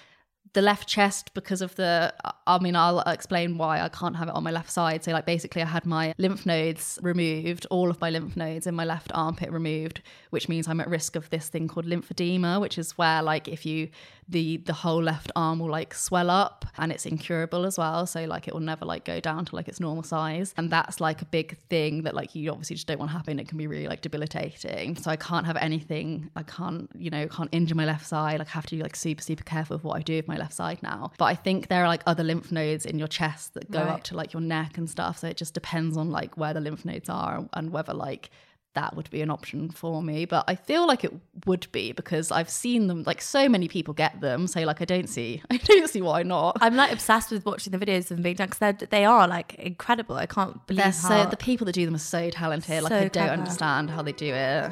the 0.53 0.61
left 0.61 0.87
chest 0.87 1.33
because 1.33 1.61
of 1.61 1.75
the 1.75 2.13
i 2.45 2.59
mean 2.59 2.75
i'll 2.75 2.99
explain 3.01 3.57
why 3.57 3.81
i 3.81 3.89
can't 3.89 4.15
have 4.15 4.27
it 4.27 4.35
on 4.35 4.43
my 4.43 4.51
left 4.51 4.71
side. 4.71 5.03
So 5.03 5.11
like 5.11 5.25
basically 5.25 5.61
i 5.61 5.65
had 5.65 5.85
my 5.85 6.13
lymph 6.17 6.45
nodes 6.45 6.99
removed 7.01 7.65
all 7.69 7.89
of 7.89 7.99
my 7.99 8.09
lymph 8.11 8.37
nodes 8.37 8.67
in 8.67 8.75
my 8.75 8.85
left 8.85 9.11
armpit 9.13 9.51
removed 9.51 10.01
which 10.29 10.47
means 10.47 10.67
i'm 10.67 10.79
at 10.79 10.87
risk 10.87 11.15
of 11.15 11.29
this 11.31 11.49
thing 11.49 11.67
called 11.67 11.85
lymphedema 11.85 12.61
which 12.61 12.77
is 12.77 12.97
where 12.97 13.21
like 13.23 13.47
if 13.47 13.65
you 13.65 13.89
the 14.27 14.57
the 14.57 14.73
whole 14.73 15.01
left 15.01 15.31
arm 15.35 15.59
will 15.59 15.69
like 15.69 15.93
swell 15.93 16.29
up 16.29 16.65
and 16.77 16.91
it's 16.91 17.05
incurable 17.05 17.65
as 17.65 17.77
well. 17.77 18.05
So 18.05 18.25
like 18.25 18.47
it 18.47 18.53
will 18.53 18.61
never 18.61 18.85
like 18.85 19.05
go 19.05 19.19
down 19.19 19.45
to 19.45 19.55
like 19.55 19.67
its 19.67 19.79
normal 19.79 20.03
size. 20.03 20.53
And 20.57 20.69
that's 20.69 20.99
like 20.99 21.21
a 21.21 21.25
big 21.25 21.57
thing 21.69 22.03
that 22.03 22.13
like 22.13 22.35
you 22.35 22.51
obviously 22.51 22.75
just 22.75 22.87
don't 22.87 22.99
want 22.99 23.11
to 23.11 23.17
happen 23.17 23.39
it 23.39 23.47
can 23.47 23.57
be 23.57 23.67
really 23.67 23.87
like 23.87 24.01
debilitating. 24.01 24.95
So 24.95 25.11
i 25.11 25.15
can't 25.15 25.45
have 25.45 25.57
anything. 25.57 26.29
I 26.35 26.43
can't 26.43 26.89
you 26.95 27.09
know 27.09 27.27
can't 27.27 27.49
injure 27.51 27.75
my 27.75 27.85
left 27.85 28.05
side. 28.05 28.39
Like 28.39 28.47
I 28.49 28.51
have 28.51 28.65
to 28.67 28.75
be 28.75 28.81
like 28.81 28.95
super 28.95 29.21
super 29.21 29.43
careful 29.43 29.77
with 29.77 29.83
what 29.83 29.97
i 29.97 30.01
do 30.01 30.15
with 30.15 30.27
my 30.27 30.37
left 30.37 30.53
side 30.53 30.81
now. 30.81 31.11
But 31.17 31.25
i 31.25 31.35
think 31.35 31.67
there 31.67 31.83
are 31.83 31.87
like 31.87 32.03
other 32.05 32.23
lymph 32.23 32.51
nodes 32.51 32.85
in 32.85 32.99
your 32.99 33.07
chest 33.07 33.53
that 33.53 33.71
go 33.71 33.79
right. 33.79 33.89
up 33.89 34.03
to 34.03 34.15
like 34.15 34.33
your 34.33 34.41
neck 34.41 34.77
and 34.77 34.89
stuff. 34.89 35.19
So 35.19 35.27
it 35.27 35.37
just 35.37 35.53
depends 35.53 35.97
on 35.97 36.11
like 36.11 36.37
where 36.37 36.53
the 36.53 36.61
lymph 36.61 36.85
nodes 36.85 37.09
are 37.09 37.47
and 37.53 37.71
whether 37.71 37.93
like 37.93 38.29
that 38.75 38.95
would 38.95 39.09
be 39.09 39.21
an 39.21 39.29
option 39.29 39.69
for 39.69 40.01
me. 40.01 40.25
But 40.25 40.45
I 40.47 40.55
feel 40.55 40.87
like 40.87 41.03
it 41.03 41.13
would 41.45 41.67
be 41.71 41.91
because 41.91 42.31
I've 42.31 42.49
seen 42.49 42.87
them 42.87 43.03
like 43.03 43.21
so 43.21 43.47
many 43.47 43.67
people 43.67 43.93
get 43.93 44.19
them. 44.21 44.47
So 44.47 44.61
like 44.61 44.81
I 44.81 44.85
don't 44.85 45.07
see 45.07 45.41
I 45.49 45.57
don't 45.57 45.89
see 45.89 46.01
why 46.01 46.23
not. 46.23 46.57
I'm 46.61 46.75
like 46.75 46.91
obsessed 46.91 47.31
with 47.31 47.45
watching 47.45 47.71
the 47.71 47.83
videos 47.83 48.09
of 48.11 48.17
them 48.17 48.21
being 48.23 48.35
done 48.35 48.49
because 48.49 48.87
they 48.89 49.05
are 49.05 49.27
like 49.27 49.55
incredible. 49.55 50.15
I 50.15 50.25
can't 50.25 50.65
believe 50.67 50.83
They're 50.83 50.93
so 50.93 51.25
the 51.29 51.37
people 51.37 51.65
that 51.65 51.73
do 51.73 51.85
them 51.85 51.95
are 51.95 51.99
so 51.99 52.29
talented. 52.29 52.77
So 52.77 52.83
like 52.83 52.93
I 52.93 52.99
don't 53.01 53.11
clever. 53.11 53.31
understand 53.33 53.89
how 53.89 54.01
they 54.01 54.11
do 54.13 54.33
it. 54.33 54.71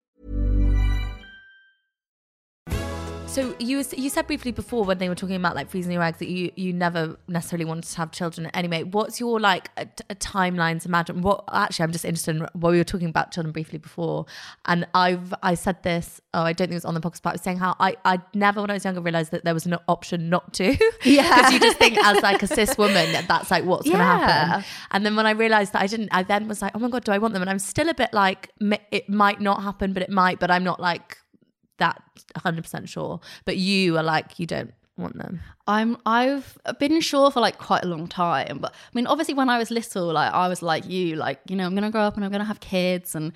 So 3.31 3.55
you 3.59 3.81
you 3.95 4.09
said 4.09 4.27
briefly 4.27 4.51
before 4.51 4.83
when 4.83 4.97
they 4.97 5.07
were 5.07 5.15
talking 5.15 5.37
about 5.37 5.55
like 5.55 5.69
freezing 5.69 5.93
your 5.93 6.03
eggs 6.03 6.17
that 6.17 6.27
you 6.27 6.51
you 6.57 6.73
never 6.73 7.15
necessarily 7.29 7.63
wanted 7.63 7.85
to 7.85 7.95
have 7.95 8.11
children 8.11 8.47
anyway. 8.47 8.83
What's 8.83 9.21
your 9.21 9.39
like 9.39 9.69
a, 9.77 9.87
a 10.09 10.15
timelines? 10.15 10.85
Imagine 10.85 11.21
what 11.21 11.45
actually 11.49 11.83
I'm 11.83 11.93
just 11.93 12.03
interested 12.03 12.35
in 12.35 12.41
what 12.51 12.71
we 12.71 12.77
were 12.77 12.83
talking 12.83 13.07
about 13.07 13.31
children 13.31 13.53
briefly 13.53 13.79
before, 13.79 14.25
and 14.65 14.85
I've 14.93 15.33
I 15.41 15.53
said 15.53 15.81
this. 15.81 16.19
Oh, 16.33 16.41
I 16.41 16.51
don't 16.51 16.67
think 16.67 16.71
it 16.71 16.75
was 16.75 16.85
on 16.85 16.93
the 16.93 16.99
podcast, 16.99 17.21
but 17.21 17.29
I 17.29 17.33
was 17.35 17.41
saying 17.41 17.59
how 17.59 17.77
I 17.79 17.95
I 18.03 18.19
never 18.33 18.59
when 18.59 18.69
I 18.69 18.73
was 18.73 18.83
younger 18.83 18.99
realized 18.99 19.31
that 19.31 19.45
there 19.45 19.53
was 19.53 19.65
an 19.65 19.77
option 19.87 20.29
not 20.29 20.53
to. 20.55 20.77
Yeah, 21.03 21.35
because 21.35 21.53
you 21.53 21.59
just 21.61 21.77
think 21.77 21.97
as 22.05 22.21
like 22.21 22.43
a 22.43 22.47
cis 22.47 22.77
woman 22.77 23.13
that 23.13 23.29
that's 23.29 23.49
like 23.49 23.63
what's 23.63 23.87
yeah. 23.87 23.93
going 23.93 24.19
to 24.19 24.25
happen. 24.27 24.65
And 24.91 25.05
then 25.05 25.15
when 25.15 25.25
I 25.25 25.31
realized 25.31 25.71
that 25.71 25.81
I 25.81 25.87
didn't, 25.87 26.09
I 26.11 26.23
then 26.23 26.49
was 26.49 26.61
like, 26.61 26.73
oh 26.75 26.79
my 26.79 26.89
god, 26.89 27.05
do 27.05 27.13
I 27.13 27.17
want 27.17 27.33
them? 27.33 27.41
And 27.41 27.49
I'm 27.49 27.59
still 27.59 27.87
a 27.87 27.93
bit 27.93 28.13
like 28.13 28.49
it 28.91 29.07
might 29.07 29.39
not 29.39 29.63
happen, 29.63 29.93
but 29.93 30.03
it 30.03 30.09
might. 30.09 30.39
But 30.39 30.51
I'm 30.51 30.65
not 30.65 30.81
like 30.81 31.17
that 31.81 32.01
100% 32.37 32.87
sure. 32.87 33.19
But 33.45 33.57
you 33.57 33.97
are 33.97 34.03
like, 34.03 34.39
you 34.39 34.45
don't 34.45 34.73
want 34.97 35.17
them. 35.17 35.41
I'm 35.67 35.97
I've 36.05 36.57
been 36.79 37.01
sure 37.01 37.31
for 37.31 37.39
like 37.39 37.57
quite 37.57 37.83
a 37.83 37.87
long 37.87 38.07
time. 38.07 38.59
But 38.61 38.73
I 38.73 38.91
mean, 38.93 39.07
obviously 39.07 39.33
when 39.33 39.49
I 39.49 39.57
was 39.57 39.71
little, 39.71 40.13
like 40.13 40.31
I 40.31 40.47
was 40.47 40.61
like 40.61 40.87
you, 40.87 41.15
like, 41.15 41.39
you 41.47 41.55
know, 41.55 41.65
I'm 41.65 41.75
gonna 41.75 41.91
grow 41.91 42.01
up 42.01 42.15
and 42.15 42.23
I'm 42.23 42.31
gonna 42.31 42.45
have 42.45 42.59
kids 42.59 43.15
and 43.15 43.33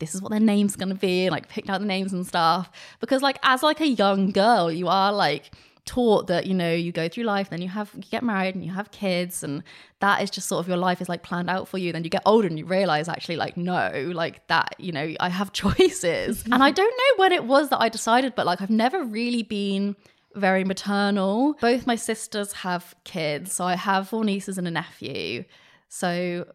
this 0.00 0.14
is 0.14 0.22
what 0.22 0.30
their 0.32 0.40
name's 0.40 0.74
gonna 0.74 0.96
be, 0.96 1.26
and 1.26 1.32
like 1.32 1.48
picked 1.48 1.70
out 1.70 1.80
the 1.80 1.86
names 1.86 2.12
and 2.12 2.26
stuff. 2.26 2.70
Because 3.00 3.22
like 3.22 3.38
as 3.42 3.62
like 3.62 3.80
a 3.80 3.86
young 3.86 4.30
girl, 4.30 4.72
you 4.72 4.88
are 4.88 5.12
like 5.12 5.52
taught 5.84 6.28
that 6.28 6.46
you 6.46 6.54
know 6.54 6.72
you 6.72 6.92
go 6.92 7.08
through 7.08 7.24
life 7.24 7.50
then 7.50 7.60
you 7.60 7.68
have 7.68 7.90
you 7.96 8.02
get 8.02 8.22
married 8.22 8.54
and 8.54 8.64
you 8.64 8.70
have 8.70 8.90
kids 8.92 9.42
and 9.42 9.64
that 9.98 10.22
is 10.22 10.30
just 10.30 10.46
sort 10.46 10.60
of 10.60 10.68
your 10.68 10.76
life 10.76 11.00
is 11.00 11.08
like 11.08 11.22
planned 11.22 11.50
out 11.50 11.66
for 11.68 11.78
you. 11.78 11.92
Then 11.92 12.04
you 12.04 12.10
get 12.10 12.22
older 12.24 12.46
and 12.46 12.58
you 12.58 12.64
realize 12.64 13.08
actually 13.08 13.36
like 13.36 13.56
no 13.56 14.10
like 14.14 14.46
that 14.46 14.74
you 14.78 14.92
know 14.92 15.14
i 15.18 15.28
have 15.28 15.52
choices. 15.64 16.44
And 16.52 16.62
i 16.62 16.70
don't 16.70 16.90
know 16.90 17.16
what 17.16 17.32
it 17.32 17.44
was 17.44 17.68
that 17.70 17.80
i 17.80 17.88
decided 17.88 18.34
but 18.34 18.46
like 18.46 18.60
i've 18.60 18.70
never 18.70 19.04
really 19.04 19.42
been 19.42 19.96
very 20.34 20.64
maternal. 20.64 21.54
Both 21.60 21.86
my 21.86 21.96
sisters 21.96 22.52
have 22.52 22.94
kids 23.04 23.52
so 23.52 23.64
i 23.64 23.74
have 23.74 24.08
four 24.08 24.24
nieces 24.24 24.58
and 24.58 24.68
a 24.68 24.70
nephew. 24.70 25.44
So 25.88 26.46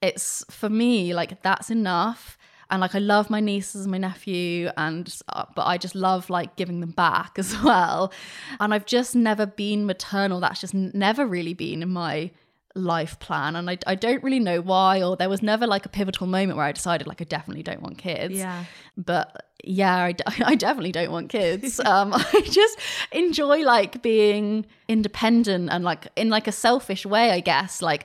it's 0.00 0.44
for 0.50 0.68
me 0.68 1.14
like 1.14 1.42
that's 1.42 1.70
enough 1.70 2.38
and 2.70 2.80
like 2.80 2.94
I 2.94 2.98
love 2.98 3.30
my 3.30 3.40
nieces 3.40 3.82
and 3.82 3.92
my 3.92 3.98
nephew 3.98 4.70
and 4.76 5.14
uh, 5.28 5.44
but 5.54 5.66
I 5.66 5.78
just 5.78 5.94
love 5.94 6.28
like 6.30 6.56
giving 6.56 6.80
them 6.80 6.90
back 6.90 7.32
as 7.38 7.60
well. 7.62 8.12
And 8.60 8.74
I've 8.74 8.86
just 8.86 9.14
never 9.14 9.46
been 9.46 9.86
maternal. 9.86 10.40
That's 10.40 10.60
just 10.60 10.74
never 10.74 11.26
really 11.26 11.54
been 11.54 11.82
in 11.82 11.90
my 11.90 12.30
life 12.74 13.18
plan. 13.20 13.56
And 13.56 13.70
I, 13.70 13.78
I 13.86 13.94
don't 13.94 14.22
really 14.22 14.40
know 14.40 14.60
why 14.60 15.02
or 15.02 15.16
there 15.16 15.28
was 15.30 15.42
never 15.42 15.66
like 15.66 15.86
a 15.86 15.88
pivotal 15.88 16.26
moment 16.26 16.56
where 16.56 16.66
I 16.66 16.72
decided 16.72 17.06
like 17.06 17.20
I 17.20 17.24
definitely 17.24 17.62
don't 17.62 17.82
want 17.82 17.98
kids. 17.98 18.34
Yeah. 18.34 18.64
but 18.96 19.46
yeah 19.64 19.96
I, 19.96 20.14
I 20.44 20.54
definitely 20.56 20.92
don't 20.92 21.10
want 21.10 21.30
kids. 21.30 21.80
Um 21.86 22.12
I 22.12 22.42
just 22.44 22.78
enjoy 23.12 23.62
like 23.62 24.02
being 24.02 24.66
independent 24.88 25.70
and 25.70 25.84
like 25.84 26.08
in 26.16 26.28
like 26.30 26.46
a 26.48 26.52
selfish 26.52 27.06
way 27.06 27.30
I 27.30 27.40
guess. 27.40 27.80
Like 27.80 28.04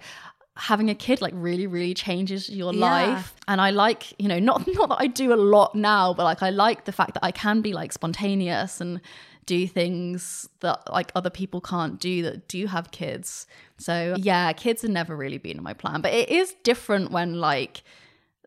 having 0.58 0.90
a 0.90 0.96
kid 0.96 1.22
like 1.22 1.34
really 1.36 1.66
really 1.66 1.94
changes 1.94 2.50
your 2.50 2.74
Yeah. 2.74 2.80
life. 2.82 3.34
And 3.48 3.62
I 3.62 3.70
like 3.72 4.14
you 4.22 4.28
know 4.28 4.40
not 4.40 4.68
not 4.74 4.90
that 4.90 4.98
I 5.00 5.08
do 5.08 5.34
a 5.34 5.36
lot 5.36 5.76
now 5.76 6.14
but 6.14 6.24
like 6.24 6.44
I 6.44 6.50
like 6.50 6.86
the 6.86 6.92
fact 6.92 7.14
that 7.16 7.24
I 7.24 7.32
can 7.32 7.62
be 7.62 7.74
like 7.74 7.92
spontaneous 7.94 8.82
and 8.82 9.00
do 9.46 9.66
things 9.66 10.48
that 10.60 10.80
like 10.92 11.12
other 11.16 11.30
people 11.30 11.62
can't 11.62 12.00
do 12.00 12.22
that 12.24 12.48
do 12.48 12.68
have 12.68 12.92
kids. 12.92 13.48
So 13.78 14.16
yeah 14.18 14.52
kids 14.54 14.82
have 14.84 14.92
never 14.92 15.16
really 15.16 15.38
been 15.38 15.58
in 15.58 15.64
my 15.64 15.74
plan. 15.74 16.02
But 16.02 16.14
it 16.14 16.30
is 16.30 16.54
different 16.64 17.12
when 17.12 17.40
like 17.40 17.84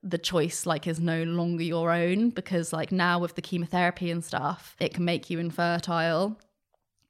the 0.02 0.18
choice 0.18 0.66
like 0.66 0.86
is 0.86 1.00
no 1.00 1.22
longer 1.22 1.62
your 1.64 1.90
own 1.90 2.28
because 2.28 2.72
like 2.74 2.92
now 2.92 3.18
with 3.18 3.34
the 3.34 3.40
chemotherapy 3.42 4.10
and 4.10 4.22
stuff 4.22 4.76
it 4.78 4.92
can 4.92 5.06
make 5.06 5.30
you 5.30 5.38
infertile 5.38 6.38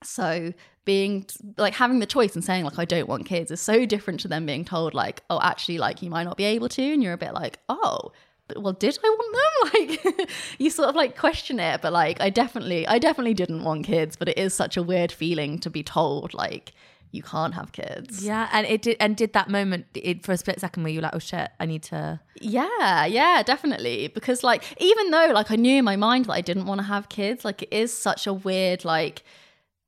so 0.04 0.52
being 0.84 1.26
like 1.56 1.74
having 1.74 1.98
the 1.98 2.06
choice 2.06 2.34
and 2.34 2.44
saying 2.44 2.64
like 2.64 2.78
I 2.78 2.84
don't 2.84 3.08
want 3.08 3.26
kids 3.26 3.50
is 3.50 3.60
so 3.60 3.86
different 3.86 4.20
to 4.20 4.28
them 4.28 4.46
being 4.46 4.64
told 4.64 4.94
like 4.94 5.22
oh 5.30 5.40
actually 5.42 5.78
like 5.78 6.02
you 6.02 6.10
might 6.10 6.24
not 6.24 6.36
be 6.36 6.44
able 6.44 6.68
to 6.70 6.82
and 6.82 7.02
you're 7.02 7.14
a 7.14 7.18
bit 7.18 7.32
like 7.32 7.58
oh 7.68 8.12
but 8.48 8.62
well 8.62 8.74
did 8.74 8.98
I 9.02 9.08
want 9.08 9.36
them 9.36 10.08
like 10.18 10.30
you 10.58 10.70
sort 10.70 10.88
of 10.88 10.94
like 10.94 11.16
question 11.16 11.58
it 11.58 11.80
but 11.80 11.92
like 11.92 12.20
I 12.20 12.30
definitely 12.30 12.86
I 12.86 12.98
definitely 12.98 13.34
didn't 13.34 13.64
want 13.64 13.86
kids 13.86 14.16
but 14.16 14.28
it 14.28 14.38
is 14.38 14.52
such 14.52 14.76
a 14.76 14.82
weird 14.82 15.10
feeling 15.10 15.58
to 15.60 15.70
be 15.70 15.82
told 15.82 16.34
like 16.34 16.72
you 17.14 17.22
can't 17.22 17.54
have 17.54 17.70
kids 17.70 18.24
Yeah, 18.24 18.48
and 18.52 18.66
it 18.66 18.82
did. 18.82 18.96
And 18.98 19.16
did 19.16 19.34
that 19.34 19.48
moment 19.48 19.86
it, 19.94 20.24
for 20.24 20.32
a 20.32 20.36
split 20.36 20.58
second 20.58 20.82
where 20.82 20.92
you 20.92 20.98
were 20.98 21.04
like, 21.04 21.14
"Oh 21.14 21.20
shit, 21.20 21.48
I 21.60 21.64
need 21.64 21.84
to." 21.84 22.20
Yeah, 22.40 23.06
yeah, 23.06 23.44
definitely. 23.44 24.08
Because 24.08 24.42
like 24.42 24.64
even 24.78 25.12
though 25.12 25.30
like 25.32 25.52
I 25.52 25.54
knew 25.54 25.78
in 25.78 25.84
my 25.84 25.94
mind 25.94 26.24
that 26.24 26.32
I 26.32 26.40
didn't 26.40 26.66
want 26.66 26.80
to 26.80 26.86
have 26.86 27.08
kids, 27.08 27.44
like 27.44 27.62
it 27.62 27.72
is 27.72 27.96
such 27.96 28.26
a 28.26 28.32
weird 28.32 28.84
like 28.84 29.22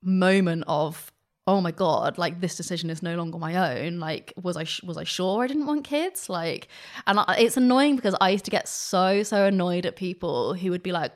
moment 0.07 0.63
of 0.67 1.11
oh 1.45 1.61
my 1.61 1.71
god, 1.71 2.17
like 2.17 2.41
this 2.41 2.57
decision 2.57 2.89
is 2.89 3.01
no 3.01 3.15
longer 3.15 3.37
my 3.37 3.79
own. 3.79 3.99
Like 3.99 4.33
was 4.41 4.57
I 4.57 4.63
sh- 4.65 4.83
was 4.83 4.97
I 4.97 5.03
sure 5.03 5.43
I 5.43 5.47
didn't 5.47 5.65
want 5.65 5.83
kids? 5.85 6.29
Like 6.29 6.67
and 7.05 7.19
I, 7.19 7.37
it's 7.39 7.57
annoying 7.57 7.95
because 7.95 8.15
I 8.19 8.29
used 8.31 8.45
to 8.45 8.51
get 8.51 8.67
so 8.67 9.23
so 9.23 9.45
annoyed 9.45 9.85
at 9.85 9.95
people 9.95 10.53
who 10.53 10.71
would 10.71 10.83
be 10.83 10.91
like 10.91 11.13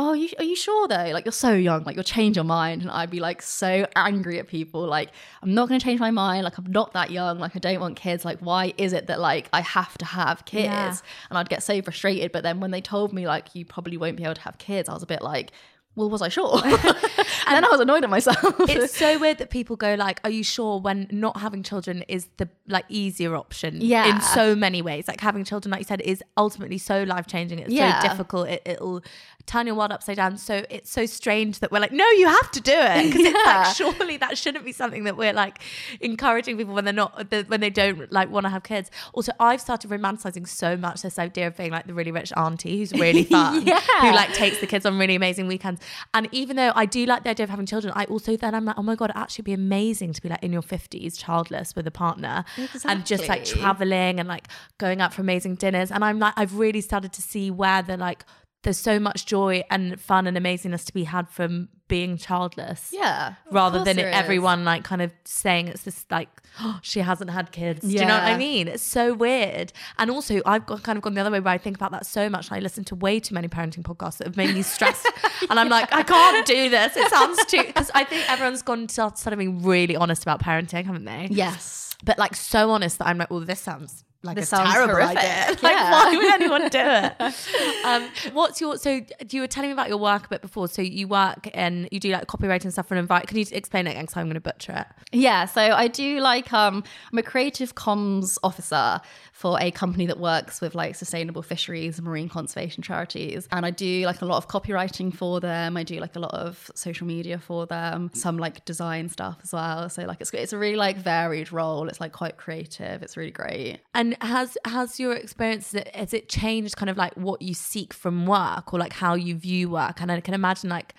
Oh, 0.00 0.12
you, 0.12 0.28
are 0.38 0.44
you 0.44 0.54
sure 0.54 0.86
though? 0.86 1.10
Like 1.12 1.24
you're 1.24 1.32
so 1.32 1.52
young, 1.52 1.82
like 1.82 1.96
you'll 1.96 2.04
change 2.04 2.36
your 2.36 2.44
mind, 2.44 2.82
and 2.82 2.90
I'd 2.90 3.10
be 3.10 3.18
like 3.18 3.42
so 3.42 3.84
angry 3.96 4.38
at 4.38 4.46
people. 4.46 4.86
Like 4.86 5.10
I'm 5.42 5.54
not 5.54 5.68
going 5.68 5.80
to 5.80 5.84
change 5.84 5.98
my 5.98 6.12
mind. 6.12 6.44
Like 6.44 6.56
I'm 6.56 6.70
not 6.70 6.92
that 6.92 7.10
young. 7.10 7.40
Like 7.40 7.56
I 7.56 7.58
don't 7.58 7.80
want 7.80 7.96
kids. 7.96 8.24
Like 8.24 8.38
why 8.38 8.72
is 8.78 8.92
it 8.92 9.08
that 9.08 9.18
like 9.18 9.48
I 9.52 9.60
have 9.60 9.98
to 9.98 10.04
have 10.04 10.44
kids? 10.44 10.66
Yeah. 10.66 10.94
And 11.30 11.38
I'd 11.38 11.48
get 11.48 11.64
so 11.64 11.82
frustrated. 11.82 12.30
But 12.30 12.44
then 12.44 12.60
when 12.60 12.70
they 12.70 12.80
told 12.80 13.12
me 13.12 13.26
like 13.26 13.56
you 13.56 13.64
probably 13.64 13.96
won't 13.96 14.16
be 14.16 14.22
able 14.22 14.34
to 14.34 14.40
have 14.42 14.58
kids, 14.58 14.88
I 14.88 14.94
was 14.94 15.02
a 15.02 15.06
bit 15.06 15.20
like, 15.20 15.50
well, 15.98 16.08
was 16.08 16.22
I 16.22 16.28
sure? 16.28 16.60
and 16.64 17.54
then 17.56 17.64
I 17.64 17.68
was 17.70 17.80
annoyed 17.80 18.04
at 18.04 18.10
myself. 18.10 18.38
It's 18.68 18.96
so 18.96 19.18
weird 19.18 19.38
that 19.38 19.50
people 19.50 19.76
go 19.76 19.94
like, 19.94 20.20
"Are 20.24 20.30
you 20.30 20.42
sure?" 20.44 20.80
When 20.80 21.08
not 21.10 21.38
having 21.38 21.62
children 21.62 22.04
is 22.08 22.28
the 22.38 22.48
like 22.66 22.84
easier 22.88 23.36
option. 23.36 23.78
Yeah. 23.80 24.06
in 24.14 24.20
so 24.20 24.54
many 24.54 24.80
ways. 24.82 25.08
Like 25.08 25.20
having 25.20 25.44
children, 25.44 25.70
like 25.72 25.80
you 25.80 25.84
said, 25.86 26.00
is 26.02 26.22
ultimately 26.36 26.78
so 26.78 27.02
life 27.02 27.26
changing. 27.26 27.58
It's 27.58 27.70
Yeah. 27.70 28.00
so 28.00 28.08
difficult. 28.08 28.48
It, 28.48 28.62
it'll 28.64 29.02
turn 29.46 29.66
your 29.66 29.74
world 29.76 29.90
upside 29.92 30.16
down. 30.16 30.36
So 30.36 30.64
it's 30.70 30.90
so 30.90 31.06
strange 31.06 31.58
that 31.60 31.72
we're 31.72 31.80
like, 31.80 31.92
"No, 31.92 32.08
you 32.12 32.28
have 32.28 32.50
to 32.52 32.60
do 32.60 32.72
it." 32.74 33.04
Because 33.06 33.26
it's 33.26 33.46
like 33.46 33.74
surely 33.76 34.16
that 34.18 34.38
shouldn't 34.38 34.64
be 34.64 34.72
something 34.72 35.04
that 35.04 35.16
we're 35.16 35.32
like 35.32 35.58
encouraging 36.00 36.56
people 36.56 36.74
when 36.74 36.84
they're 36.84 36.92
not 36.94 37.30
when 37.48 37.60
they 37.60 37.70
don't 37.70 38.10
like 38.12 38.30
want 38.30 38.44
to 38.44 38.50
have 38.50 38.62
kids. 38.62 38.90
Also, 39.12 39.32
I've 39.40 39.60
started 39.60 39.90
romanticizing 39.90 40.46
so 40.46 40.76
much 40.76 41.02
this 41.02 41.18
idea 41.18 41.46
of 41.48 41.56
being 41.56 41.70
like 41.72 41.86
the 41.86 41.94
really 41.94 42.12
rich 42.12 42.32
auntie 42.36 42.78
who's 42.78 42.92
really 42.92 43.24
fun, 43.36 43.66
Yeah. 43.66 43.80
who 44.00 44.12
like 44.12 44.32
takes 44.34 44.60
the 44.60 44.66
kids 44.66 44.86
on 44.86 44.98
really 44.98 45.14
amazing 45.14 45.46
weekends. 45.48 45.80
And 46.14 46.28
even 46.32 46.56
though 46.56 46.72
I 46.74 46.86
do 46.86 47.06
like 47.06 47.24
the 47.24 47.30
idea 47.30 47.44
of 47.44 47.50
having 47.50 47.66
children, 47.66 47.92
I 47.96 48.04
also 48.04 48.36
then 48.36 48.54
I'm 48.54 48.64
like, 48.64 48.78
oh 48.78 48.82
my 48.82 48.94
god, 48.94 49.10
it'd 49.10 49.20
actually 49.20 49.42
be 49.42 49.52
amazing 49.52 50.12
to 50.12 50.22
be 50.22 50.28
like 50.28 50.42
in 50.42 50.52
your 50.52 50.62
fifties, 50.62 51.16
childless 51.16 51.74
with 51.76 51.86
a 51.86 51.90
partner, 51.90 52.44
and 52.84 53.06
just 53.06 53.28
like 53.28 53.44
traveling 53.44 54.18
and 54.20 54.28
like 54.28 54.48
going 54.78 55.00
out 55.00 55.14
for 55.14 55.22
amazing 55.22 55.56
dinners. 55.56 55.90
And 55.90 56.04
I'm 56.04 56.18
like, 56.18 56.34
I've 56.36 56.56
really 56.56 56.80
started 56.80 57.12
to 57.14 57.22
see 57.22 57.50
where 57.50 57.82
the 57.82 57.96
like. 57.96 58.24
There's 58.62 58.78
so 58.78 58.98
much 58.98 59.24
joy 59.26 59.62
and 59.70 60.00
fun 60.00 60.26
and 60.26 60.36
amazingness 60.36 60.84
to 60.86 60.92
be 60.92 61.04
had 61.04 61.28
from 61.28 61.68
being 61.88 62.18
childless 62.18 62.90
yeah, 62.92 63.34
rather 63.50 63.82
than 63.82 63.98
everyone 63.98 64.62
like 64.64 64.84
kind 64.84 65.00
of 65.00 65.10
saying 65.24 65.68
it's 65.68 65.82
this 65.82 66.04
like 66.10 66.28
oh, 66.60 66.78
she 66.82 67.00
hasn't 67.00 67.30
had 67.30 67.50
kids. 67.50 67.80
Do 67.80 67.88
you 67.88 68.00
know 68.00 68.14
what 68.14 68.24
I 68.24 68.36
mean? 68.36 68.68
It's 68.68 68.82
so 68.82 69.14
weird. 69.14 69.72
And 69.98 70.10
also 70.10 70.40
I've 70.44 70.66
got 70.66 70.82
kind 70.82 70.98
of 70.98 71.02
gone 71.02 71.14
the 71.14 71.20
other 71.20 71.30
way 71.30 71.40
where 71.40 71.54
I 71.54 71.58
think 71.58 71.76
about 71.76 71.92
that 71.92 72.04
so 72.04 72.28
much. 72.28 72.52
I 72.52 72.58
listen 72.58 72.84
to 72.84 72.94
way 72.94 73.20
too 73.20 73.34
many 73.34 73.48
parenting 73.48 73.82
podcasts 73.82 74.18
that 74.18 74.26
have 74.26 74.36
made 74.36 74.54
me 74.54 74.62
stressed. 74.62 75.06
And 75.50 75.58
I'm 75.58 75.68
like, 75.68 75.90
I 75.94 76.02
can't 76.02 76.44
do 76.46 76.68
this. 76.68 76.96
It 76.96 77.08
sounds 77.10 77.44
too 77.46 77.62
because 77.66 77.90
I 77.94 78.04
think 78.04 78.30
everyone's 78.30 78.60
gone 78.60 78.86
to 78.88 78.92
started 78.92 79.36
being 79.36 79.62
really 79.62 79.94
honest 79.96 80.22
about 80.22 80.42
parenting, 80.42 80.84
haven't 80.84 81.04
they? 81.04 81.28
Yes. 81.30 81.96
But 82.04 82.18
like 82.18 82.34
so 82.34 82.70
honest 82.70 82.98
that 82.98 83.06
I'm 83.06 83.18
like, 83.18 83.30
well, 83.30 83.40
this 83.40 83.60
sounds 83.60 84.04
like 84.22 84.36
This 84.36 84.46
a 84.52 84.56
sounds 84.56 84.72
terrible 84.72 84.94
horrific. 84.94 85.16
idea. 85.18 85.56
Like, 85.62 85.72
Yeah. 85.76 85.90
why 85.92 86.16
would 86.16 86.34
anyone 86.34 86.68
do 86.68 86.78
it? 86.80 87.84
um, 87.84 88.08
what's 88.32 88.60
your 88.60 88.76
so? 88.76 89.00
You 89.30 89.40
were 89.40 89.46
telling 89.46 89.70
me 89.70 89.72
about 89.72 89.88
your 89.88 89.98
work 89.98 90.26
a 90.26 90.28
bit 90.28 90.42
before. 90.42 90.66
So 90.68 90.82
you 90.82 91.06
work 91.08 91.48
and 91.54 91.88
you 91.92 92.00
do 92.00 92.10
like 92.10 92.26
copywriting 92.26 92.64
and 92.64 92.72
stuff 92.72 92.88
for 92.88 92.94
an 92.94 93.00
invite. 93.00 93.26
Can 93.28 93.36
you 93.38 93.44
explain 93.52 93.86
it 93.86 93.90
again? 93.90 94.04
Because 94.04 94.16
I'm 94.16 94.26
going 94.26 94.34
to 94.34 94.40
butcher 94.40 94.72
it. 94.72 94.86
Yeah, 95.12 95.44
so 95.46 95.60
I 95.62 95.88
do 95.88 96.18
like 96.20 96.52
um 96.52 96.82
I'm 97.12 97.18
a 97.18 97.22
creative 97.22 97.74
comms 97.74 98.38
officer 98.42 99.00
for 99.32 99.56
a 99.60 99.70
company 99.70 100.04
that 100.06 100.18
works 100.18 100.60
with 100.60 100.74
like 100.74 100.96
sustainable 100.96 101.42
fisheries 101.42 101.98
and 101.98 102.06
marine 102.08 102.28
conservation 102.28 102.82
charities 102.82 103.46
and 103.52 103.64
I 103.64 103.70
do 103.70 104.04
like 104.04 104.20
a 104.20 104.24
lot 104.24 104.36
of 104.38 104.48
copywriting 104.48 105.14
for 105.14 105.38
them. 105.38 105.76
I 105.76 105.84
do 105.84 106.00
like 106.00 106.16
a 106.16 106.18
lot 106.18 106.34
of 106.34 106.70
social 106.74 107.06
media 107.06 107.38
for 107.38 107.64
them, 107.64 108.10
some 108.14 108.36
like 108.36 108.64
design 108.64 109.08
stuff 109.08 109.38
as 109.44 109.52
well. 109.52 109.88
So 109.88 110.02
like 110.06 110.20
it's 110.20 110.32
it's 110.34 110.52
a 110.52 110.58
really 110.58 110.76
like 110.76 110.96
varied 110.96 111.52
role. 111.52 111.88
It's 111.88 112.00
like 112.00 112.12
quite 112.12 112.36
creative. 112.36 113.02
It's 113.02 113.16
really 113.16 113.30
great. 113.30 113.78
And 113.94 114.07
has 114.20 114.56
has 114.64 115.00
your 115.00 115.12
experience 115.14 115.74
has 115.94 116.14
it 116.14 116.28
changed 116.28 116.76
kind 116.76 116.90
of 116.90 116.96
like 116.96 117.14
what 117.14 117.42
you 117.42 117.54
seek 117.54 117.92
from 117.92 118.26
work 118.26 118.72
or 118.72 118.78
like 118.78 118.92
how 118.92 119.14
you 119.14 119.34
view 119.34 119.70
work? 119.70 120.00
And 120.00 120.10
I 120.10 120.20
can 120.20 120.34
imagine 120.34 120.70
like 120.70 120.94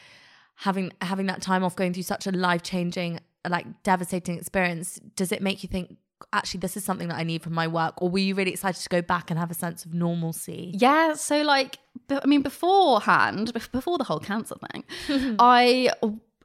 having 0.56 0.92
having 1.02 1.28
that 1.28 1.42
time 1.42 1.64
off 1.64 1.76
going 1.76 1.94
through 1.94 2.04
such 2.04 2.28
a 2.28 2.32
life 2.32 2.64
changing 2.64 3.20
like 3.48 3.84
devastating 3.84 4.38
experience. 4.38 5.00
Does 5.16 5.32
it 5.32 5.42
make 5.42 5.64
you 5.64 5.70
think 5.70 5.98
actually 6.34 6.60
this 6.60 6.76
is 6.76 6.84
something 6.84 7.08
that 7.08 7.18
I 7.18 7.24
need 7.24 7.42
from 7.42 7.54
my 7.54 7.68
work, 7.68 8.02
or 8.02 8.10
were 8.10 8.20
you 8.20 8.36
really 8.36 8.52
excited 8.52 8.82
to 8.82 8.90
go 8.90 9.02
back 9.02 9.30
and 9.30 9.40
have 9.40 9.52
a 9.52 9.54
sense 9.54 9.86
of 9.86 9.94
normalcy? 9.94 10.72
Yeah, 10.78 11.14
so 11.14 11.42
like, 11.42 11.80
i 12.10 12.26
mean, 12.26 12.42
beforehand, 12.42 13.54
before 13.72 13.98
the 13.98 14.04
whole 14.04 14.20
cancer 14.20 14.56
thing, 14.72 14.84
I 15.40 15.92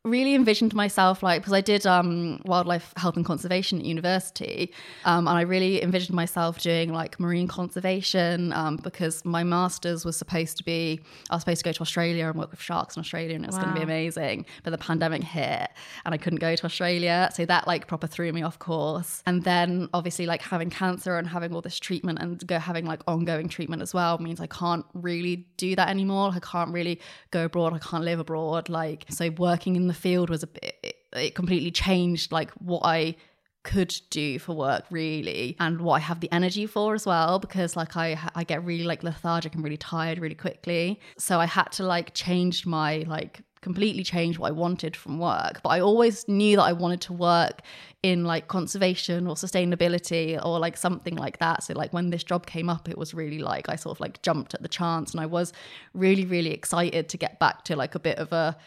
really 0.04 0.34
envisioned 0.34 0.74
myself 0.74 1.22
like 1.22 1.40
because 1.40 1.54
I 1.54 1.62
did 1.62 1.86
um, 1.86 2.38
wildlife 2.44 2.92
health 2.96 3.16
and 3.16 3.24
conservation 3.24 3.78
at 3.78 3.86
university, 3.86 4.70
um, 5.06 5.26
and 5.26 5.38
I 5.38 5.42
really 5.42 5.82
envisioned 5.82 6.14
myself 6.14 6.60
doing 6.60 6.92
like 6.92 7.18
marine 7.18 7.48
conservation 7.48 8.52
um, 8.52 8.76
because 8.76 9.24
my 9.24 9.42
master's 9.42 10.04
was 10.04 10.16
supposed 10.16 10.58
to 10.58 10.64
be 10.64 11.00
I 11.30 11.36
was 11.36 11.42
supposed 11.42 11.60
to 11.60 11.64
go 11.64 11.72
to 11.72 11.80
Australia 11.80 12.26
and 12.26 12.38
work 12.38 12.50
with 12.50 12.60
sharks 12.60 12.96
in 12.96 13.00
Australia, 13.00 13.34
and 13.34 13.44
it 13.44 13.48
was 13.48 13.56
going 13.56 13.68
to 13.68 13.74
be 13.74 13.82
amazing. 13.82 14.44
But 14.62 14.70
the 14.70 14.78
pandemic 14.78 15.24
hit, 15.24 15.70
and 16.04 16.14
I 16.14 16.18
couldn't 16.18 16.38
go 16.40 16.54
to 16.54 16.64
Australia, 16.66 17.30
so 17.32 17.46
that 17.46 17.66
like 17.66 17.86
proper 17.86 18.06
threw 18.06 18.30
me 18.32 18.42
off 18.42 18.58
course. 18.58 19.22
And 19.24 19.42
then 19.42 19.88
obviously 19.94 20.26
like 20.26 20.42
having 20.42 20.68
cancer 20.68 21.16
and 21.16 21.26
having 21.26 21.54
all 21.54 21.62
this 21.62 21.78
treatment 21.78 22.18
and 22.20 22.46
go 22.46 22.58
having 22.58 22.84
like 22.84 23.00
ongoing 23.06 23.48
treatment 23.48 23.80
as 23.80 23.94
well 23.94 24.18
means 24.18 24.38
I 24.38 24.48
can't 24.48 24.84
really 24.92 25.46
do 25.56 25.74
that 25.76 25.88
anymore. 25.88 26.30
I 26.34 26.40
can't 26.40 26.72
really 26.72 27.00
go 27.30 27.46
abroad. 27.46 27.72
I 27.72 27.78
can't 27.78 28.04
live 28.04 28.20
abroad. 28.20 28.68
Like 28.68 29.06
so, 29.08 29.30
working 29.30 29.76
in 29.76 29.86
the 29.86 29.93
field 29.94 30.30
was 30.30 30.42
a 30.42 30.46
bit. 30.46 30.76
It, 30.82 30.96
it 31.14 31.34
completely 31.34 31.70
changed 31.70 32.32
like 32.32 32.50
what 32.52 32.82
I 32.84 33.16
could 33.64 33.98
do 34.10 34.38
for 34.38 34.54
work 34.54 34.84
really 34.90 35.56
and 35.58 35.80
what 35.80 35.94
I 35.94 35.98
have 36.00 36.20
the 36.20 36.30
energy 36.32 36.66
for 36.66 36.94
as 36.94 37.06
well 37.06 37.38
because 37.38 37.76
like 37.76 37.96
I 37.96 38.18
I 38.34 38.44
get 38.44 38.62
really 38.62 38.84
like 38.84 39.02
lethargic 39.02 39.54
and 39.54 39.64
really 39.64 39.78
tired 39.78 40.18
really 40.18 40.34
quickly 40.34 41.00
so 41.16 41.40
I 41.40 41.46
had 41.46 41.72
to 41.72 41.82
like 41.82 42.12
change 42.14 42.66
my 42.66 43.04
like 43.08 43.40
completely 43.62 44.04
change 44.04 44.38
what 44.38 44.48
I 44.48 44.50
wanted 44.50 44.94
from 44.94 45.18
work 45.18 45.62
but 45.62 45.70
I 45.70 45.80
always 45.80 46.28
knew 46.28 46.56
that 46.56 46.64
I 46.64 46.74
wanted 46.74 47.00
to 47.02 47.14
work 47.14 47.62
in 48.02 48.24
like 48.24 48.48
conservation 48.48 49.26
or 49.26 49.34
sustainability 49.34 50.38
or 50.44 50.58
like 50.58 50.76
something 50.76 51.16
like 51.16 51.38
that 51.38 51.62
so 51.62 51.72
like 51.72 51.90
when 51.94 52.10
this 52.10 52.22
job 52.22 52.44
came 52.44 52.68
up 52.68 52.86
it 52.90 52.98
was 52.98 53.14
really 53.14 53.38
like 53.38 53.70
I 53.70 53.76
sort 53.76 53.96
of 53.96 54.00
like 54.00 54.20
jumped 54.20 54.52
at 54.52 54.60
the 54.60 54.68
chance 54.68 55.12
and 55.12 55.22
I 55.22 55.26
was 55.26 55.54
really 55.94 56.26
really 56.26 56.50
excited 56.50 57.08
to 57.08 57.16
get 57.16 57.40
back 57.40 57.64
to 57.64 57.76
like 57.76 57.94
a 57.94 57.98
bit 57.98 58.18
of 58.18 58.30
a 58.34 58.58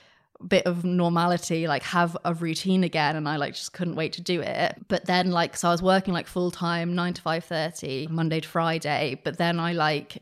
bit 0.47 0.65
of 0.65 0.83
normality 0.83 1.67
like 1.67 1.83
have 1.83 2.15
a 2.23 2.33
routine 2.33 2.83
again 2.83 3.15
and 3.15 3.27
i 3.27 3.37
like 3.37 3.53
just 3.53 3.73
couldn't 3.73 3.95
wait 3.95 4.13
to 4.13 4.21
do 4.21 4.41
it. 4.41 4.75
But 4.87 5.05
then 5.05 5.31
like 5.31 5.57
so 5.57 5.69
i 5.69 5.71
was 5.71 5.81
working 5.81 6.13
like 6.13 6.27
full 6.27 6.51
time 6.51 6.93
9 6.93 7.13
to 7.13 7.21
5.30 7.21 8.09
monday 8.09 8.39
to 8.39 8.47
friday 8.47 9.19
but 9.23 9.37
then 9.37 9.59
i 9.59 9.73
like 9.73 10.21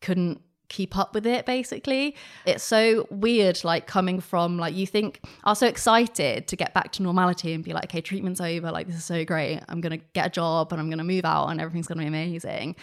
couldn't 0.00 0.40
keep 0.68 0.96
up 0.96 1.14
with 1.14 1.26
it 1.26 1.44
basically. 1.44 2.16
It's 2.46 2.64
so 2.64 3.06
weird 3.10 3.62
like 3.62 3.86
coming 3.86 4.20
from 4.20 4.56
like 4.56 4.74
you 4.74 4.86
think 4.86 5.20
was 5.44 5.58
so 5.58 5.66
excited 5.66 6.48
to 6.48 6.56
get 6.56 6.72
back 6.72 6.92
to 6.92 7.02
normality 7.02 7.52
and 7.52 7.62
be 7.62 7.74
like 7.74 7.84
okay 7.84 8.00
treatment's 8.00 8.40
over 8.40 8.70
like 8.70 8.86
this 8.86 8.96
is 8.96 9.04
so 9.04 9.22
great 9.24 9.60
i'm 9.68 9.82
gonna 9.82 9.98
get 10.14 10.26
a 10.26 10.30
job 10.30 10.72
and 10.72 10.80
i'm 10.80 10.88
gonna 10.88 11.04
move 11.04 11.26
out 11.26 11.48
and 11.48 11.60
everything's 11.60 11.86
gonna 11.86 12.00
be 12.00 12.06
amazing. 12.06 12.74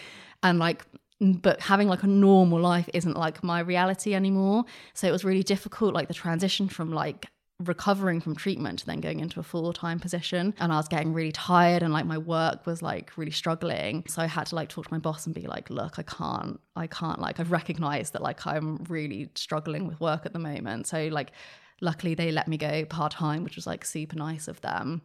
And 0.42 0.58
like 0.58 0.86
but 1.20 1.60
having 1.60 1.88
like 1.88 2.02
a 2.02 2.06
normal 2.06 2.58
life 2.60 2.88
isn't 2.94 3.16
like 3.16 3.44
my 3.44 3.60
reality 3.60 4.14
anymore. 4.14 4.64
So 4.94 5.06
it 5.06 5.12
was 5.12 5.24
really 5.24 5.42
difficult 5.42 5.94
like 5.94 6.08
the 6.08 6.14
transition 6.14 6.68
from 6.68 6.92
like 6.92 7.26
recovering 7.60 8.20
from 8.20 8.34
treatment 8.34 8.84
then 8.86 9.00
going 9.00 9.20
into 9.20 9.38
a 9.38 9.42
full-time 9.42 10.00
position. 10.00 10.54
And 10.58 10.72
I 10.72 10.76
was 10.76 10.88
getting 10.88 11.12
really 11.12 11.32
tired 11.32 11.82
and 11.82 11.92
like 11.92 12.06
my 12.06 12.18
work 12.18 12.66
was 12.66 12.80
like 12.80 13.12
really 13.16 13.32
struggling. 13.32 14.04
So 14.08 14.22
I 14.22 14.26
had 14.26 14.46
to 14.46 14.54
like 14.54 14.70
talk 14.70 14.86
to 14.86 14.92
my 14.94 14.98
boss 14.98 15.26
and 15.26 15.34
be 15.34 15.46
like 15.46 15.68
look 15.68 15.98
I 15.98 16.02
can't 16.02 16.58
I 16.74 16.86
can't 16.86 17.20
like 17.20 17.38
I've 17.38 17.52
recognized 17.52 18.14
that 18.14 18.22
like 18.22 18.46
I'm 18.46 18.78
really 18.88 19.30
struggling 19.34 19.86
with 19.86 20.00
work 20.00 20.24
at 20.24 20.32
the 20.32 20.38
moment. 20.38 20.86
So 20.86 21.08
like 21.08 21.32
luckily 21.82 22.14
they 22.14 22.30
let 22.30 22.48
me 22.48 22.56
go 22.56 22.84
part-time 22.86 23.44
which 23.44 23.56
was 23.56 23.66
like 23.66 23.84
super 23.84 24.16
nice 24.16 24.48
of 24.48 24.60
them 24.62 25.02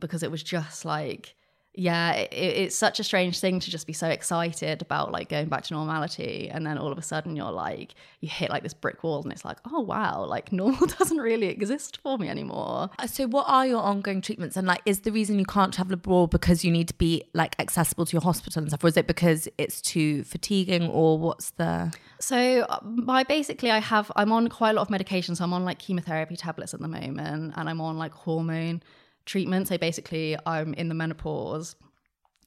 because 0.00 0.22
it 0.22 0.30
was 0.30 0.42
just 0.42 0.84
like 0.84 1.34
yeah, 1.78 2.12
it, 2.14 2.32
it's 2.32 2.76
such 2.76 2.98
a 2.98 3.04
strange 3.04 3.38
thing 3.38 3.60
to 3.60 3.70
just 3.70 3.86
be 3.86 3.92
so 3.92 4.08
excited 4.08 4.82
about 4.82 5.12
like 5.12 5.28
going 5.28 5.48
back 5.48 5.62
to 5.64 5.74
normality, 5.74 6.50
and 6.52 6.66
then 6.66 6.76
all 6.76 6.90
of 6.90 6.98
a 6.98 7.02
sudden 7.02 7.36
you're 7.36 7.52
like, 7.52 7.94
you 8.20 8.28
hit 8.28 8.50
like 8.50 8.64
this 8.64 8.74
brick 8.74 9.04
wall, 9.04 9.22
and 9.22 9.30
it's 9.30 9.44
like, 9.44 9.58
oh 9.70 9.80
wow, 9.80 10.24
like 10.24 10.50
normal 10.62 10.88
doesn't 10.88 11.18
really 11.18 11.46
exist 11.46 11.98
for 12.02 12.18
me 12.18 12.28
anymore. 12.28 12.90
Uh, 12.98 13.06
So, 13.06 13.28
what 13.28 13.44
are 13.48 13.64
your 13.64 13.80
ongoing 13.80 14.20
treatments? 14.20 14.56
And 14.56 14.66
like, 14.66 14.82
is 14.86 15.00
the 15.00 15.12
reason 15.12 15.38
you 15.38 15.44
can't 15.44 15.72
travel 15.72 15.94
abroad 15.94 16.30
because 16.30 16.64
you 16.64 16.72
need 16.72 16.88
to 16.88 16.94
be 16.94 17.22
like 17.32 17.54
accessible 17.60 18.04
to 18.06 18.12
your 18.12 18.22
hospital 18.22 18.60
and 18.60 18.70
stuff, 18.70 18.82
or 18.82 18.88
is 18.88 18.96
it 18.96 19.06
because 19.06 19.48
it's 19.56 19.80
too 19.80 20.24
fatiguing, 20.24 20.88
or 20.88 21.16
what's 21.16 21.50
the? 21.50 21.94
So, 22.18 22.66
by 22.82 23.22
basically, 23.22 23.70
I 23.70 23.78
have 23.78 24.10
I'm 24.16 24.32
on 24.32 24.48
quite 24.48 24.70
a 24.70 24.74
lot 24.74 24.82
of 24.82 24.90
medication. 24.90 25.36
So 25.36 25.44
I'm 25.44 25.52
on 25.52 25.64
like 25.64 25.78
chemotherapy 25.78 26.36
tablets 26.36 26.74
at 26.74 26.80
the 26.80 26.88
moment, 26.88 27.54
and 27.56 27.68
I'm 27.70 27.80
on 27.80 27.98
like 27.98 28.12
hormone 28.12 28.82
treatment. 29.28 29.68
So 29.68 29.78
basically, 29.78 30.36
I'm 30.46 30.74
in 30.74 30.88
the 30.88 30.94
menopause. 30.94 31.76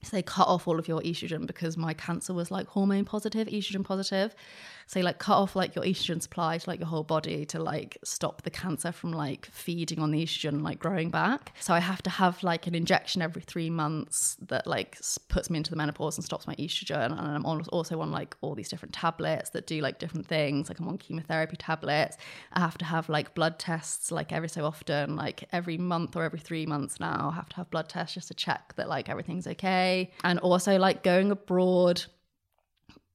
So 0.04 0.16
they 0.16 0.22
cut 0.22 0.48
off 0.48 0.66
all 0.66 0.80
of 0.80 0.88
your 0.88 1.00
estrogen 1.00 1.46
because 1.46 1.76
my 1.76 1.94
cancer 1.94 2.34
was 2.34 2.50
like 2.50 2.66
hormone 2.66 3.04
positive, 3.04 3.46
estrogen 3.46 3.84
positive. 3.84 4.34
So 4.86 5.00
like 5.00 5.18
cut 5.18 5.36
off 5.36 5.56
like 5.56 5.74
your 5.74 5.84
estrogen 5.84 6.22
supply 6.22 6.58
to 6.58 6.70
like 6.70 6.80
your 6.80 6.88
whole 6.88 7.02
body 7.02 7.44
to 7.46 7.62
like 7.62 7.98
stop 8.04 8.42
the 8.42 8.50
cancer 8.50 8.92
from 8.92 9.12
like 9.12 9.46
feeding 9.46 10.00
on 10.00 10.10
the 10.10 10.22
estrogen 10.22 10.62
like 10.62 10.78
growing 10.78 11.10
back. 11.10 11.52
So 11.60 11.74
I 11.74 11.80
have 11.80 12.02
to 12.02 12.10
have 12.10 12.42
like 12.42 12.66
an 12.66 12.74
injection 12.74 13.22
every 13.22 13.42
three 13.42 13.70
months 13.70 14.36
that 14.48 14.66
like 14.66 14.98
puts 15.28 15.50
me 15.50 15.58
into 15.58 15.70
the 15.70 15.76
menopause 15.76 16.18
and 16.18 16.24
stops 16.24 16.46
my 16.46 16.54
estrogen. 16.56 17.06
And 17.06 17.20
I'm 17.20 17.46
also 17.46 18.00
on 18.00 18.10
like 18.10 18.36
all 18.40 18.54
these 18.54 18.68
different 18.68 18.94
tablets 18.94 19.50
that 19.50 19.66
do 19.66 19.80
like 19.80 19.98
different 19.98 20.26
things. 20.26 20.68
Like 20.68 20.80
I'm 20.80 20.88
on 20.88 20.98
chemotherapy 20.98 21.56
tablets. 21.56 22.16
I 22.52 22.60
have 22.60 22.78
to 22.78 22.84
have 22.84 23.08
like 23.08 23.34
blood 23.34 23.58
tests 23.58 24.10
like 24.10 24.32
every 24.32 24.48
so 24.48 24.64
often, 24.64 25.16
like 25.16 25.44
every 25.52 25.78
month 25.78 26.16
or 26.16 26.24
every 26.24 26.40
three 26.40 26.66
months 26.66 27.00
now. 27.00 27.30
I 27.32 27.34
have 27.34 27.48
to 27.50 27.56
have 27.56 27.70
blood 27.70 27.88
tests 27.88 28.14
just 28.14 28.28
to 28.28 28.34
check 28.34 28.74
that 28.76 28.88
like 28.88 29.08
everything's 29.08 29.46
okay. 29.46 30.10
And 30.24 30.38
also 30.40 30.78
like 30.78 31.02
going 31.02 31.30
abroad 31.30 32.04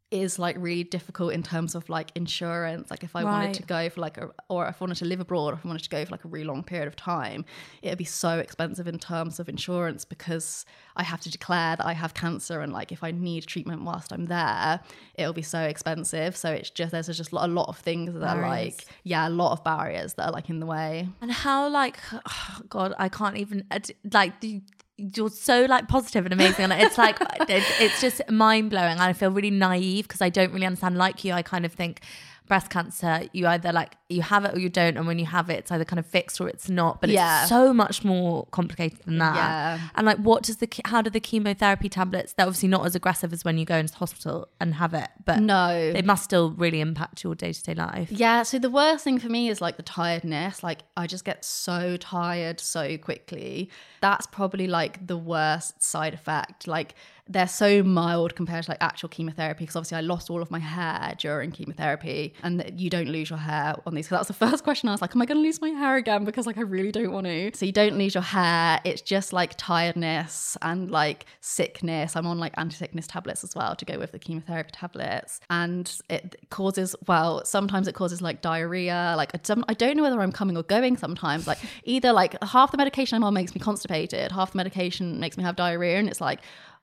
is 0.09 0.39
like 0.39 0.55
really 0.57 0.83
difficult 0.83 1.33
in 1.33 1.43
terms 1.43 1.75
of 1.75 1.89
like 1.89 2.11
insurance. 2.15 2.89
Like 2.89 3.03
if 3.03 3.15
i 3.15 3.23
wanted 3.23 3.53
to 3.55 3.63
go 3.63 3.89
for 3.89 4.01
like 4.01 4.17
a 4.17 4.29
or 4.49 4.67
if 4.67 4.81
i 4.81 4.85
wanted 4.85 4.97
to 4.97 5.05
live 5.05 5.19
abroad 5.19 5.53
or 5.53 5.53
if 5.53 5.65
i 5.65 5.67
wanted 5.67 5.83
to 5.83 5.89
go 5.89 6.03
for 6.05 6.11
like 6.11 6.23
a 6.23 6.27
really 6.27 6.45
long 6.45 6.63
period 6.63 6.87
of 6.87 6.95
time 6.95 7.43
it'd 7.81 7.97
be 7.97 8.05
so 8.05 8.39
expensive 8.39 8.87
in 8.87 8.99
terms 8.99 9.39
of 9.39 9.49
insurance 9.49 10.05
because 10.05 10.65
i 10.95 11.03
have 11.03 11.19
to 11.19 11.29
declare 11.29 11.75
that 11.75 11.85
i 11.85 11.93
have 11.93 12.13
cancer 12.13 12.61
and 12.61 12.71
like 12.71 12.91
if 12.91 13.03
i 13.03 13.11
need 13.11 13.45
treatment 13.45 13.83
whilst 13.83 14.13
i'm 14.13 14.27
there 14.27 14.79
it'll 15.17 15.33
be 15.33 15.41
so 15.41 15.59
expensive. 15.59 16.37
So 16.37 16.51
it's 16.51 16.69
just 16.69 16.91
there's 16.91 17.07
just 17.07 17.31
a 17.31 17.47
lot 17.47 17.67
of 17.69 17.77
things 17.77 18.13
that 18.13 18.37
are 18.37 18.41
like 18.41 18.85
yeah 19.03 19.27
a 19.27 19.29
lot 19.29 19.51
of 19.51 19.63
barriers 19.63 20.13
that 20.13 20.27
are 20.27 20.31
like 20.31 20.49
in 20.49 20.59
the 20.59 20.65
way. 20.65 21.09
And 21.21 21.31
how 21.31 21.67
like, 21.67 21.97
God, 22.69 22.93
I 22.97 23.09
can't 23.09 23.37
even 23.37 23.65
like. 24.11 24.39
The, 24.39 24.61
you're 24.97 25.29
so 25.29 25.65
like 25.65 25.87
positive 25.87 26.25
and 26.25 26.33
amazing, 26.33 26.71
and 26.71 26.73
it's 26.81 26.97
like 26.97 27.17
it, 27.49 27.63
it's 27.79 28.01
just 28.01 28.21
mind 28.29 28.69
blowing. 28.71 28.91
And 28.93 29.01
I 29.01 29.13
feel 29.13 29.31
really 29.31 29.51
naive 29.51 30.07
because 30.07 30.21
I 30.21 30.29
don't 30.29 30.51
really 30.53 30.65
understand. 30.65 30.97
Like 30.97 31.23
you, 31.23 31.33
I 31.33 31.41
kind 31.43 31.65
of 31.65 31.73
think 31.73 32.01
breast 32.47 32.69
cancer, 32.69 33.23
you 33.33 33.45
either 33.45 33.73
like 33.73 33.95
you 34.09 34.21
have 34.21 34.45
it 34.45 34.55
or 34.55 34.59
you 34.59 34.69
don't, 34.69 34.97
and 34.97 35.05
when 35.05 35.19
you 35.19 35.25
have 35.25 35.49
it, 35.49 35.59
it's 35.59 35.71
either 35.71 35.83
kind 35.85 35.99
of 35.99 36.05
fixed 36.05 36.39
or 36.41 36.47
it's 36.47 36.69
not. 36.69 37.01
But 37.01 37.09
Yeah. 37.09 37.41
it's 37.41 37.49
so 37.49 37.73
much 37.73 38.03
more 38.05 38.45
complicated 38.51 38.99
than 39.05 39.17
that. 39.19 39.35
Yeah. 39.35 39.79
And 39.95 40.05
like, 40.07 40.17
what 40.17 40.43
does 40.43 40.57
the 40.57 40.69
how 40.85 41.01
do 41.01 41.09
the 41.09 41.19
chemotherapy 41.19 41.89
tablets? 41.89 42.33
They're 42.33 42.45
obviously 42.47 42.69
not 42.69 42.85
as 42.85 42.95
aggressive 42.95 43.33
as 43.33 43.43
when 43.45 43.57
you 43.57 43.65
go 43.65 43.75
into 43.77 43.91
the 43.93 43.99
hospital 43.99 44.47
and 44.59 44.75
have 44.75 44.93
it, 44.93 45.09
but 45.27 45.39
no 45.41 45.91
they 45.91 46.01
must 46.01 46.23
still 46.23 46.51
really 46.51 46.81
impact 46.81 47.23
your 47.23 47.35
day 47.35 47.53
to 47.53 47.61
day 47.61 47.75
life. 47.75 48.11
Yeah, 48.11 48.43
so 48.43 48.57
the 48.57 48.69
worst 48.69 49.03
thing 49.03 49.19
for 49.19 49.29
me 49.29 49.49
is 49.49 49.61
like 49.61 49.77
the 49.77 49.83
tiredness. 49.83 50.63
Like 50.63 50.79
I 50.95 51.05
just 51.05 51.25
get 51.25 51.45
so 51.45 51.97
tired 51.97 52.59
so 52.59 52.97
quickly. 52.97 53.69
That's 54.01 54.25
probably 54.25 54.67
like 54.67 55.05
the 55.05 55.17
worst 55.17 55.83
side 55.83 56.13
effect. 56.13 56.67
Like 56.67 56.95
they're 57.29 57.47
so 57.47 57.83
mild 57.83 58.35
compared 58.35 58.63
to 58.63 58.71
like 58.71 58.77
actual 58.81 59.09
chemotherapy 59.09 59.63
because 59.63 59.75
obviously 59.75 59.97
I 59.97 60.01
lost 60.01 60.29
all 60.29 60.41
of 60.41 60.49
my 60.49 60.59
hair 60.59 61.13
during 61.17 61.51
chemotherapy 61.51 62.33
and 62.43 62.59
that 62.59 62.79
you 62.79 62.89
don't 62.89 63.09
lose 63.09 63.29
your 63.29 63.39
hair 63.39 63.75
on 63.85 63.95
these. 63.95 64.05
Because 64.05 64.15
that 64.15 64.19
was 64.19 64.27
the 64.27 64.45
first 64.45 64.63
question 64.63 64.87
I 64.87 64.93
was 64.93 65.01
like, 65.01 65.13
am 65.15 65.21
I 65.21 65.25
going 65.25 65.37
to 65.37 65.41
lose 65.41 65.59
my 65.59 65.69
hair 65.69 65.97
again? 65.97 66.23
Because 66.23 66.47
like 66.47 66.57
I 66.57 66.61
really 66.61 66.91
don't 66.91 67.11
want 67.11 67.27
to. 67.27 67.51
So 67.53 67.65
you 67.65 67.71
don't 67.71 67.97
lose 67.97 68.13
your 68.13 68.23
hair. 68.23 68.79
It's 68.85 69.01
just 69.01 69.33
like 69.33 69.55
tiredness 69.57 70.57
and 70.61 70.89
like 70.89 71.25
sickness. 71.41 72.15
I'm 72.15 72.27
on 72.27 72.39
like 72.39 72.53
anti-sickness 72.55 73.07
tablets 73.07 73.43
as 73.43 73.55
well 73.55 73.75
to 73.75 73.85
go 73.85 73.97
with 73.99 74.13
the 74.13 74.19
chemotherapy 74.19 74.71
tablets. 75.17 75.39
And 75.49 75.99
it 76.09 76.35
causes, 76.49 76.95
well, 77.07 77.43
sometimes 77.45 77.87
it 77.87 77.95
causes 77.95 78.21
like 78.21 78.41
diarrhea. 78.41 79.13
Like 79.17 79.31
I 79.33 79.39
don't, 79.43 79.65
I 79.67 79.73
don't 79.73 79.97
know 79.97 80.03
whether 80.03 80.21
I'm 80.21 80.31
coming 80.31 80.57
or 80.57 80.63
going 80.63 80.97
sometimes. 80.97 81.47
Like 81.47 81.59
either 81.83 82.13
like 82.13 82.41
half 82.43 82.71
the 82.71 82.77
medication 82.77 83.15
I'm 83.15 83.23
on 83.23 83.33
makes 83.33 83.53
me 83.53 83.59
constipated, 83.59 84.31
half 84.31 84.51
the 84.51 84.57
medication 84.57 85.19
makes 85.19 85.37
me 85.37 85.43
have 85.43 85.55
diarrhea. 85.55 85.99
And 85.99 86.09
it's 86.09 86.21
like, 86.21 86.39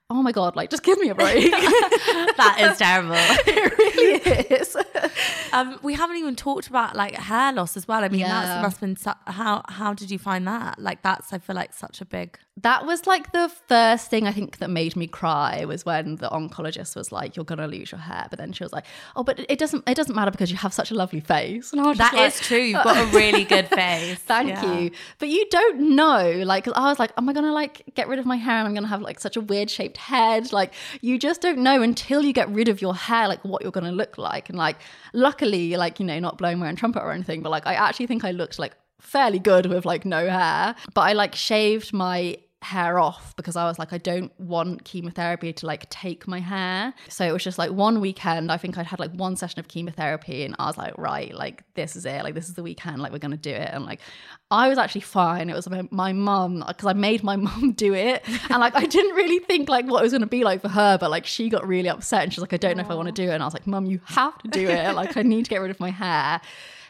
oh 0.09 0.21
my 0.21 0.31
God, 0.31 0.55
like 0.55 0.69
just 0.69 0.83
give 0.83 0.99
me 0.99 1.09
a 1.09 1.15
break. 1.15 1.51
that 1.51 2.57
is 2.71 2.77
terrible. 2.77 3.15
it 3.17 3.77
really 3.77 4.57
is. 4.59 4.75
Um, 5.51 5.79
we 5.83 5.93
haven't 5.93 6.17
even 6.17 6.35
talked 6.35 6.67
about 6.67 6.95
like 6.95 7.15
hair 7.15 7.51
loss 7.53 7.75
as 7.77 7.87
well. 7.87 8.03
I 8.03 8.09
mean, 8.09 8.19
Yeah. 8.21 8.27
that's 8.41 8.61
must 8.63 8.75
have 8.77 8.81
been 8.81 8.95
su- 8.97 9.31
how 9.31 9.63
how 9.67 9.93
did 9.93 10.11
you 10.11 10.19
find 10.19 10.47
that? 10.47 10.79
Like 10.79 11.01
that's 11.01 11.33
I 11.33 11.37
feel 11.39 11.55
like 11.55 11.73
such 11.73 12.01
a 12.01 12.05
big. 12.05 12.37
that 12.61 12.85
was 12.85 13.05
like 13.07 13.31
the 13.31 13.49
first 13.67 14.09
thing 14.09 14.27
I 14.27 14.31
think 14.31 14.57
that 14.59 14.69
made 14.69 14.95
me 14.95 15.07
cry 15.07 15.65
was 15.65 15.85
when 15.85 16.15
the 16.17 16.29
oncologist 16.29 16.95
was 16.95 17.11
like, 17.11 17.35
"You're 17.35 17.45
gonna 17.45 17.67
lose 17.67 17.91
your 17.91 17.99
hair," 18.01 18.27
but 18.29 18.37
then 18.39 18.51
she 18.53 18.63
was 18.63 18.71
like, 18.73 18.85
"Oh, 19.15 19.23
but 19.23 19.39
it 19.49 19.59
doesn't. 19.59 19.87
It 19.87 19.95
doesn't 19.95 20.15
matter 20.15 20.31
because 20.31 20.51
you 20.51 20.57
have 20.57 20.73
such 20.73 20.91
a 20.91 20.95
lovely 20.95 21.19
face." 21.19 21.71
And 21.71 21.81
I 21.81 21.87
was 21.87 21.97
That 21.97 22.13
just 22.13 22.41
is 22.41 22.47
true. 22.47 22.57
You've 22.59 22.83
got 22.83 22.97
a 22.97 23.05
really 23.17 23.43
good 23.43 23.67
face. 23.69 24.19
Thank 24.19 24.49
Yeah. 24.49 24.73
you. 24.79 24.91
But 25.19 25.29
you 25.29 25.45
don't 25.49 25.95
know. 25.95 26.43
Like, 26.45 26.67
I 26.67 26.89
was 26.89 26.99
like, 26.99 27.11
am 27.17 27.27
I 27.29 27.33
going 27.33 27.45
to 27.45 27.51
like 27.53 27.83
get 27.95 28.07
rid 28.07 28.19
of 28.19 28.25
my 28.25 28.35
hair 28.37 28.57
and 28.57 28.67
I'm 28.67 28.73
going 28.73 28.83
to 28.83 28.89
have 28.89 29.01
like 29.01 29.19
such 29.19 29.35
a 29.37 29.41
weird 29.41 29.69
shaped 29.95 29.97
head? 29.97 30.53
Like, 30.53 30.73
you 31.01 31.17
just 31.17 31.41
don't 31.41 31.59
know 31.59 31.81
until 31.81 32.23
you 32.23 32.33
get 32.33 32.49
rid 32.49 32.67
of 32.67 32.81
your 32.81 32.95
hair, 32.95 33.27
like 33.27 33.43
what 33.43 33.61
you're 33.61 33.71
to 33.85 33.91
look 33.91 34.17
like. 34.17 34.49
And 34.49 34.57
like, 34.57 34.77
luckily, 35.13 35.75
like, 35.77 35.99
you 35.99 36.05
know, 36.05 36.19
not 36.19 36.37
blowing 36.37 36.59
my 36.59 36.67
own 36.69 36.75
trumpet 36.75 37.01
or 37.01 37.11
anything, 37.11 37.41
but 37.41 37.49
like, 37.49 37.67
I 37.67 37.73
actually 37.73 38.07
think 38.07 38.23
I 38.23 38.31
looked 38.31 38.59
like 38.59 38.73
fairly 38.99 39.39
good 39.39 39.65
with 39.67 39.85
like 39.85 40.05
no 40.05 40.29
hair. 40.29 40.75
But 40.93 41.01
I 41.01 41.13
like 41.13 41.35
shaved 41.35 41.93
my 41.93 42.37
hair 42.61 42.97
off 42.97 43.35
because 43.35 43.55
I 43.55 43.65
was 43.65 43.77
like, 43.77 43.93
I 43.93 43.97
don't 43.97 44.31
want 44.39 44.85
chemotherapy 44.85 45.53
to 45.53 45.65
like 45.65 45.89
take 45.89 46.27
my 46.27 46.39
hair. 46.39 46.93
So 47.09 47.25
it 47.25 47.31
was 47.31 47.43
just 47.43 47.57
like 47.57 47.71
one 47.71 48.01
weekend. 48.01 48.51
I 48.51 48.57
think 48.57 48.77
I'd 48.77 48.87
had 48.87 48.99
like 48.99 49.11
one 49.11 49.35
session 49.35 49.59
of 49.59 49.67
chemotherapy 49.67 50.43
and 50.43 50.55
I 50.57 50.65
was 50.65 50.77
like, 50.77 50.97
right, 50.97 51.33
like 51.33 51.63
this 51.75 51.95
is 51.95 52.05
it. 52.05 52.23
Like 52.23 52.33
this 52.33 52.49
is 52.49 52.55
the 52.55 52.63
weekend. 52.63 53.01
Like 53.01 53.11
we're 53.11 53.19
gonna 53.19 53.37
do 53.37 53.51
it. 53.51 53.69
And 53.71 53.85
like 53.85 53.99
I 54.49 54.67
was 54.67 54.77
actually 54.77 55.01
fine. 55.01 55.49
It 55.49 55.55
was 55.55 55.69
my, 55.69 55.87
my 55.91 56.13
mum 56.13 56.63
because 56.67 56.87
I 56.87 56.93
made 56.93 57.23
my 57.23 57.35
mum 57.47 57.73
do 57.73 57.93
it. 57.93 58.23
And 58.49 58.59
like 58.59 58.75
I 58.75 58.85
didn't 58.85 59.15
really 59.15 59.39
think 59.39 59.69
like 59.69 59.85
what 59.85 59.99
it 59.99 60.03
was 60.03 60.13
gonna 60.13 60.25
be 60.25 60.43
like 60.43 60.61
for 60.61 60.69
her, 60.69 60.97
but 60.97 61.11
like 61.11 61.25
she 61.25 61.49
got 61.49 61.67
really 61.67 61.89
upset 61.89 62.23
and 62.23 62.33
she's 62.33 62.41
like, 62.41 62.53
I 62.53 62.57
don't 62.57 62.77
know 62.77 62.83
if 62.83 62.89
I 62.91 62.95
want 62.95 63.07
to 63.07 63.11
do 63.11 63.29
it. 63.29 63.33
And 63.33 63.43
I 63.43 63.45
was 63.45 63.53
like, 63.53 63.67
Mum, 63.67 63.85
you 63.85 64.01
have 64.05 64.37
to 64.39 64.47
do 64.47 64.67
it. 64.67 64.95
Like 64.95 65.17
I 65.17 65.21
need 65.21 65.45
to 65.45 65.49
get 65.49 65.61
rid 65.61 65.71
of 65.71 65.79
my 65.79 65.91
hair. 65.91 66.41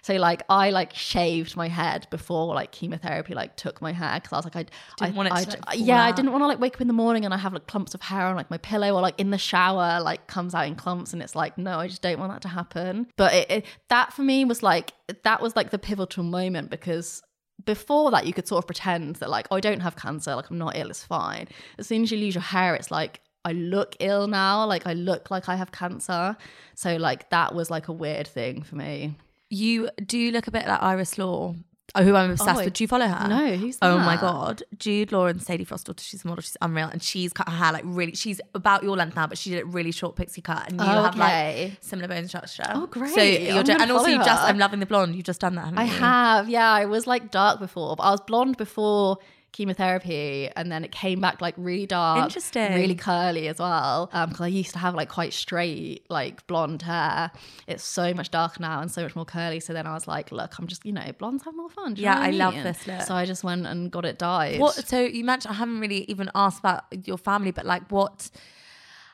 So 0.06 0.14
like 0.18 0.44
I 0.50 0.70
like 0.70 0.94
shaved 0.94 1.58
my 1.58 1.68
head 1.68 2.06
before 2.12 2.54
like 2.54 2.72
chemotherapy 2.72 3.34
like 3.34 3.56
took 3.56 3.82
my 3.82 3.92
hair 3.92 4.14
because 4.14 4.34
I 4.34 4.36
was 4.36 4.46
like 4.46 4.56
I 4.56 4.66
Didn't 5.00 5.16
I, 5.16 5.18
want 5.18 5.30
it 5.30 5.32
to, 5.32 5.36
like, 5.50 5.66
fall 5.66 5.76
yeah 5.76 6.04
I 6.04 6.12
didn't 6.12 6.32
want 6.32 6.44
to 6.44 6.48
like 6.48 6.60
wake 6.60 6.76
up 6.76 6.82
in 6.82 6.86
the 6.86 6.94
morning 6.94 7.26
and 7.26 7.34
I 7.34 7.38
have 7.38 7.54
like 7.54 7.66
clumps 7.66 7.96
of 7.96 8.04
hair 8.04 8.28
on 8.28 8.36
like 8.36 8.52
my 8.52 8.60
pillow 8.60 8.94
or 8.94 9.02
like 9.02 9.20
in 9.20 9.32
the 9.32 9.40
shower 9.40 10.00
like 10.00 10.28
comes 10.28 10.54
out 10.54 10.68
in 10.68 10.76
clumps 10.76 11.12
and 11.12 11.24
it's 11.24 11.34
like 11.36 11.58
no 11.58 11.80
I 11.80 11.88
just 11.88 12.04
don't 12.04 12.20
want 12.20 12.32
that 12.34 12.44
to 12.44 12.50
happen. 12.50 13.08
But 13.18 13.34
it, 13.34 13.50
it 13.50 13.66
that 13.90 14.14
for 14.14 14.22
me 14.22 14.46
was 14.46 14.62
like 14.62 14.94
that 15.24 15.42
was 15.42 15.56
like 15.56 15.72
the 15.72 15.80
pivotal 15.80 16.24
moment 16.24 16.70
because 16.70 17.24
before 17.66 18.12
that 18.12 18.28
you 18.28 18.34
could 18.34 18.48
sort 18.48 18.64
of 18.64 18.68
pretend 18.68 19.16
that 19.16 19.32
like 19.32 19.48
oh, 19.50 19.56
I 19.56 19.60
don't 19.60 19.80
have 19.80 19.96
cancer 19.96 20.36
like 20.36 20.52
I'm 20.52 20.60
not 20.60 20.78
ill 20.78 20.92
it's 20.92 21.04
fine. 21.04 21.48
As 21.80 21.88
soon 21.88 22.04
as 22.04 22.12
you 22.12 22.20
lose 22.20 22.36
your 22.36 22.44
hair 22.44 22.76
it's 22.76 22.92
like 22.92 23.22
I 23.44 23.54
look 23.54 23.96
ill 24.00 24.28
now 24.28 24.68
like 24.68 24.86
I 24.86 24.94
look 24.94 25.32
like 25.32 25.50
I 25.50 25.56
have 25.56 25.72
cancer. 25.72 26.38
So 26.76 26.98
like 26.98 27.32
that 27.32 27.56
was 27.56 27.72
like 27.72 27.88
a 27.88 27.92
weird 27.92 28.28
thing 28.28 28.62
for 28.62 28.76
me 28.76 29.16
You 29.50 29.90
do 30.06 30.32
look 30.32 30.48
a 30.48 30.52
bit 30.52 30.68
like 30.68 30.82
Iris 30.82 31.18
Law. 31.18 31.56
oh, 31.94 32.04
who 32.04 32.16
I'm 32.16 32.32
obsessed 32.32 32.60
Oh, 32.60 32.64
with. 32.66 32.74
Do 32.74 32.84
you 32.84 32.88
follow 32.88 33.08
her? 33.08 33.28
No, 33.28 33.56
who's 33.56 33.78
Oh 33.82 33.98
my 34.00 34.18
god, 34.18 34.64
Jude 34.78 35.12
Law 35.12 35.28
and 35.28 35.42
Sadie 35.42 35.64
Frost 35.64 35.86
daughter. 35.86 36.04
She's 36.04 36.26
a 36.26 36.28
model. 36.28 36.42
She's 36.42 36.58
unreal, 36.62 36.88
and 36.88 37.02
she's 37.02 37.32
cut 37.32 37.48
her 37.48 37.56
hair 37.56 37.72
like 37.72 37.84
really. 37.86 38.16
She's 38.16 38.42
about 38.56 38.84
your 38.84 38.98
length 38.98 39.16
now, 39.16 39.28
but 39.28 39.38
she 39.38 39.52
did 39.52 39.60
it 39.60 39.68
really 39.68 39.92
short 39.92 40.16
pixie 40.16 40.42
cut, 40.42 40.70
and 40.72 40.80
you 40.82 40.86
Oh, 40.86 41.04
have 41.04 41.16
okay. 41.16 41.68
like 41.70 41.78
similar 41.82 42.08
bone 42.08 42.28
structure. 42.28 42.64
Oh, 42.74 42.88
great. 42.88 43.14
So 43.14 43.22
you're 43.22 43.64
do- 43.64 43.74
and 43.80 43.92
also 43.92 44.08
you 44.10 44.18
just 44.18 44.42
her. 44.42 44.48
I'm 44.48 44.58
loving 44.58 44.80
the 44.80 44.86
blonde. 44.88 45.16
You've 45.16 45.26
just 45.26 45.42
done 45.42 45.56
that, 45.56 45.66
haven't 45.66 45.80
I 45.80 45.84
you? 45.84 45.90
have, 45.92 46.50
yeah. 46.50 46.72
I 46.72 46.86
was 46.86 47.06
like 47.08 47.30
dark 47.32 47.60
before, 47.60 47.96
but 47.96 48.04
I 48.04 48.12
was 48.12 48.22
blonde 48.22 48.58
before 48.58 49.18
chemotherapy, 49.56 50.50
and 50.56 50.70
then 50.70 50.84
it 50.84 50.92
came 50.92 51.22
back 51.22 51.40
like 51.40 51.54
really 51.58 51.86
dark, 51.86 52.26
Interesting. 52.26 52.74
really 52.74 52.96
curly 52.96 53.48
as 53.48 53.58
well. 53.60 54.10
Um, 54.12 54.30
because 54.30 54.42
I 54.42 54.48
used 54.48 54.72
to 54.72 54.80
have 54.80 54.96
like 54.96 55.08
quite 55.10 55.34
straight, 55.34 56.06
like 56.10 56.46
blonde 56.48 56.82
hair. 56.82 57.32
It's 57.66 57.84
so 57.84 58.14
much 58.14 58.32
darker 58.32 58.58
now 58.60 58.82
and 58.82 58.92
so 58.92 59.04
much 59.04 59.16
more 59.16 59.26
curly. 59.26 59.62
So 59.62 59.72
then 59.72 59.88
I 59.88 59.94
was 59.94 60.08
like, 60.08 60.32
look, 60.32 60.60
I'm 60.60 60.68
just 60.68 60.86
you 60.86 60.92
know, 60.92 61.10
blondes 61.18 61.44
have 61.44 61.56
more 61.56 61.70
fun. 61.70 61.96
Yeah, 61.98 62.20
I 62.20 62.32
love 62.32 62.54
this 62.54 62.86
look. 62.86 63.02
So 63.04 63.16
I 63.16 63.26
just 63.26 63.44
went 63.44 63.66
and 63.66 63.90
got 63.90 64.04
it 64.06 64.20
dyed. 64.20 64.60
What? 64.60 64.74
So 64.74 65.00
you 65.00 65.24
mentioned 65.24 65.54
I 65.54 65.56
haven't 65.56 65.80
really 65.80 66.04
even 66.10 66.30
asked 66.36 66.60
about 66.60 67.08
your 67.08 67.18
family, 67.18 67.52
but 67.52 67.66
like 67.66 67.90
what? 67.90 68.30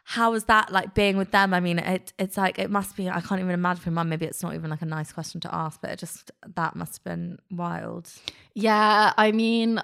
How 0.04 0.32
was 0.32 0.46
that 0.46 0.72
like 0.72 0.96
being 0.96 1.16
with 1.16 1.30
them? 1.32 1.54
I 1.54 1.60
mean, 1.60 1.78
it 1.78 2.12
it's 2.18 2.36
like 2.36 2.58
it 2.58 2.72
must 2.72 2.98
be. 2.98 3.08
I 3.08 3.22
can't 3.22 3.40
even 3.40 3.52
imagine 3.52 3.84
for 3.84 3.92
mum. 3.92 4.10
Maybe 4.10 4.26
it's 4.26 4.42
not 4.42 4.56
even 4.56 4.72
like 4.72 4.82
a 4.82 4.86
nice 4.86 5.12
question 5.14 5.40
to 5.42 5.56
ask, 5.56 5.80
but 5.80 5.92
it 5.92 6.00
just 6.00 6.32
that 6.56 6.76
must 6.76 6.98
have 6.98 7.04
been 7.04 7.38
wild. 7.52 8.12
Yeah, 8.54 9.14
I 9.16 9.32
mean, 9.32 9.80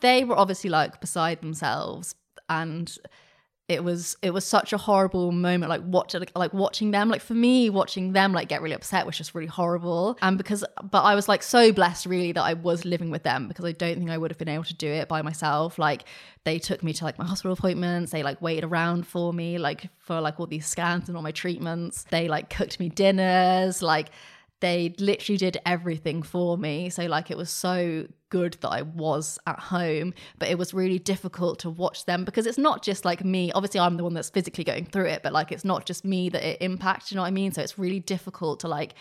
they 0.00 0.24
were 0.24 0.36
obviously 0.36 0.70
like 0.70 1.00
beside 1.00 1.40
themselves, 1.40 2.14
and 2.48 2.96
it 3.70 3.84
was 3.84 4.16
it 4.20 4.34
was 4.34 4.44
such 4.44 4.72
a 4.72 4.76
horrible 4.76 5.30
moment. 5.30 5.70
Like 5.70 5.82
watching 5.84 6.24
like 6.34 6.52
watching 6.52 6.90
them. 6.90 7.08
Like 7.08 7.20
for 7.20 7.34
me, 7.34 7.70
watching 7.70 8.12
them 8.12 8.32
like 8.32 8.48
get 8.48 8.62
really 8.62 8.74
upset 8.74 9.06
was 9.06 9.16
just 9.16 9.32
really 9.32 9.46
horrible. 9.46 10.18
And 10.22 10.36
because, 10.36 10.64
but 10.82 11.02
I 11.02 11.14
was 11.14 11.28
like 11.28 11.44
so 11.44 11.70
blessed 11.70 12.06
really 12.06 12.32
that 12.32 12.42
I 12.42 12.54
was 12.54 12.84
living 12.84 13.12
with 13.12 13.22
them 13.22 13.46
because 13.46 13.64
I 13.64 13.70
don't 13.70 13.96
think 13.96 14.10
I 14.10 14.18
would 14.18 14.32
have 14.32 14.38
been 14.38 14.48
able 14.48 14.64
to 14.64 14.74
do 14.74 14.88
it 14.88 15.06
by 15.06 15.22
myself. 15.22 15.78
Like 15.78 16.02
they 16.42 16.58
took 16.58 16.82
me 16.82 16.92
to 16.94 17.04
like 17.04 17.16
my 17.16 17.24
hospital 17.24 17.52
appointments. 17.52 18.10
They 18.10 18.24
like 18.24 18.42
waited 18.42 18.64
around 18.64 19.06
for 19.06 19.32
me 19.32 19.56
like 19.58 19.88
for 19.98 20.20
like 20.20 20.40
all 20.40 20.48
these 20.48 20.66
scans 20.66 21.06
and 21.06 21.16
all 21.16 21.22
my 21.22 21.30
treatments. 21.30 22.06
They 22.10 22.26
like 22.26 22.50
cooked 22.50 22.80
me 22.80 22.88
dinners. 22.88 23.82
Like 23.82 24.10
they 24.60 24.94
literally 24.98 25.36
did 25.36 25.58
everything 25.66 26.22
for 26.22 26.56
me. 26.56 26.90
So 26.90 27.06
like 27.06 27.30
it 27.30 27.36
was 27.36 27.50
so 27.50 28.06
good 28.28 28.56
that 28.60 28.68
I 28.68 28.82
was 28.82 29.38
at 29.46 29.58
home, 29.58 30.14
but 30.38 30.48
it 30.48 30.58
was 30.58 30.72
really 30.72 30.98
difficult 30.98 31.58
to 31.60 31.70
watch 31.70 32.04
them 32.04 32.24
because 32.24 32.46
it's 32.46 32.58
not 32.58 32.82
just 32.82 33.04
like 33.04 33.24
me. 33.24 33.50
Obviously, 33.52 33.80
I'm 33.80 33.96
the 33.96 34.04
one 34.04 34.14
that's 34.14 34.30
physically 34.30 34.64
going 34.64 34.84
through 34.84 35.06
it, 35.06 35.22
but 35.22 35.32
like 35.32 35.50
it's 35.50 35.64
not 35.64 35.86
just 35.86 36.04
me 36.04 36.28
that 36.28 36.42
it 36.42 36.62
impacts. 36.62 37.10
You 37.10 37.16
know 37.16 37.22
what 37.22 37.28
I 37.28 37.32
mean? 37.32 37.52
So 37.52 37.62
it's 37.62 37.78
really 37.78 38.00
difficult 38.00 38.60
to 38.60 38.68
like 38.68 38.94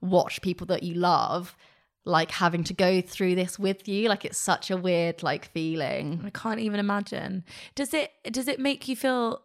watch 0.00 0.42
people 0.42 0.66
that 0.66 0.82
you 0.82 0.94
love 0.94 1.56
like 2.04 2.30
having 2.30 2.62
to 2.64 2.74
go 2.74 3.00
through 3.00 3.34
this 3.34 3.58
with 3.58 3.88
you. 3.88 4.08
Like 4.08 4.24
it's 4.24 4.38
such 4.38 4.70
a 4.70 4.76
weird 4.76 5.22
like 5.22 5.46
feeling. 5.46 6.22
I 6.24 6.30
can't 6.30 6.60
even 6.60 6.80
imagine. 6.80 7.44
Does 7.74 7.94
it 7.94 8.10
does 8.30 8.48
it 8.48 8.60
make 8.60 8.88
you 8.88 8.96
feel 8.96 9.42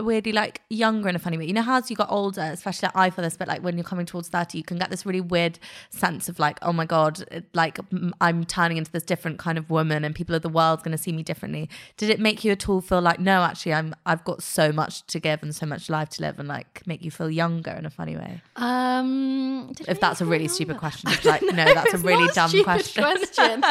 weirdly 0.00 0.32
like 0.32 0.60
younger 0.68 1.08
in 1.08 1.16
a 1.16 1.18
funny 1.18 1.38
way? 1.38 1.46
You 1.46 1.52
know 1.52 1.62
how 1.62 1.78
as 1.78 1.90
you 1.90 1.96
got 1.96 2.10
older, 2.10 2.40
especially 2.42 2.86
like 2.88 2.96
I 2.96 3.10
feel 3.10 3.22
this, 3.24 3.36
but 3.36 3.48
like 3.48 3.62
when 3.62 3.76
you're 3.76 3.84
coming 3.84 4.06
towards 4.06 4.28
30, 4.28 4.58
you 4.58 4.64
can 4.64 4.78
get 4.78 4.90
this 4.90 5.06
really 5.06 5.20
weird 5.20 5.58
sense 5.90 6.28
of 6.28 6.38
like, 6.38 6.58
oh 6.62 6.72
my 6.72 6.84
God, 6.84 7.24
it- 7.30 7.46
like 7.54 7.78
m- 7.92 8.14
I'm 8.20 8.44
turning 8.44 8.76
into 8.78 8.90
this 8.90 9.02
different 9.04 9.38
kind 9.38 9.58
of 9.58 9.70
woman 9.70 10.04
and 10.04 10.14
people 10.14 10.34
of 10.34 10.42
the 10.42 10.48
world's 10.48 10.82
gonna 10.82 10.98
see 10.98 11.12
me 11.12 11.22
differently. 11.22 11.68
Did 11.96 12.10
it 12.10 12.18
make 12.20 12.44
you 12.44 12.52
at 12.52 12.68
all 12.68 12.80
feel 12.80 13.00
like, 13.00 13.20
no, 13.20 13.42
actually 13.42 13.74
I'm 13.74 13.94
I've 14.06 14.24
got 14.24 14.42
so 14.42 14.72
much 14.72 15.06
to 15.06 15.20
give 15.20 15.42
and 15.42 15.54
so 15.54 15.66
much 15.66 15.88
life 15.88 16.08
to 16.10 16.22
live 16.22 16.38
and 16.38 16.48
like 16.48 16.82
make 16.86 17.04
you 17.04 17.10
feel 17.10 17.30
younger 17.30 17.70
in 17.72 17.86
a 17.86 17.90
funny 17.90 18.16
way? 18.16 18.42
Um, 18.56 19.72
If 19.88 20.00
that's 20.00 20.20
a 20.20 20.24
really 20.26 20.46
feel 20.48 20.54
stupid 20.56 20.78
question, 20.78 21.10
like, 21.24 21.42
no, 21.42 21.64
that's 21.74 21.94
a 21.94 21.98
really 21.98 22.28
dumb 22.34 22.50
question. 22.64 23.02
question. 23.04 23.64
um, 23.64 23.70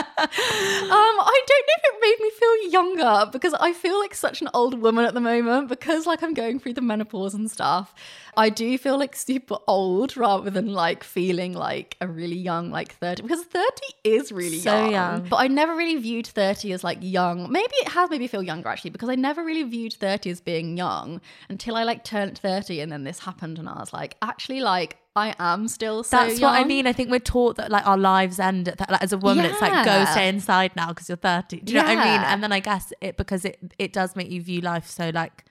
I 1.31 1.41
don't 1.47 1.65
know 1.67 1.75
if 1.77 1.83
it 1.83 1.95
made 2.01 2.17
me 2.23 2.29
feel 2.31 2.71
younger 2.71 3.29
because 3.31 3.53
I 3.59 3.73
feel 3.73 3.99
like 3.99 4.13
such 4.15 4.41
an 4.41 4.49
old 4.53 4.79
woman 4.81 5.05
at 5.05 5.13
the 5.13 5.19
moment 5.21 5.67
because 5.69 5.88
like 6.05 6.21
I'm 6.23 6.33
going 6.33 6.59
through 6.59 6.73
the 6.73 6.81
menopause 6.81 7.33
and 7.33 7.49
stuff. 7.49 7.93
I 8.37 8.49
do 8.49 8.77
feel 8.77 8.97
like 8.97 9.15
super 9.15 9.57
old 9.67 10.15
rather 10.15 10.49
than 10.49 10.73
like 10.73 11.03
feeling 11.03 11.53
like 11.53 11.97
a 11.99 12.07
really 12.07 12.37
young 12.37 12.69
like 12.71 12.93
30 12.95 13.23
because 13.23 13.43
30 13.43 13.65
is 14.03 14.31
really 14.31 14.59
So 14.59 14.75
young. 14.83 14.91
young. 14.91 15.27
But 15.29 15.37
I 15.37 15.47
never 15.47 15.75
really 15.75 15.97
viewed 15.97 16.27
30 16.27 16.71
as 16.73 16.83
like 16.83 16.99
young. 17.01 17.51
Maybe 17.51 17.73
it 17.81 17.89
has 17.89 18.09
made 18.09 18.19
me 18.21 18.27
feel 18.27 18.43
younger 18.43 18.69
actually 18.69 18.91
because 18.91 19.09
I 19.09 19.15
never 19.15 19.43
really 19.43 19.63
viewed 19.63 19.93
30 19.93 20.29
as 20.29 20.39
being 20.41 20.77
young 20.77 21.19
until 21.49 21.75
I 21.75 21.83
like 21.83 22.03
turned 22.03 22.37
30 22.37 22.79
and 22.81 22.91
then 22.91 23.03
this 23.03 23.19
happened 23.19 23.59
and 23.59 23.67
I 23.67 23.73
was 23.79 23.91
like 23.91 24.15
actually 24.21 24.61
like 24.61 24.97
I 25.15 25.35
am 25.37 25.67
still 25.67 26.03
so 26.03 26.15
That's 26.15 26.39
what 26.39 26.53
I 26.53 26.63
mean. 26.63 26.87
I 26.87 26.93
think 26.93 27.09
we're 27.11 27.19
taught 27.19 27.57
that 27.57 27.69
like 27.69 27.85
our 27.85 27.97
lives 27.97 28.39
end 28.39 28.69
at 28.69 28.77
that. 28.77 28.89
Like, 28.89 29.03
as 29.03 29.11
a 29.11 29.17
woman, 29.17 29.43
it's 29.43 29.59
like 29.59 29.83
go 29.83 29.91
Yeah. 29.91 30.05
stay 30.11 30.29
inside 30.29 30.73
now 30.77 30.89
because 30.89 31.09
you're 31.09 31.17
30. 31.17 31.59
Do 31.61 31.73
you 31.73 31.79
know 31.79 31.85
what 31.85 31.97
I 31.97 32.03
mean? 32.11 32.21
And 32.25 32.41
then 32.43 32.53
I 32.53 32.61
guess 32.61 32.93
it 33.01 33.17
because 33.17 33.43
it 33.43 33.59
it 33.77 33.91
does 33.91 34.15
make 34.15 34.29
you 34.31 34.41
view 34.41 34.61
life 34.61 34.87
so 34.87 35.09
like 35.13 35.43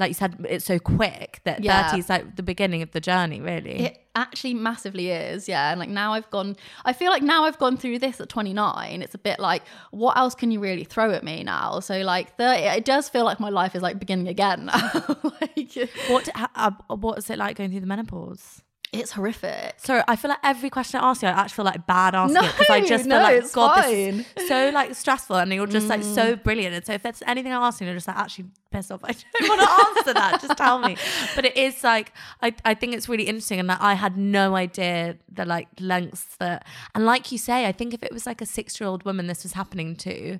like 0.00 0.08
you 0.08 0.14
said, 0.14 0.34
it's 0.48 0.64
so 0.64 0.78
quick 0.78 1.40
that 1.44 1.62
Yeah. 1.62 1.88
30 1.90 1.98
is 2.00 2.08
like 2.08 2.36
the 2.36 2.42
beginning 2.42 2.82
of 2.82 2.90
the 2.92 3.00
journey, 3.00 3.40
really. 3.40 3.78
It 3.86 3.98
actually 4.16 4.54
massively 4.54 5.10
is, 5.10 5.48
yeah. 5.48 5.70
And 5.70 5.78
like 5.78 5.88
now 5.90 6.14
I've 6.14 6.28
gone, 6.30 6.56
I 6.84 6.92
feel 6.92 7.10
like 7.10 7.22
now 7.22 7.44
I've 7.44 7.58
gone 7.58 7.76
through 7.76 7.98
this 8.00 8.20
at 8.20 8.28
29. 8.28 9.02
It's 9.02 9.14
a 9.14 9.18
bit 9.18 9.38
like, 9.38 9.62
what 9.90 10.16
else 10.16 10.34
can 10.34 10.50
you 10.50 10.58
really 10.58 10.84
throw 10.84 11.10
at 11.12 11.22
me 11.22 11.44
now? 11.44 11.80
So 11.80 12.00
like 12.00 12.36
30, 12.36 12.62
it 12.62 12.84
does 12.84 13.08
feel 13.08 13.24
like 13.24 13.38
my 13.38 13.50
life 13.50 13.76
is 13.76 13.82
like 13.82 13.98
beginning 13.98 14.26
again. 14.28 14.66
like, 15.40 15.90
what 16.08 16.28
ha- 16.34 16.50
uh, 16.56 16.96
what 16.96 17.18
is 17.18 17.30
it 17.30 17.38
like 17.38 17.56
going 17.56 17.70
through 17.70 17.80
the 17.80 17.86
menopause? 17.86 18.62
It's 18.92 19.12
horrific. 19.12 19.74
So 19.76 20.02
I 20.08 20.16
feel 20.16 20.30
like 20.30 20.40
every 20.42 20.68
question 20.68 20.98
I 21.00 21.10
ask 21.10 21.22
you, 21.22 21.28
I 21.28 21.32
actually 21.32 21.54
feel 21.56 21.64
like 21.64 21.86
bad 21.86 22.14
asking 22.16 22.34
No, 22.34 22.40
it 22.42 22.52
because 22.58 22.70
I 22.70 22.80
just 22.84 23.06
no, 23.06 23.14
feel 23.16 23.22
like 23.22 23.36
it's 23.42 23.54
God, 23.54 23.84
this 23.84 24.26
is 24.36 24.48
so 24.48 24.70
like 24.74 24.94
stressful, 24.96 25.36
and 25.36 25.52
you're 25.52 25.66
just 25.68 25.86
like 25.88 26.00
Mm. 26.00 26.14
so 26.14 26.36
brilliant. 26.36 26.74
And 26.74 26.84
so 26.84 26.92
if 26.94 27.02
there's 27.04 27.22
anything 27.26 27.52
I 27.52 27.64
ask 27.66 27.80
you, 27.80 27.86
you're 27.86 27.94
just 27.94 28.08
like 28.08 28.16
actually 28.16 28.46
pissed 28.72 28.90
off. 28.90 29.00
I 29.04 29.12
don't 29.38 29.48
want 29.48 29.60
to 29.60 29.70
answer 29.98 30.14
that. 30.14 30.40
Just 30.40 30.56
tell 30.58 30.78
me. 30.80 30.96
But 31.36 31.44
it 31.44 31.56
is 31.56 31.84
like 31.84 32.12
I 32.42 32.52
I 32.64 32.74
think 32.74 32.94
it's 32.94 33.08
really 33.08 33.24
interesting, 33.24 33.60
and 33.60 33.68
like 33.68 33.80
I 33.80 33.94
had 33.94 34.16
no 34.16 34.56
idea 34.56 35.16
the 35.32 35.44
like 35.44 35.68
lengths 35.78 36.36
that, 36.40 36.66
and 36.94 37.06
like 37.06 37.30
you 37.30 37.38
say, 37.38 37.66
I 37.66 37.72
think 37.72 37.94
if 37.94 38.02
it 38.02 38.12
was 38.12 38.26
like 38.26 38.40
a 38.40 38.46
six 38.46 38.80
year 38.80 38.88
old 38.88 39.04
woman 39.04 39.28
this 39.28 39.42
was 39.44 39.52
happening 39.52 39.94
to, 39.96 40.38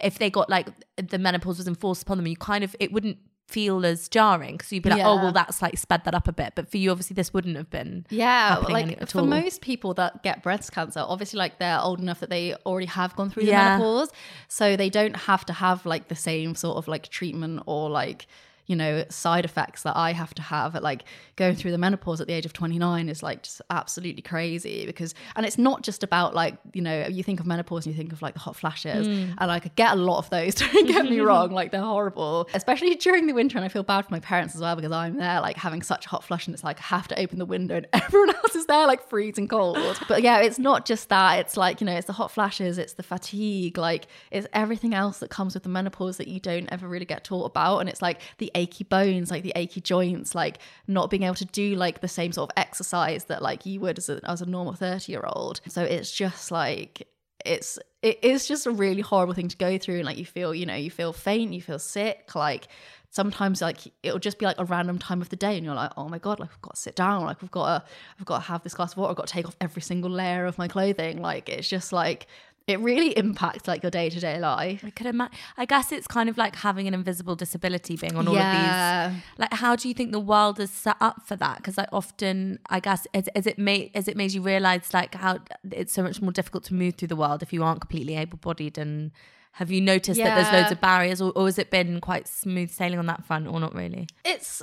if 0.00 0.18
they 0.20 0.30
got 0.30 0.48
like 0.48 0.68
the 0.96 1.18
menopause 1.18 1.58
was 1.58 1.66
enforced 1.66 2.02
upon 2.02 2.18
them, 2.18 2.26
you 2.28 2.36
kind 2.36 2.62
of 2.62 2.76
it 2.78 2.92
wouldn't 2.92 3.18
feel 3.48 3.84
as 3.86 4.08
jarring 4.08 4.56
because 4.58 4.70
you'd 4.72 4.82
be 4.82 4.90
like, 4.90 5.02
oh 5.04 5.16
well, 5.16 5.32
that's 5.32 5.62
like 5.62 5.76
sped 5.78 6.04
that 6.04 6.14
up 6.14 6.28
a 6.28 6.32
bit. 6.32 6.52
But 6.54 6.70
for 6.70 6.76
you, 6.76 6.90
obviously, 6.90 7.14
this 7.14 7.32
wouldn't 7.32 7.56
have 7.56 7.70
been. 7.70 8.06
Yeah, 8.10 8.58
like 8.68 9.08
for 9.08 9.20
all. 9.20 9.26
most 9.26 9.62
people 9.62 9.94
that 9.94 10.22
get 10.22 10.42
breast 10.42 10.70
cancer, 10.72 11.00
obviously 11.00 11.38
like 11.38 11.58
they're 11.58 11.80
old 11.80 11.98
enough 12.00 12.20
that 12.20 12.30
they 12.30 12.54
already 12.66 12.86
have 12.86 13.16
gone 13.16 13.30
through 13.30 13.44
the 13.44 13.50
Yeah. 13.50 13.78
menopause, 13.78 14.10
so 14.48 14.76
they 14.76 14.90
don't 14.90 15.16
have 15.16 15.44
to 15.46 15.52
have 15.54 15.86
like 15.86 16.08
the 16.08 16.14
same 16.14 16.54
sort 16.54 16.76
of 16.76 16.88
like 16.88 17.08
treatment 17.08 17.62
or 17.66 17.88
like 17.90 18.26
you 18.68 18.76
know 18.76 19.04
side 19.08 19.44
effects 19.44 19.82
that 19.82 19.96
I 19.96 20.12
have 20.12 20.32
to 20.34 20.42
have 20.42 20.76
at 20.76 20.82
like 20.82 21.02
going 21.36 21.56
through 21.56 21.72
the 21.72 21.78
menopause 21.78 22.20
at 22.20 22.26
the 22.28 22.32
age 22.34 22.46
of 22.46 22.52
29 22.52 23.08
is 23.08 23.22
like 23.22 23.42
just 23.42 23.60
absolutely 23.70 24.22
crazy 24.22 24.86
because 24.86 25.14
and 25.34 25.44
it's 25.44 25.58
not 25.58 25.82
just 25.82 26.04
about 26.04 26.34
like 26.34 26.56
you 26.74 26.82
know 26.82 27.06
you 27.08 27.22
think 27.24 27.40
of 27.40 27.46
menopause 27.46 27.86
and 27.86 27.94
you 27.94 27.98
think 27.98 28.12
of 28.12 28.22
like 28.22 28.34
the 28.34 28.40
hot 28.40 28.54
flashes 28.54 29.08
Mm. 29.08 29.34
and 29.38 29.48
like 29.48 29.64
I 29.66 29.70
get 29.74 29.92
a 29.92 29.96
lot 29.96 30.18
of 30.18 30.30
those 30.30 30.54
don't 30.62 30.86
get 30.86 31.04
me 31.06 31.18
wrong 31.28 31.50
like 31.50 31.72
they're 31.72 31.80
horrible 31.80 32.48
especially 32.54 32.94
during 32.96 33.26
the 33.26 33.32
winter 33.32 33.58
and 33.58 33.64
I 33.64 33.68
feel 33.68 33.82
bad 33.82 34.04
for 34.04 34.12
my 34.12 34.20
parents 34.20 34.54
as 34.54 34.60
well 34.60 34.76
because 34.76 34.92
I'm 34.92 35.16
there 35.16 35.40
like 35.40 35.56
having 35.56 35.82
such 35.82 36.06
a 36.06 36.08
hot 36.10 36.22
flush 36.24 36.46
and 36.46 36.54
it's 36.54 36.62
like 36.64 36.78
I 36.78 36.84
have 36.84 37.08
to 37.08 37.18
open 37.18 37.38
the 37.38 37.46
window 37.46 37.76
and 37.76 37.86
everyone 37.92 38.34
else 38.36 38.54
is 38.54 38.66
there 38.66 38.86
like 38.86 39.08
freezing 39.08 39.48
cold 39.48 39.78
but 40.08 40.22
yeah 40.22 40.38
it's 40.40 40.58
not 40.58 40.84
just 40.84 41.08
that 41.08 41.38
it's 41.38 41.56
like 41.56 41.80
you 41.80 41.86
know 41.86 41.94
it's 41.96 42.06
the 42.06 42.12
hot 42.12 42.30
flashes 42.30 42.76
it's 42.76 42.92
the 42.92 43.02
fatigue 43.02 43.78
like 43.78 44.06
it's 44.30 44.46
everything 44.52 44.92
else 44.94 45.18
that 45.18 45.30
comes 45.30 45.54
with 45.54 45.62
the 45.62 45.68
menopause 45.70 46.18
that 46.18 46.28
you 46.28 46.38
don't 46.38 46.68
ever 46.70 46.86
really 46.86 47.06
get 47.06 47.24
taught 47.24 47.46
about 47.46 47.78
and 47.78 47.88
it's 47.88 48.02
like 48.02 48.20
the 48.38 48.50
achy 48.58 48.84
bones 48.84 49.30
like 49.30 49.42
the 49.42 49.52
achy 49.56 49.80
joints 49.80 50.34
like 50.34 50.58
not 50.86 51.10
being 51.10 51.22
able 51.22 51.34
to 51.34 51.44
do 51.46 51.74
like 51.74 52.00
the 52.00 52.08
same 52.08 52.32
sort 52.32 52.50
of 52.50 52.54
exercise 52.56 53.24
that 53.24 53.40
like 53.40 53.64
you 53.64 53.80
would 53.80 53.98
as 53.98 54.08
a, 54.08 54.20
as 54.24 54.42
a 54.42 54.46
normal 54.46 54.74
30 54.74 55.10
year 55.10 55.24
old 55.26 55.60
so 55.68 55.82
it's 55.82 56.12
just 56.12 56.50
like 56.50 57.08
it's 57.44 57.78
it 58.02 58.22
is 58.22 58.46
just 58.46 58.66
a 58.66 58.70
really 58.70 59.00
horrible 59.00 59.34
thing 59.34 59.48
to 59.48 59.56
go 59.56 59.78
through. 59.78 59.96
And 59.96 60.04
like 60.04 60.18
you 60.18 60.26
feel 60.26 60.54
you 60.54 60.66
know 60.66 60.74
you 60.74 60.90
feel 60.90 61.12
faint 61.12 61.52
you 61.52 61.62
feel 61.62 61.78
sick 61.78 62.34
like 62.34 62.68
sometimes 63.10 63.62
like 63.62 63.78
it'll 64.02 64.18
just 64.18 64.38
be 64.38 64.44
like 64.44 64.58
a 64.58 64.64
random 64.64 64.98
time 64.98 65.22
of 65.22 65.30
the 65.30 65.36
day 65.36 65.56
and 65.56 65.64
you're 65.64 65.74
like 65.74 65.90
oh 65.96 66.08
my 66.10 66.18
god 66.18 66.38
like 66.38 66.50
i've 66.52 66.60
got 66.60 66.74
to 66.74 66.80
sit 66.80 66.94
down 66.94 67.24
like 67.24 67.38
i've 67.42 67.50
got 67.50 67.64
to 67.64 67.90
i've 68.20 68.26
got 68.26 68.36
to 68.36 68.44
have 68.44 68.62
this 68.62 68.74
glass 68.74 68.92
of 68.92 68.98
water 68.98 69.10
i've 69.10 69.16
got 69.16 69.26
to 69.26 69.32
take 69.32 69.46
off 69.46 69.56
every 69.62 69.80
single 69.80 70.10
layer 70.10 70.44
of 70.44 70.58
my 70.58 70.68
clothing. 70.68 71.20
Like 71.22 71.48
it's 71.48 71.68
just 71.68 71.92
like 71.92 72.26
it 72.68 72.78
really 72.80 73.16
impacts 73.16 73.66
like 73.66 73.82
your 73.82 73.90
day-to-day 73.90 74.38
life 74.38 74.84
I 74.84 74.90
could 74.90 75.06
imagine. 75.06 75.36
I 75.56 75.64
guess 75.64 75.90
it's 75.90 76.06
kind 76.06 76.28
of 76.28 76.36
like 76.38 76.54
having 76.56 76.86
an 76.86 76.94
invisible 76.94 77.34
disability 77.34 77.96
being 77.96 78.14
on 78.14 78.28
all 78.28 78.34
Yeah. 78.34 79.06
of 79.06 79.12
these. 79.14 79.22
Like, 79.38 79.54
how 79.54 79.74
do 79.74 79.88
you 79.88 79.94
think 79.94 80.12
the 80.12 80.20
world 80.20 80.60
is 80.60 80.70
set 80.70 80.96
up 81.00 81.26
for 81.26 81.34
that? 81.36 81.56
Because 81.56 81.76
like 81.78 81.88
often, 81.92 82.58
I 82.68 82.78
guess, 82.80 83.06
as, 83.14 83.26
as 83.28 83.46
it 83.46 83.58
made 83.58 83.90
as 83.94 84.06
it 84.06 84.16
made 84.16 84.32
you 84.32 84.42
realize 84.42 84.92
like 84.94 85.14
how 85.14 85.38
it's 85.72 85.92
so 85.92 86.02
much 86.02 86.20
more 86.22 86.30
difficult 86.32 86.62
to 86.64 86.74
move 86.74 86.94
through 86.96 87.08
the 87.08 87.16
world 87.16 87.42
if 87.42 87.52
you 87.52 87.64
aren't 87.64 87.80
completely 87.80 88.14
able-bodied. 88.16 88.76
And 88.78 89.10
have 89.52 89.70
you 89.70 89.80
noticed 89.80 90.20
that 90.22 90.34
there's 90.36 90.52
loads 90.52 90.70
of 90.70 90.80
barriers, 90.80 91.20
or, 91.22 91.32
or 91.34 91.46
has 91.46 91.58
it 91.58 91.70
been 91.70 92.00
quite 92.00 92.28
smooth 92.28 92.70
sailing 92.70 92.98
on 92.98 93.06
that 93.06 93.24
front, 93.24 93.48
or 93.48 93.58
not 93.58 93.74
really? 93.74 94.06
it's 94.24 94.62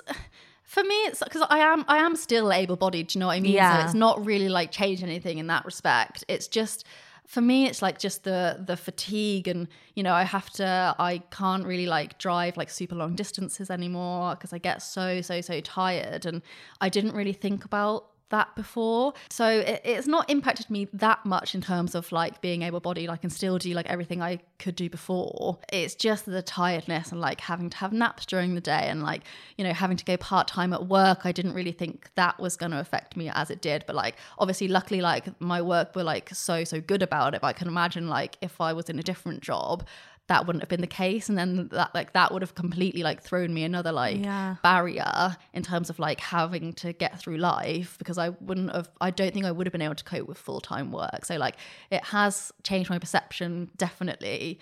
for 0.63 0.83
me 0.83 0.95
it's 1.05 1.21
because 1.23 1.43
i 1.51 1.59
am 1.59 1.85
i 1.87 1.97
am 1.99 2.15
still 2.15 2.51
able-bodied 2.51 3.07
do 3.07 3.17
you 3.17 3.19
know 3.19 3.27
what 3.27 3.33
i 3.33 3.39
mean 3.39 3.53
Yeah. 3.53 3.77
so 3.81 3.85
it's 3.85 3.93
not 3.93 4.25
really 4.25 4.49
like 4.49 4.71
changed 4.71 5.03
anything 5.03 5.37
in 5.37 5.45
that 5.47 5.63
respect 5.63 6.23
it's 6.27 6.47
just 6.47 6.85
for 7.25 7.41
me 7.41 7.65
it's 7.65 7.81
like 7.81 7.97
just 7.97 8.23
the 8.23 8.63
the 8.65 8.77
fatigue 8.77 9.47
and 9.47 9.67
you 9.95 10.03
know 10.03 10.13
i 10.13 10.23
have 10.23 10.49
to 10.49 10.95
i 10.99 11.17
can't 11.31 11.65
really 11.65 11.85
like 11.85 12.17
drive 12.19 12.55
like 12.57 12.69
super 12.69 12.95
long 12.95 13.15
distances 13.15 13.69
anymore 13.69 14.35
because 14.35 14.53
i 14.53 14.57
get 14.57 14.81
so 14.81 15.21
so 15.21 15.41
so 15.41 15.59
tired 15.61 16.25
and 16.25 16.41
i 16.81 16.89
didn't 16.89 17.13
really 17.13 17.33
think 17.33 17.65
about 17.65 18.05
that 18.29 18.55
before. 18.55 19.13
So 19.29 19.47
it, 19.47 19.81
it's 19.83 20.07
not 20.07 20.29
impacted 20.29 20.69
me 20.69 20.87
that 20.93 21.25
much 21.25 21.55
in 21.55 21.61
terms 21.61 21.95
of 21.95 22.11
like 22.11 22.41
being 22.41 22.63
able 22.63 22.79
bodied. 22.79 23.09
I 23.09 23.17
can 23.17 23.29
still 23.29 23.57
do 23.57 23.73
like 23.73 23.87
everything 23.87 24.21
I 24.21 24.39
could 24.59 24.75
do 24.75 24.89
before. 24.89 25.59
It's 25.71 25.95
just 25.95 26.25
the 26.25 26.41
tiredness 26.41 27.11
and 27.11 27.21
like 27.21 27.41
having 27.41 27.69
to 27.69 27.77
have 27.77 27.93
naps 27.93 28.25
during 28.25 28.55
the 28.55 28.61
day 28.61 28.87
and 28.87 29.03
like, 29.03 29.21
you 29.57 29.63
know, 29.63 29.73
having 29.73 29.97
to 29.97 30.05
go 30.05 30.17
part 30.17 30.47
time 30.47 30.73
at 30.73 30.87
work. 30.87 31.25
I 31.25 31.31
didn't 31.31 31.53
really 31.53 31.71
think 31.71 32.09
that 32.15 32.39
was 32.39 32.55
going 32.55 32.71
to 32.71 32.79
affect 32.79 33.15
me 33.15 33.29
as 33.33 33.49
it 33.49 33.61
did. 33.61 33.83
But 33.85 33.95
like, 33.95 34.15
obviously, 34.39 34.67
luckily, 34.67 35.01
like 35.01 35.39
my 35.39 35.61
work 35.61 35.95
were 35.95 36.03
like 36.03 36.29
so, 36.33 36.63
so 36.63 36.81
good 36.81 37.03
about 37.03 37.35
it. 37.35 37.41
But 37.41 37.47
I 37.47 37.53
can 37.53 37.67
imagine 37.67 38.07
like 38.07 38.37
if 38.41 38.59
I 38.59 38.73
was 38.73 38.89
in 38.89 38.99
a 38.99 39.03
different 39.03 39.41
job, 39.41 39.85
that 40.27 40.47
wouldn't 40.47 40.63
have 40.63 40.69
been 40.69 40.81
the 40.81 40.87
case 40.87 41.29
and 41.29 41.37
then 41.37 41.67
that 41.67 41.93
like 41.93 42.13
that 42.13 42.31
would 42.33 42.41
have 42.41 42.55
completely 42.55 43.03
like 43.03 43.21
thrown 43.21 43.53
me 43.53 43.63
another 43.63 43.91
like 43.91 44.17
Yeah. 44.23 44.55
barrier 44.63 45.37
in 45.53 45.61
terms 45.61 45.89
of 45.91 45.99
like 45.99 46.19
having 46.19 46.73
to 46.73 46.93
get 46.93 47.19
through 47.19 47.37
life 47.37 47.95
because 47.99 48.17
I 48.17 48.29
wouldn't 48.29 48.73
have 48.73 48.89
I 48.99 49.11
don't 49.11 49.33
think 49.33 49.45
I 49.45 49.51
would 49.51 49.67
have 49.67 49.71
been 49.71 49.83
able 49.83 49.95
to 49.95 50.03
cope 50.03 50.27
with 50.27 50.37
full-time 50.39 50.91
work. 50.91 51.25
So 51.25 51.35
like 51.37 51.57
it 51.91 52.03
has 52.05 52.51
changed 52.63 52.89
my 52.89 52.97
perception 52.97 53.69
definitely 53.77 54.59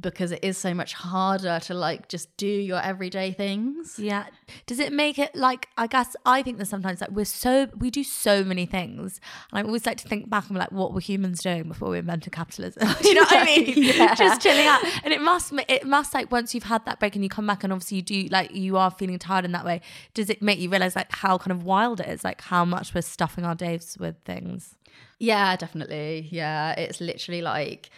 because 0.00 0.32
it 0.32 0.42
is 0.42 0.56
so 0.56 0.72
much 0.72 0.94
harder 0.94 1.60
to 1.60 1.74
like 1.74 2.08
just 2.08 2.34
do 2.36 2.46
your 2.46 2.80
everyday 2.80 3.32
things. 3.32 3.98
Yeah. 3.98 4.26
Does 4.66 4.78
it 4.78 4.92
make 4.92 5.18
it 5.18 5.34
like 5.36 5.68
I 5.76 5.86
guess 5.86 6.16
I 6.24 6.42
think 6.42 6.58
that 6.58 6.66
sometimes 6.66 7.00
like 7.00 7.10
we're 7.10 7.26
so 7.26 7.68
we 7.76 7.90
do 7.90 8.02
so 8.02 8.42
many 8.42 8.64
things. 8.64 9.20
And 9.52 9.58
I 9.58 9.62
always 9.62 9.84
like 9.84 9.98
to 9.98 10.08
think 10.08 10.30
back 10.30 10.48
and 10.48 10.58
like, 10.58 10.72
what 10.72 10.94
were 10.94 11.00
humans 11.00 11.42
doing 11.42 11.68
before 11.68 11.90
we 11.90 11.98
invented 11.98 12.32
capitalism? 12.32 12.82
do 13.02 13.08
you 13.08 13.14
know 13.14 13.22
what 13.22 13.36
I 13.36 13.44
mean? 13.44 13.74
Yeah. 13.94 14.14
Just 14.14 14.40
chilling 14.40 14.66
out. 14.66 14.82
And 15.04 15.12
it 15.12 15.20
must 15.20 15.52
it 15.68 15.86
must 15.86 16.14
like 16.14 16.32
once 16.32 16.54
you've 16.54 16.64
had 16.64 16.84
that 16.86 16.98
break 16.98 17.14
and 17.14 17.22
you 17.22 17.28
come 17.28 17.46
back 17.46 17.62
and 17.62 17.72
obviously 17.72 17.96
you 17.98 18.02
do 18.02 18.28
like 18.30 18.54
you 18.54 18.76
are 18.76 18.90
feeling 18.90 19.18
tired 19.18 19.44
in 19.44 19.52
that 19.52 19.64
way, 19.64 19.82
does 20.14 20.30
it 20.30 20.40
make 20.42 20.58
you 20.58 20.70
realise 20.70 20.96
like 20.96 21.12
how 21.12 21.36
kind 21.36 21.52
of 21.52 21.62
wild 21.64 22.00
it 22.00 22.08
is, 22.08 22.24
like 22.24 22.40
how 22.40 22.64
much 22.64 22.94
we're 22.94 23.02
stuffing 23.02 23.44
our 23.44 23.54
days 23.54 23.96
with 24.00 24.16
things? 24.24 24.76
Yeah, 25.18 25.56
definitely. 25.56 26.28
Yeah, 26.30 26.72
it's 26.72 27.00
literally 27.00 27.42
like 27.42 27.90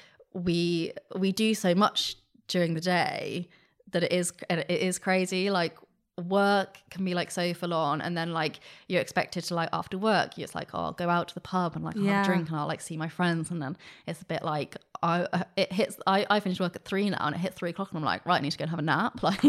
we 0.44 0.92
we 1.16 1.32
do 1.32 1.54
so 1.54 1.74
much 1.74 2.16
during 2.48 2.74
the 2.74 2.80
day 2.80 3.48
that 3.92 4.02
it 4.02 4.12
is 4.12 4.32
it 4.50 4.70
is 4.70 4.98
crazy. 4.98 5.50
Like 5.50 5.76
work 6.28 6.78
can 6.90 7.04
be 7.04 7.14
like 7.14 7.30
so 7.30 7.52
full 7.54 7.74
on, 7.74 8.00
and 8.00 8.16
then 8.16 8.32
like 8.32 8.60
you're 8.88 9.00
expected 9.00 9.44
to 9.44 9.54
like 9.54 9.68
after 9.72 9.98
work, 9.98 10.38
it's 10.38 10.54
like 10.54 10.70
oh, 10.74 10.78
I'll 10.78 10.92
go 10.92 11.08
out 11.08 11.28
to 11.28 11.34
the 11.34 11.40
pub 11.40 11.74
and 11.76 11.84
like 11.84 11.96
I'll 11.96 12.02
have 12.04 12.10
Yeah. 12.10 12.22
a 12.22 12.24
drink 12.24 12.48
and 12.50 12.58
I'll 12.58 12.66
like 12.66 12.80
see 12.80 12.96
my 12.96 13.08
friends, 13.08 13.50
and 13.50 13.60
then 13.62 13.76
it's 14.06 14.22
a 14.22 14.26
bit 14.26 14.42
like. 14.42 14.76
I, 15.02 15.22
uh, 15.22 15.42
it 15.56 15.72
hits. 15.72 15.96
I, 16.06 16.26
I 16.30 16.40
finish 16.40 16.58
work 16.60 16.76
at 16.76 16.84
three 16.84 17.08
now, 17.10 17.18
and 17.20 17.34
it 17.34 17.38
hit 17.38 17.54
three 17.54 17.70
o'clock, 17.70 17.90
and 17.90 17.98
I'm 17.98 18.04
like, 18.04 18.24
right, 18.26 18.38
I 18.38 18.40
need 18.40 18.52
to 18.52 18.58
go 18.58 18.62
and 18.64 18.70
have 18.70 18.78
a 18.78 18.82
nap. 18.82 19.20
Like, 19.22 19.44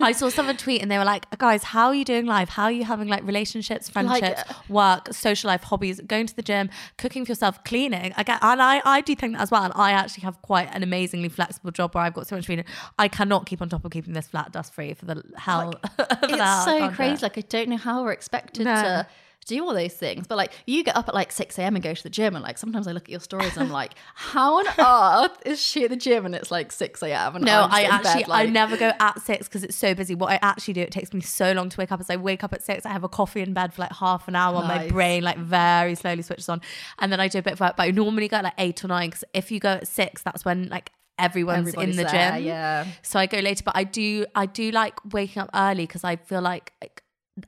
I 0.00 0.12
saw 0.12 0.28
someone 0.28 0.56
tweet 0.56 0.82
and 0.82 0.90
they 0.90 0.98
were 0.98 1.04
like, 1.04 1.26
guys, 1.38 1.62
how 1.62 1.86
are 1.88 1.94
you 1.94 2.04
doing 2.04 2.26
life? 2.26 2.48
How 2.48 2.64
are 2.64 2.72
you 2.72 2.84
having 2.84 3.08
like 3.08 3.24
relationships, 3.24 3.88
friendships, 3.88 4.42
work, 4.68 5.12
social 5.12 5.48
life, 5.48 5.62
hobbies, 5.62 6.00
going 6.00 6.26
to 6.26 6.34
the 6.34 6.42
gym, 6.42 6.70
cooking 6.98 7.24
for 7.24 7.30
yourself, 7.32 7.62
cleaning? 7.64 8.12
I 8.16 8.22
get, 8.24 8.38
and 8.42 8.60
I, 8.60 8.82
I 8.84 9.00
do 9.00 9.14
think 9.14 9.34
that 9.34 9.42
as 9.42 9.50
well. 9.50 9.62
And 9.62 9.72
I 9.76 9.92
actually 9.92 10.22
have 10.22 10.40
quite 10.42 10.68
an 10.74 10.82
amazingly 10.82 11.28
flexible 11.28 11.70
job 11.70 11.94
where 11.94 12.04
I've 12.04 12.14
got 12.14 12.26
so 12.26 12.36
much 12.36 12.46
freedom. 12.46 12.64
I 12.98 13.08
cannot 13.08 13.46
keep 13.46 13.62
on 13.62 13.68
top 13.68 13.84
of 13.84 13.90
keeping 13.92 14.12
this 14.14 14.26
flat 14.28 14.52
dust 14.52 14.74
free 14.74 14.94
for 14.94 15.04
the 15.06 15.22
hell. 15.36 15.72
for 15.96 16.26
the 16.26 16.36
hell 16.42 16.64
it's 16.64 16.64
so 16.64 16.90
crazy. 16.90 17.14
it. 17.14 17.22
Like 17.22 17.38
I 17.38 17.42
don't 17.42 17.68
know 17.68 17.76
how 17.76 18.02
we're 18.02 18.12
expected 18.12 18.64
No. 18.64 18.74
to 18.74 19.06
do 19.46 19.64
all 19.66 19.74
those 19.74 19.94
things. 19.94 20.26
But 20.26 20.36
like 20.38 20.52
you 20.66 20.84
get 20.84 20.96
up 20.96 21.08
at 21.08 21.14
like 21.14 21.32
six 21.32 21.58
a.m. 21.58 21.74
and 21.74 21.82
go 21.82 21.94
to 21.94 22.02
the 22.02 22.10
gym, 22.10 22.34
and 22.34 22.42
like 22.44 22.58
sometimes 22.58 22.86
I 22.86 22.92
look 22.92 23.04
at 23.04 23.08
your 23.10 23.20
stories 23.20 23.52
and 23.56 23.66
I'm 23.66 23.72
like, 23.72 23.92
how 24.14 24.58
on 24.58 24.66
earth 25.24 25.38
is 25.44 25.60
she 25.60 25.84
at 25.84 25.90
the 25.90 25.96
gym 25.96 26.24
and 26.26 26.34
it's 26.34 26.50
like 26.50 26.72
six 26.72 27.02
a.m. 27.02 27.36
and 27.36 27.44
No, 27.44 27.66
I 27.70 27.82
in 27.82 27.90
bed, 27.90 28.06
actually 28.06 28.24
I 28.32 28.46
never 28.46 28.76
go 28.76 28.92
at 29.00 29.20
six 29.20 29.48
because 29.48 29.64
it's 29.64 29.76
so 29.76 29.94
busy. 29.94 30.14
What 30.14 30.30
I 30.32 30.38
actually 30.42 30.74
do, 30.74 30.80
it 30.82 30.90
takes 30.92 31.12
me 31.12 31.20
so 31.20 31.52
long 31.52 31.68
to 31.70 31.78
wake 31.78 31.90
up. 31.92 32.00
As 32.00 32.10
I 32.10 32.16
wake 32.16 32.44
up 32.44 32.52
at 32.52 32.62
six, 32.62 32.86
I 32.86 32.90
have 32.90 33.04
a 33.04 33.08
coffee 33.08 33.40
in 33.40 33.52
bed 33.52 33.74
for 33.74 33.82
like 33.82 33.92
half 33.92 34.28
an 34.28 34.36
hour. 34.36 34.62
My 34.62 34.88
brain 34.88 35.22
like 35.22 35.38
very 35.38 35.94
slowly 35.94 36.22
switches 36.22 36.48
on, 36.48 36.60
and 36.98 37.12
then 37.12 37.20
I 37.20 37.28
do 37.28 37.38
a 37.38 37.42
bit 37.42 37.54
of 37.54 37.60
work. 37.60 37.76
But 37.76 37.84
I 37.84 37.90
normally 37.90 38.28
go 38.28 38.36
at 38.38 38.44
like 38.44 38.54
eight 38.58 38.84
or 38.84 38.88
nine 38.88 39.08
because 39.10 39.24
if 39.34 39.50
you 39.50 39.60
go 39.60 39.70
at 39.70 39.88
six, 39.88 40.22
that's 40.22 40.44
when 40.44 40.68
like 40.68 40.90
everyone's 41.18 41.68
Everybody's 41.68 41.98
in 41.98 42.04
the 42.04 42.10
there, 42.10 42.32
gym. 42.32 42.44
yeah. 42.44 42.86
So 43.02 43.18
I 43.18 43.26
go 43.26 43.38
later, 43.38 43.62
but 43.64 43.76
I 43.76 43.84
do 43.84 44.24
I 44.34 44.46
do 44.46 44.70
like 44.70 44.94
waking 45.12 45.42
up 45.42 45.50
early 45.54 45.84
because 45.86 46.04
I 46.04 46.16
feel 46.16 46.40
like. 46.40 46.72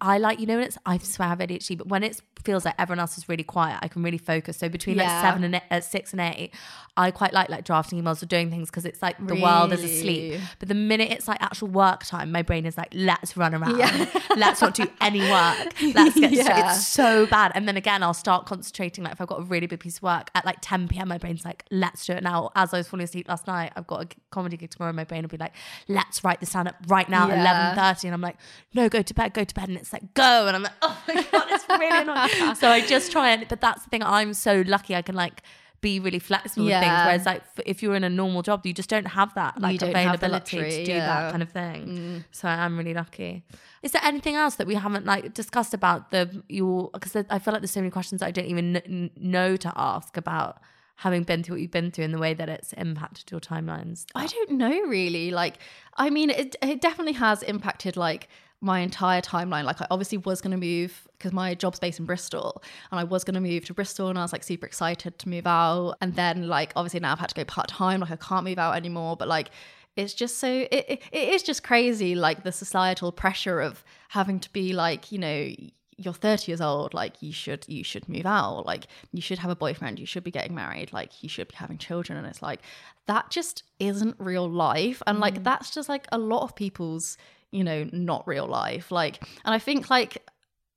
I 0.00 0.16
like 0.18 0.40
you 0.40 0.46
know 0.46 0.56
when 0.56 0.64
it's 0.64 0.78
I 0.86 0.96
swear 0.98 1.26
I 1.26 1.30
have 1.30 1.38
ADHD, 1.40 1.76
but 1.78 1.88
when 1.88 2.02
it 2.02 2.20
feels 2.42 2.64
like 2.64 2.74
everyone 2.78 3.00
else 3.00 3.18
is 3.18 3.28
really 3.28 3.42
quiet, 3.44 3.78
I 3.82 3.88
can 3.88 4.02
really 4.02 4.18
focus. 4.18 4.56
So 4.58 4.68
between 4.68 4.96
like 4.96 5.08
seven 5.08 5.44
and 5.44 5.56
eight, 5.56 5.62
uh, 5.70 5.80
six 5.80 6.12
and 6.12 6.20
eight, 6.20 6.54
I 6.96 7.10
quite 7.10 7.32
like 7.34 7.50
like 7.50 7.64
drafting 7.64 8.02
emails 8.02 8.22
or 8.22 8.26
doing 8.26 8.48
things 8.50 8.70
because 8.70 8.86
it's 8.86 9.02
like 9.02 9.16
the 9.26 9.34
world 9.34 9.72
is 9.72 9.84
asleep. 9.84 10.40
But 10.58 10.68
the 10.68 10.74
minute 10.74 11.10
it's 11.10 11.28
like 11.28 11.42
actual 11.42 11.68
work 11.68 12.04
time, 12.04 12.32
my 12.32 12.40
brain 12.42 12.64
is 12.64 12.78
like, 12.78 12.88
let's 12.94 13.36
run 13.36 13.54
around, 13.54 13.78
Yeah. 13.78 14.06
let's 14.36 14.60
not 14.62 14.74
do 14.74 14.86
any 15.02 15.20
work, 15.20 15.72
let's 15.94 16.18
get. 16.18 16.32
Yeah. 16.34 16.70
It's 16.74 16.86
so 16.86 17.26
bad. 17.26 17.52
And 17.54 17.68
then 17.68 17.76
again, 17.76 18.02
I'll 18.02 18.14
start 18.14 18.46
concentrating. 18.46 19.04
Like 19.04 19.12
if 19.14 19.20
I've 19.20 19.28
got 19.28 19.40
a 19.40 19.44
really 19.44 19.66
big 19.66 19.80
piece 19.80 19.98
of 19.98 20.02
work 20.02 20.30
at 20.34 20.44
like 20.46 20.58
10 20.62 20.88
p.m., 20.88 21.08
my 21.08 21.18
brain's 21.18 21.44
like, 21.44 21.64
let's 21.70 22.06
do 22.06 22.14
it 22.14 22.22
now. 22.22 22.50
As 22.56 22.72
I 22.72 22.78
was 22.78 22.88
falling 22.88 23.04
asleep 23.04 23.28
last 23.28 23.46
night, 23.46 23.72
I've 23.76 23.86
got 23.86 24.02
a 24.02 24.08
comedy 24.30 24.56
gig 24.56 24.70
tomorrow. 24.70 24.92
My 24.94 25.04
brain 25.04 25.22
will 25.22 25.28
be 25.28 25.36
like, 25.36 25.52
let's 25.88 26.24
write 26.24 26.40
this 26.40 26.50
down 26.52 26.66
up 26.68 26.76
right 26.88 27.08
now 27.08 27.28
Yeah. 27.28 27.44
at 27.44 27.76
11:30, 27.96 28.04
and 28.04 28.14
I'm 28.14 28.20
like, 28.22 28.36
no, 28.72 28.88
go 28.88 29.02
to 29.02 29.14
bed, 29.14 29.34
go 29.34 29.44
to 29.44 29.54
bed, 29.54 29.68
and 29.74 29.82
it's 29.82 29.92
like 29.92 30.14
go, 30.14 30.46
and 30.46 30.56
I'm 30.56 30.62
like, 30.62 30.72
oh 30.82 31.02
my 31.08 31.14
god, 31.32 31.46
it's 31.50 31.68
really 31.68 32.02
annoying. 32.02 32.54
so 32.60 32.68
I 32.68 32.80
just 32.86 33.12
try 33.12 33.30
and, 33.30 33.46
but 33.48 33.60
that's 33.60 33.84
the 33.84 33.90
thing. 33.90 34.02
I'm 34.02 34.34
so 34.34 34.62
lucky. 34.66 34.94
I 34.94 35.02
can 35.02 35.14
like. 35.14 35.42
Be 35.80 36.00
really 36.00 36.18
flexible 36.18 36.64
with 36.64 36.72
things, 36.72 36.86
whereas 37.04 37.26
like 37.26 37.42
f- 37.42 37.64
if 37.66 37.82
you're 37.82 37.94
in 37.94 38.04
a 38.04 38.08
normal 38.08 38.40
job, 38.40 38.64
you 38.64 38.72
just 38.72 38.88
don't 38.88 39.04
have 39.04 39.34
that 39.34 39.60
like 39.60 39.80
don't 39.80 39.94
have 39.94 40.18
the 40.18 40.26
availability 40.26 40.56
luxury, 40.56 40.70
to 40.78 40.84
do 40.86 40.92
yeah. 40.92 41.06
that 41.06 41.30
kind 41.30 41.42
of 41.42 41.50
thing. 41.50 41.86
Mm. 41.86 42.24
So 42.30 42.48
I'm 42.48 42.78
really 42.78 42.94
lucky. 42.94 43.44
Is 43.82 43.92
there 43.92 44.00
anything 44.02 44.34
else 44.34 44.54
that 44.54 44.66
we 44.66 44.76
haven't 44.76 45.04
like 45.04 45.34
discussed 45.34 45.74
about 45.74 46.10
the 46.10 46.42
your? 46.48 46.88
Because 46.94 47.14
I 47.28 47.38
feel 47.38 47.52
like 47.52 47.60
there's 47.60 47.70
so 47.70 47.80
many 47.80 47.90
questions 47.90 48.22
I 48.22 48.30
don't 48.30 48.46
even 48.46 48.80
kn- 48.82 49.10
know 49.18 49.56
to 49.56 49.72
ask 49.76 50.16
about 50.16 50.58
having 50.96 51.22
been 51.22 51.42
through 51.42 51.56
what 51.56 51.60
you've 51.60 51.70
been 51.70 51.90
through 51.90 52.04
and 52.04 52.14
the 52.14 52.18
way 52.18 52.34
that 52.34 52.48
it's 52.48 52.72
impacted 52.74 53.30
your 53.30 53.40
timelines. 53.40 54.06
I 54.14 54.26
don't 54.26 54.52
know 54.52 54.70
really. 54.82 55.30
Like, 55.30 55.58
I 55.96 56.10
mean, 56.10 56.30
it, 56.30 56.56
it 56.62 56.80
definitely 56.80 57.14
has 57.14 57.42
impacted 57.42 57.96
like 57.96 58.28
my 58.64 58.80
entire 58.80 59.20
timeline. 59.20 59.64
Like, 59.64 59.80
I 59.80 59.86
obviously 59.90 60.18
was 60.18 60.40
going 60.40 60.50
to 60.52 60.56
move 60.56 61.06
because 61.18 61.32
my 61.32 61.54
job's 61.54 61.78
based 61.78 62.00
in 62.00 62.06
Bristol, 62.06 62.62
and 62.90 62.98
I 62.98 63.04
was 63.04 63.22
going 63.22 63.34
to 63.34 63.40
move 63.40 63.64
to 63.66 63.74
Bristol, 63.74 64.08
and 64.08 64.18
I 64.18 64.22
was 64.22 64.32
like 64.32 64.42
super 64.42 64.66
excited 64.66 65.18
to 65.18 65.28
move 65.28 65.46
out. 65.46 65.96
And 66.00 66.14
then, 66.16 66.48
like, 66.48 66.72
obviously 66.74 67.00
now 67.00 67.12
I've 67.12 67.20
had 67.20 67.28
to 67.28 67.34
go 67.34 67.44
part 67.44 67.68
time. 67.68 68.00
Like, 68.00 68.10
I 68.10 68.16
can't 68.16 68.44
move 68.44 68.58
out 68.58 68.74
anymore. 68.74 69.16
But 69.16 69.28
like, 69.28 69.50
it's 69.96 70.14
just 70.14 70.38
so 70.38 70.48
it, 70.48 70.72
it, 70.72 71.02
it 71.12 71.28
is 71.28 71.42
just 71.42 71.62
crazy. 71.62 72.14
Like 72.14 72.42
the 72.42 72.52
societal 72.52 73.12
pressure 73.12 73.60
of 73.60 73.84
having 74.08 74.40
to 74.40 74.52
be 74.52 74.72
like, 74.72 75.12
you 75.12 75.18
know. 75.18 75.54
You're 75.96 76.12
30 76.12 76.50
years 76.50 76.60
old, 76.60 76.92
like 76.92 77.22
you 77.22 77.32
should 77.32 77.64
you 77.68 77.84
should 77.84 78.08
move 78.08 78.26
out, 78.26 78.66
like 78.66 78.88
you 79.12 79.22
should 79.22 79.38
have 79.38 79.52
a 79.52 79.54
boyfriend, 79.54 80.00
you 80.00 80.06
should 80.06 80.24
be 80.24 80.32
getting 80.32 80.52
married, 80.52 80.92
like 80.92 81.22
you 81.22 81.28
should 81.28 81.46
be 81.46 81.54
having 81.54 81.78
children, 81.78 82.18
and 82.18 82.26
it's 82.26 82.42
like 82.42 82.62
that 83.06 83.30
just 83.30 83.62
isn't 83.78 84.16
real 84.18 84.50
life, 84.50 85.04
and 85.06 85.20
like 85.20 85.36
mm. 85.36 85.44
that's 85.44 85.72
just 85.72 85.88
like 85.88 86.08
a 86.10 86.18
lot 86.18 86.42
of 86.42 86.56
people's 86.56 87.16
you 87.54 87.64
know 87.64 87.88
not 87.92 88.26
real 88.26 88.46
life, 88.46 88.90
like, 88.90 89.22
and 89.44 89.54
I 89.54 89.58
think 89.58 89.88
like 89.88 90.26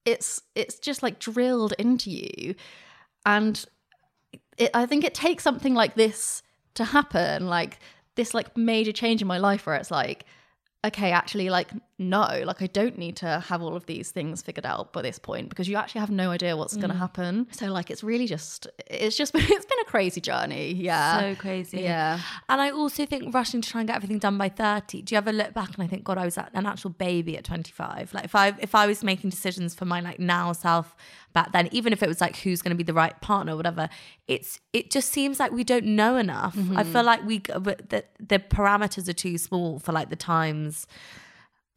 it's 0.05 0.41
it's 0.55 0.79
just 0.79 1.03
like 1.03 1.19
drilled 1.19 1.73
into 1.79 2.11
you, 2.11 2.55
and 3.25 3.65
it, 4.57 4.71
I 4.73 4.85
think 4.85 5.03
it 5.03 5.13
takes 5.13 5.43
something 5.43 5.73
like 5.73 5.95
this 5.95 6.43
to 6.75 6.85
happen, 6.85 7.47
like 7.47 7.79
this 8.15 8.33
like 8.33 8.55
major 8.55 8.91
change 8.91 9.21
in 9.21 9.27
my 9.27 9.37
life 9.37 9.65
where 9.65 9.75
it's 9.75 9.91
like, 9.91 10.25
okay, 10.85 11.11
actually, 11.11 11.49
like 11.49 11.69
no, 11.99 12.43
like 12.45 12.61
I 12.61 12.67
don't 12.67 12.97
need 12.97 13.15
to 13.17 13.39
have 13.47 13.63
all 13.63 13.75
of 13.75 13.87
these 13.87 14.11
things 14.11 14.43
figured 14.43 14.67
out 14.67 14.93
by 14.93 15.01
this 15.01 15.17
point 15.17 15.49
because 15.49 15.67
you 15.67 15.77
actually 15.77 16.01
have 16.01 16.11
no 16.11 16.29
idea 16.29 16.55
what's 16.55 16.75
going 16.75 16.89
to 16.89 16.95
mm. 16.95 16.99
happen. 16.99 17.47
So 17.51 17.67
like, 17.67 17.89
it's 17.89 18.03
really 18.03 18.27
just, 18.27 18.67
it's 18.85 19.17
just, 19.17 19.31
it's 19.35 19.65
been 19.65 19.79
a 19.81 19.85
crazy 19.85 20.21
journey. 20.21 20.73
Yeah, 20.73 21.19
so 21.19 21.35
crazy. 21.35 21.81
Yeah. 21.81 22.19
And 22.49 22.61
I 22.61 22.69
also 22.69 23.07
think 23.07 23.33
rushing 23.33 23.61
to 23.61 23.69
try 23.69 23.81
and 23.81 23.87
get 23.87 23.95
everything 23.95 24.19
done 24.19 24.37
by 24.37 24.49
30. 24.49 25.01
Do 25.01 25.15
you 25.15 25.17
ever 25.17 25.33
look 25.33 25.55
back 25.55 25.73
and 25.73 25.83
I 25.83 25.87
think, 25.87 26.03
God, 26.03 26.19
I 26.19 26.25
was 26.25 26.37
an 26.37 26.67
actual 26.67 26.91
baby 26.91 27.35
at 27.35 27.43
25. 27.43 28.13
Like 28.13 28.25
if 28.25 28.35
I 28.35 28.53
if 28.59 28.75
I 28.75 28.85
was 28.85 29.03
making 29.03 29.31
decisions 29.31 29.73
for 29.73 29.85
my 29.85 29.99
like 29.99 30.19
now 30.19 30.53
self 30.53 30.95
back 31.33 31.51
then, 31.51 31.67
even 31.71 31.93
if 31.93 32.03
it 32.03 32.07
was 32.07 32.21
like 32.21 32.37
who's 32.37 32.61
going 32.61 32.71
to 32.71 32.77
be 32.77 32.83
the 32.83 32.93
right 32.93 33.19
partner 33.21 33.53
or 33.53 33.55
whatever, 33.55 33.89
it's 34.27 34.59
it 34.71 34.91
just 34.91 35.11
seems 35.11 35.39
like 35.39 35.51
we 35.51 35.63
don't 35.63 35.85
know 35.85 36.17
enough. 36.17 36.55
I 36.55 36.61
mm-hmm. 36.61 36.93
feel 36.93 37.03
like 37.03 37.25
we 37.25 37.39
but 37.39 37.89
the, 37.89 38.03
the 38.19 38.37
parameters 38.37 39.09
are 39.09 39.13
too 39.13 39.39
small 39.39 39.79
for 39.79 39.91
like 39.91 40.11
the 40.11 40.15
times. 40.15 40.85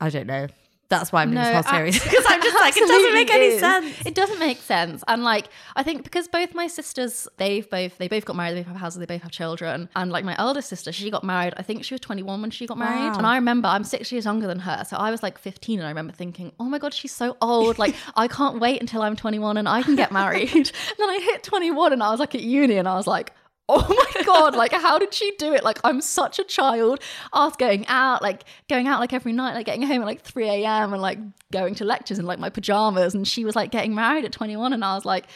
I 0.00 0.10
don't 0.10 0.26
know. 0.26 0.46
That's 0.88 1.12
why 1.12 1.22
I'm 1.22 1.30
doing 1.30 1.44
this 1.44 1.54
whole 1.66 1.72
series 1.72 2.02
because 2.02 2.24
I'm 2.28 2.42
just 2.42 2.58
like 2.58 2.76
it 2.76 2.88
doesn't 2.88 3.14
make 3.14 3.30
any 3.30 3.44
is. 3.44 3.60
sense. 3.60 3.94
It 4.04 4.12
doesn't 4.12 4.40
make 4.40 4.58
sense, 4.58 5.04
and 5.06 5.22
like 5.22 5.46
I 5.76 5.84
think 5.84 6.02
because 6.02 6.26
both 6.26 6.52
my 6.52 6.66
sisters, 6.66 7.28
they've 7.36 7.70
both 7.70 7.96
they 7.98 8.08
both 8.08 8.24
got 8.24 8.34
married, 8.34 8.54
they 8.56 8.62
both 8.62 8.72
have 8.72 8.76
houses, 8.76 8.98
they 8.98 9.06
both 9.06 9.22
have 9.22 9.30
children, 9.30 9.88
and 9.94 10.10
like 10.10 10.24
my 10.24 10.34
eldest 10.36 10.68
sister, 10.68 10.90
she 10.90 11.08
got 11.08 11.22
married. 11.22 11.54
I 11.56 11.62
think 11.62 11.84
she 11.84 11.94
was 11.94 12.00
21 12.00 12.40
when 12.42 12.50
she 12.50 12.66
got 12.66 12.76
married, 12.76 13.10
Wow. 13.12 13.18
and 13.18 13.26
I 13.26 13.36
remember 13.36 13.68
I'm 13.68 13.84
six 13.84 14.10
years 14.10 14.24
younger 14.24 14.48
than 14.48 14.58
her, 14.58 14.84
so 14.84 14.96
I 14.96 15.12
was 15.12 15.22
like 15.22 15.38
15, 15.38 15.78
and 15.78 15.86
I 15.86 15.90
remember 15.90 16.12
thinking, 16.12 16.50
oh 16.58 16.64
my 16.64 16.80
god, 16.80 16.92
she's 16.92 17.12
so 17.14 17.36
old. 17.40 17.78
Like 17.78 17.94
I 18.16 18.26
can't 18.26 18.58
wait 18.58 18.80
until 18.80 19.02
I'm 19.02 19.14
21 19.14 19.58
and 19.58 19.68
I 19.68 19.82
can 19.82 19.94
get 19.94 20.10
married. 20.10 20.50
and 20.56 20.72
then 20.98 21.08
I 21.08 21.20
hit 21.22 21.44
21, 21.44 21.92
and 21.92 22.02
I 22.02 22.10
was 22.10 22.18
like 22.18 22.34
at 22.34 22.42
uni, 22.42 22.78
and 22.78 22.88
I 22.88 22.96
was 22.96 23.06
like. 23.06 23.32
Oh 23.70 24.12
my 24.14 24.22
god 24.24 24.54
like 24.54 24.72
how 24.72 24.98
did 24.98 25.12
she 25.14 25.32
do 25.38 25.52
it? 25.54 25.64
Like 25.64 25.78
i'm 25.84 26.00
such 26.00 26.38
a 26.38 26.44
child. 26.44 27.00
Was 27.32 27.56
going 27.56 27.86
out 27.86 28.22
like 28.22 28.44
going 28.68 28.88
out 28.88 29.00
like 29.00 29.12
every 29.12 29.32
night 29.32 29.54
like 29.54 29.66
getting 29.66 29.82
home 29.82 30.02
at 30.02 30.06
like 30.06 30.22
3 30.22 30.48
a.m 30.48 30.92
and 30.92 31.02
like 31.02 31.18
going 31.52 31.74
to 31.76 31.84
lectures 31.84 32.18
in 32.18 32.26
like 32.26 32.38
my 32.38 32.50
pajamas. 32.50 33.14
And 33.14 33.26
she 33.26 33.44
was 33.44 33.56
like 33.56 33.70
getting 33.70 33.94
married 33.94 34.24
at 34.24 34.32
21 34.32 34.72
and 34.72 34.84
i 34.84 34.94
was 34.94 35.04
like 35.04 35.26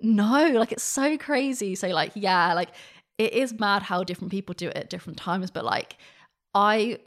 no 0.00 0.50
like 0.50 0.72
it's 0.72 0.82
so 0.82 1.16
crazy. 1.16 1.74
So 1.74 1.88
like 1.88 2.12
yeah 2.14 2.54
like 2.54 2.70
it 3.18 3.32
is 3.32 3.58
mad 3.58 3.82
how 3.82 4.04
different 4.04 4.30
people 4.32 4.54
do 4.54 4.68
it 4.68 4.76
at 4.76 4.90
different 4.90 5.18
times. 5.18 5.50
But 5.50 5.64
like 5.64 5.96
i 6.54 6.98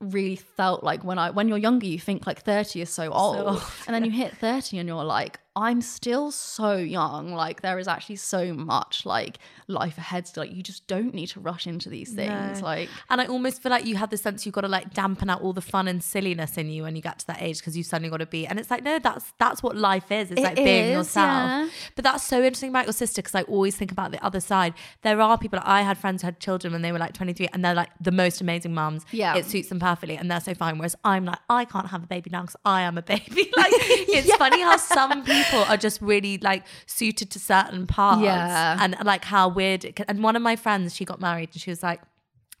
really 0.00 0.36
felt 0.36 0.84
like 0.84 1.02
when 1.04 1.18
i 1.18 1.30
when 1.30 1.48
you're 1.48 1.56
younger 1.56 1.86
you 1.86 1.98
think 1.98 2.26
like 2.26 2.42
30 2.42 2.82
is 2.82 2.90
so 2.90 3.10
old, 3.10 3.36
old, 3.38 3.62
and 3.86 3.94
then 3.94 4.04
you 4.04 4.10
hit 4.10 4.36
30 4.36 4.78
and 4.78 4.86
you're 4.86 5.04
like 5.04 5.40
i'm 5.56 5.80
still 5.80 6.30
so 6.30 6.76
young 6.76 7.32
like 7.32 7.62
there 7.62 7.78
is 7.78 7.88
actually 7.88 8.16
so 8.16 8.52
much 8.52 9.04
like 9.06 9.38
life 9.68 9.96
ahead 9.98 10.26
still 10.28 10.42
like 10.44 10.52
you 10.54 10.62
just 10.62 10.86
don't 10.86 11.12
need 11.14 11.26
to 11.28 11.40
rush 11.40 11.66
into 11.66 11.88
these 11.88 12.12
things 12.12 12.60
No. 12.60 12.66
like 12.66 12.88
And 13.10 13.20
I 13.20 13.26
almost 13.26 13.62
feel 13.62 13.70
like 13.70 13.84
you 13.86 13.96
had 13.96 14.10
the 14.10 14.16
sense 14.16 14.44
you've 14.46 14.54
got 14.54 14.60
to 14.60 14.68
like 14.68 14.92
dampen 14.94 15.28
out 15.30 15.40
all 15.42 15.52
the 15.52 15.60
fun 15.60 15.88
and 15.88 16.02
silliness 16.04 16.56
in 16.56 16.68
you 16.70 16.82
when 16.84 16.94
you 16.94 17.02
get 17.02 17.18
to 17.20 17.26
that 17.28 17.40
age 17.42 17.58
because 17.58 17.76
you 17.76 17.82
suddenly 17.82 18.10
got 18.10 18.18
to 18.18 18.26
be. 18.26 18.46
And 18.46 18.60
it's 18.60 18.70
like, 18.70 18.84
no, 18.84 18.98
that's 18.98 19.32
that's 19.38 19.62
what 19.62 19.76
life 19.76 20.12
is. 20.12 20.30
It's 20.30 20.40
It 20.40 20.44
like 20.44 20.56
being 20.56 20.84
is, 20.90 20.92
yourself. 20.92 21.26
yeah. 21.26 21.68
But 21.96 22.04
that's 22.04 22.22
so 22.24 22.36
interesting 22.38 22.70
about 22.70 22.86
your 22.86 22.92
sister 22.92 23.22
because 23.22 23.34
I 23.34 23.42
always 23.42 23.74
think 23.76 23.90
about 23.90 24.12
the 24.12 24.24
other 24.24 24.40
side. 24.40 24.74
There 25.02 25.20
are 25.20 25.36
people, 25.38 25.58
I 25.64 25.82
had 25.82 25.96
friends 25.98 26.22
who 26.22 26.26
had 26.26 26.38
children 26.38 26.72
when 26.72 26.82
they 26.82 26.92
were 26.92 26.98
like 26.98 27.14
23 27.14 27.48
and 27.52 27.64
they're 27.64 27.74
like 27.74 27.90
the 28.00 28.12
most 28.12 28.40
amazing 28.40 28.74
mums. 28.74 29.04
Yeah. 29.10 29.34
It 29.36 29.46
suits 29.46 29.68
them 29.68 29.80
perfectly 29.80 30.16
and 30.16 30.30
they're 30.30 30.40
so 30.40 30.54
fine. 30.54 30.78
Whereas 30.78 30.94
I'm 31.04 31.24
like, 31.24 31.38
I 31.50 31.64
can't 31.64 31.88
have 31.88 32.04
a 32.04 32.06
baby 32.06 32.30
now 32.30 32.42
because 32.42 32.56
I 32.64 32.82
am 32.82 32.98
a 32.98 33.02
baby. 33.14 33.50
Like, 33.56 33.72
it's 34.16 34.32
funny 34.36 34.60
how 34.62 34.76
some 34.76 35.24
people 35.24 35.44
are 35.54 35.76
just 35.76 36.00
really 36.00 36.38
like 36.38 36.64
suited 36.86 37.30
to 37.30 37.38
certain 37.38 37.86
parts. 37.86 38.22
Yeah. 38.22 38.76
And 38.80 38.96
like 39.04 39.24
how 39.24 39.48
weird 39.48 39.84
it 39.84 39.96
can. 39.96 40.06
And 40.08 40.22
one 40.22 40.36
of 40.36 40.42
my 40.42 40.56
friends, 40.56 40.94
she 40.94 41.04
got 41.04 41.20
married 41.20 41.50
and 41.52 41.60
she 41.60 41.70
was 41.70 41.82
like, 41.82 42.00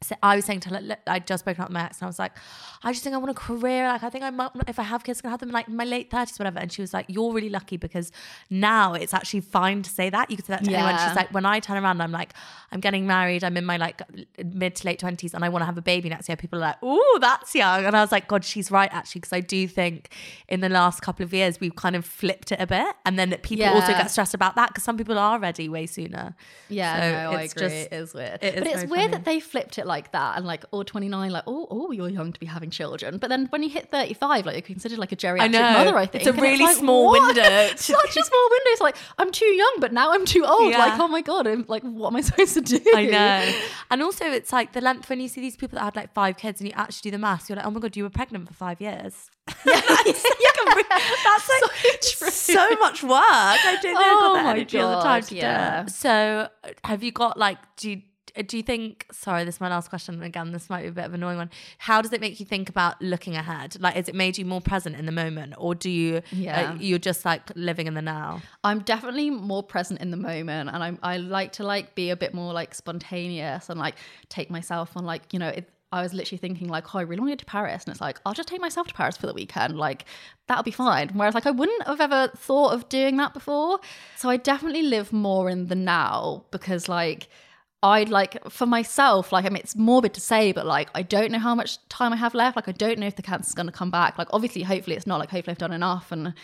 so 0.02 0.14
I 0.22 0.36
was 0.36 0.44
saying 0.44 0.60
to 0.60 0.68
her, 0.68 0.80
look, 0.80 0.98
I'd 1.06 1.26
just 1.26 1.44
broken 1.44 1.62
up 1.62 1.70
with 1.70 1.74
my 1.74 1.84
ex, 1.84 1.98
and 2.00 2.04
I 2.04 2.06
was 2.06 2.18
like, 2.18 2.32
I 2.82 2.92
just 2.92 3.02
think 3.02 3.14
I 3.14 3.18
want 3.18 3.30
a 3.30 3.34
career. 3.34 3.88
Like, 3.88 4.02
I 4.02 4.10
think 4.10 4.24
I 4.24 4.30
might, 4.30 4.50
if 4.68 4.78
I 4.78 4.82
have 4.82 5.02
kids, 5.04 5.20
I'm 5.20 5.22
gonna 5.22 5.30
have 5.32 5.40
them 5.40 5.48
in 5.48 5.54
like 5.54 5.68
my 5.70 5.84
late 5.84 6.10
thirties, 6.10 6.38
whatever. 6.38 6.58
And 6.58 6.70
she 6.70 6.82
was 6.82 6.92
like, 6.92 7.06
You're 7.08 7.32
really 7.32 7.48
lucky 7.48 7.78
because 7.78 8.12
now 8.50 8.92
it's 8.92 9.14
actually 9.14 9.40
fine 9.40 9.82
to 9.82 9.88
say 9.90 10.10
that. 10.10 10.30
You 10.30 10.36
could 10.36 10.44
say 10.44 10.52
that 10.52 10.64
to 10.64 10.70
anyone. 10.70 10.94
Yeah. 10.94 11.08
She's 11.08 11.16
like, 11.16 11.32
When 11.32 11.46
I 11.46 11.60
turn 11.60 11.82
around, 11.82 12.02
I'm 12.02 12.12
like, 12.12 12.34
I'm 12.72 12.80
getting 12.80 13.06
married. 13.06 13.42
I'm 13.42 13.56
in 13.56 13.64
my 13.64 13.78
like 13.78 14.02
mid 14.44 14.76
to 14.76 14.86
late 14.86 14.98
twenties, 14.98 15.32
and 15.32 15.42
I 15.44 15.48
want 15.48 15.62
to 15.62 15.66
have 15.66 15.78
a 15.78 15.82
baby 15.82 16.10
next 16.10 16.28
year. 16.28 16.36
People 16.36 16.58
are 16.58 16.62
like, 16.68 16.76
Oh, 16.82 17.18
that's 17.22 17.54
young. 17.54 17.86
And 17.86 17.96
I 17.96 18.02
was 18.02 18.12
like, 18.12 18.28
God, 18.28 18.44
she's 18.44 18.70
right 18.70 18.92
actually, 18.92 19.20
because 19.20 19.32
I 19.32 19.40
do 19.40 19.66
think 19.66 20.10
in 20.46 20.60
the 20.60 20.68
last 20.68 21.00
couple 21.00 21.24
of 21.24 21.32
years 21.32 21.58
we've 21.58 21.74
kind 21.74 21.96
of 21.96 22.04
flipped 22.04 22.52
it 22.52 22.60
a 22.60 22.66
bit, 22.66 22.94
and 23.06 23.18
then 23.18 23.34
people 23.42 23.64
also 23.64 23.92
get 23.92 24.10
stressed 24.10 24.34
about 24.34 24.56
that 24.56 24.68
because 24.68 24.84
some 24.84 24.98
people 24.98 25.18
are 25.18 25.38
ready 25.38 25.70
way 25.70 25.86
sooner. 25.86 26.36
Yeah, 26.68 27.00
So 27.00 27.30
no, 27.32 27.38
I 27.38 27.42
it's 27.44 27.52
agree. 27.54 27.68
just- 27.68 27.86
it 27.86 27.92
is 27.94 28.12
weird. 28.14 28.38
it 28.44 28.54
is 28.56 28.60
but 28.60 28.66
it's 28.66 28.90
weird 28.90 29.00
funny. 29.04 29.12
that 29.12 29.24
they 29.24 29.40
flipped 29.40 29.78
it 29.78 29.86
like 29.86 29.95
that 30.12 30.36
and 30.36 30.46
like, 30.46 30.64
oh, 30.72 30.82
29, 30.82 31.30
like, 31.30 31.44
oh, 31.46 31.66
oh, 31.70 31.90
you're 31.90 32.08
young 32.08 32.32
to 32.32 32.40
be 32.40 32.46
having 32.46 32.70
children. 32.70 33.18
But 33.18 33.28
then 33.28 33.46
when 33.46 33.62
you 33.62 33.68
hit 33.68 33.90
35, 33.90 34.46
like, 34.46 34.54
you're 34.54 34.62
considered 34.62 34.98
like 34.98 35.12
a 35.12 35.16
geriatric 35.16 35.54
I 35.54 35.72
mother, 35.84 35.96
I 35.96 36.06
think. 36.06 36.26
It's 36.26 36.36
a 36.36 36.40
really 36.40 36.64
like, 36.64 36.76
small 36.76 37.06
what? 37.06 37.34
window 37.34 37.42
Such 37.76 38.16
a 38.16 38.22
small 38.24 38.48
window. 38.50 38.70
It's 38.70 38.80
like, 38.80 38.96
I'm 39.18 39.32
too 39.32 39.46
young, 39.46 39.76
but 39.80 39.92
now 39.92 40.12
I'm 40.12 40.24
too 40.24 40.44
old. 40.44 40.70
Yeah. 40.70 40.78
Like, 40.78 41.00
oh 41.00 41.08
my 41.08 41.22
God, 41.22 41.46
I'm 41.46 41.64
like, 41.68 41.82
what 41.82 42.08
am 42.08 42.16
I 42.16 42.20
supposed 42.22 42.54
to 42.54 42.60
do? 42.60 42.80
I 42.94 43.06
know. 43.06 43.60
And 43.90 44.02
also, 44.02 44.24
it's 44.26 44.52
like 44.52 44.72
the 44.72 44.80
length 44.80 45.08
when 45.08 45.20
you 45.20 45.28
see 45.28 45.40
these 45.40 45.56
people 45.56 45.78
that 45.78 45.84
had 45.84 45.96
like 45.96 46.12
five 46.12 46.36
kids 46.36 46.60
and 46.60 46.68
you 46.68 46.74
actually 46.76 47.10
do 47.10 47.16
the 47.16 47.20
maths, 47.20 47.48
you're 47.48 47.56
like, 47.56 47.66
oh 47.66 47.70
my 47.70 47.80
God, 47.80 47.96
you 47.96 48.02
were 48.04 48.10
pregnant 48.10 48.48
for 48.48 48.54
five 48.54 48.80
years. 48.80 49.30
yeah, 49.64 49.80
that's 49.80 51.48
like 51.48 52.02
So 52.02 52.28
so, 52.56 52.66
true. 52.68 52.76
much 52.80 53.02
work. 53.02 53.12
I 53.20 53.78
don't 53.80 53.94
know 53.94 54.00
Oh 54.00 54.20
got 54.20 54.36
the 54.38 54.42
my 54.42 54.50
energy 54.50 54.78
or 54.78 54.88
the 54.88 55.00
time 55.02 55.20
God, 55.20 55.28
to 55.28 55.34
yeah. 55.36 55.82
do. 55.82 55.88
So, 55.90 56.48
have 56.84 57.02
you 57.02 57.12
got 57.12 57.38
like, 57.38 57.58
do 57.76 57.90
you, 57.90 58.02
do 58.42 58.56
you 58.56 58.62
think, 58.62 59.06
sorry, 59.12 59.44
this 59.44 59.56
is 59.56 59.60
my 59.60 59.68
last 59.68 59.88
question. 59.88 60.22
Again, 60.22 60.52
this 60.52 60.68
might 60.70 60.82
be 60.82 60.88
a 60.88 60.92
bit 60.92 61.04
of 61.04 61.14
an 61.14 61.22
annoying 61.22 61.38
one. 61.38 61.50
How 61.78 62.02
does 62.02 62.12
it 62.12 62.20
make 62.20 62.38
you 62.40 62.46
think 62.46 62.68
about 62.68 63.00
looking 63.00 63.36
ahead? 63.36 63.76
Like, 63.80 63.94
has 63.94 64.08
it 64.08 64.14
made 64.14 64.38
you 64.38 64.44
more 64.44 64.60
present 64.60 64.96
in 64.96 65.06
the 65.06 65.12
moment 65.12 65.54
or 65.58 65.74
do 65.74 65.90
you, 65.90 66.22
Yeah. 66.32 66.72
uh, 66.72 66.76
you're 66.78 66.98
just 66.98 67.24
like 67.24 67.42
living 67.54 67.86
in 67.86 67.94
the 67.94 68.02
now? 68.02 68.42
I'm 68.64 68.80
definitely 68.80 69.30
more 69.30 69.62
present 69.62 70.00
in 70.00 70.10
the 70.10 70.16
moment 70.16 70.70
and 70.72 70.82
I'm 70.82 70.98
I 71.02 71.16
like 71.18 71.52
to 71.52 71.64
like 71.64 71.94
be 71.94 72.10
a 72.10 72.16
bit 72.16 72.34
more 72.34 72.52
like 72.52 72.74
spontaneous 72.74 73.68
and 73.70 73.78
like 73.78 73.94
take 74.28 74.50
myself 74.50 74.96
on 74.96 75.04
like, 75.04 75.32
you 75.32 75.38
know, 75.38 75.48
it, 75.48 75.70
I 75.92 76.02
was 76.02 76.12
literally 76.12 76.38
thinking 76.38 76.68
like, 76.68 76.94
oh, 76.94 76.98
I 76.98 77.02
really 77.02 77.20
want 77.20 77.30
to 77.30 77.36
go 77.36 77.38
to 77.38 77.44
Paris. 77.46 77.84
And 77.84 77.92
it's 77.92 78.00
like, 78.00 78.18
I'll 78.26 78.34
just 78.34 78.48
take 78.48 78.60
myself 78.60 78.88
to 78.88 78.94
Paris 78.94 79.16
for 79.16 79.28
the 79.28 79.32
weekend. 79.32 79.78
Like, 79.78 80.04
that'll 80.48 80.64
be 80.64 80.72
fine. 80.72 81.10
Whereas 81.10 81.34
like 81.34 81.46
I 81.46 81.52
wouldn't 81.52 81.86
have 81.86 82.00
ever 82.00 82.28
thought 82.36 82.72
of 82.74 82.88
doing 82.88 83.16
that 83.18 83.32
before. 83.32 83.78
So 84.16 84.28
I 84.28 84.36
definitely 84.36 84.82
live 84.82 85.12
more 85.12 85.48
in 85.48 85.68
the 85.68 85.76
now 85.76 86.44
because 86.50 86.88
like 86.88 87.28
I'd 87.86 88.08
like 88.08 88.38
for 88.50 88.66
myself, 88.66 89.32
like 89.32 89.44
I 89.44 89.48
mean 89.48 89.58
it's 89.58 89.76
morbid 89.76 90.14
to 90.14 90.20
say, 90.20 90.52
but 90.52 90.66
like 90.66 90.88
I 90.94 91.02
don't 91.02 91.30
know 91.32 91.38
how 91.38 91.54
much 91.54 91.86
time 91.88 92.12
I 92.12 92.16
have 92.16 92.34
left. 92.34 92.56
Like 92.56 92.68
I 92.68 92.72
don't 92.72 92.98
know 92.98 93.06
if 93.06 93.16
the 93.16 93.22
cancer's 93.22 93.54
gonna 93.54 93.72
come 93.72 93.90
back. 93.90 94.18
Like 94.18 94.28
obviously, 94.32 94.62
hopefully 94.62 94.96
it's 94.96 95.06
not. 95.06 95.18
Like 95.18 95.30
hopefully 95.30 95.52
I've 95.52 95.58
done 95.58 95.72
enough 95.72 96.12
and 96.12 96.34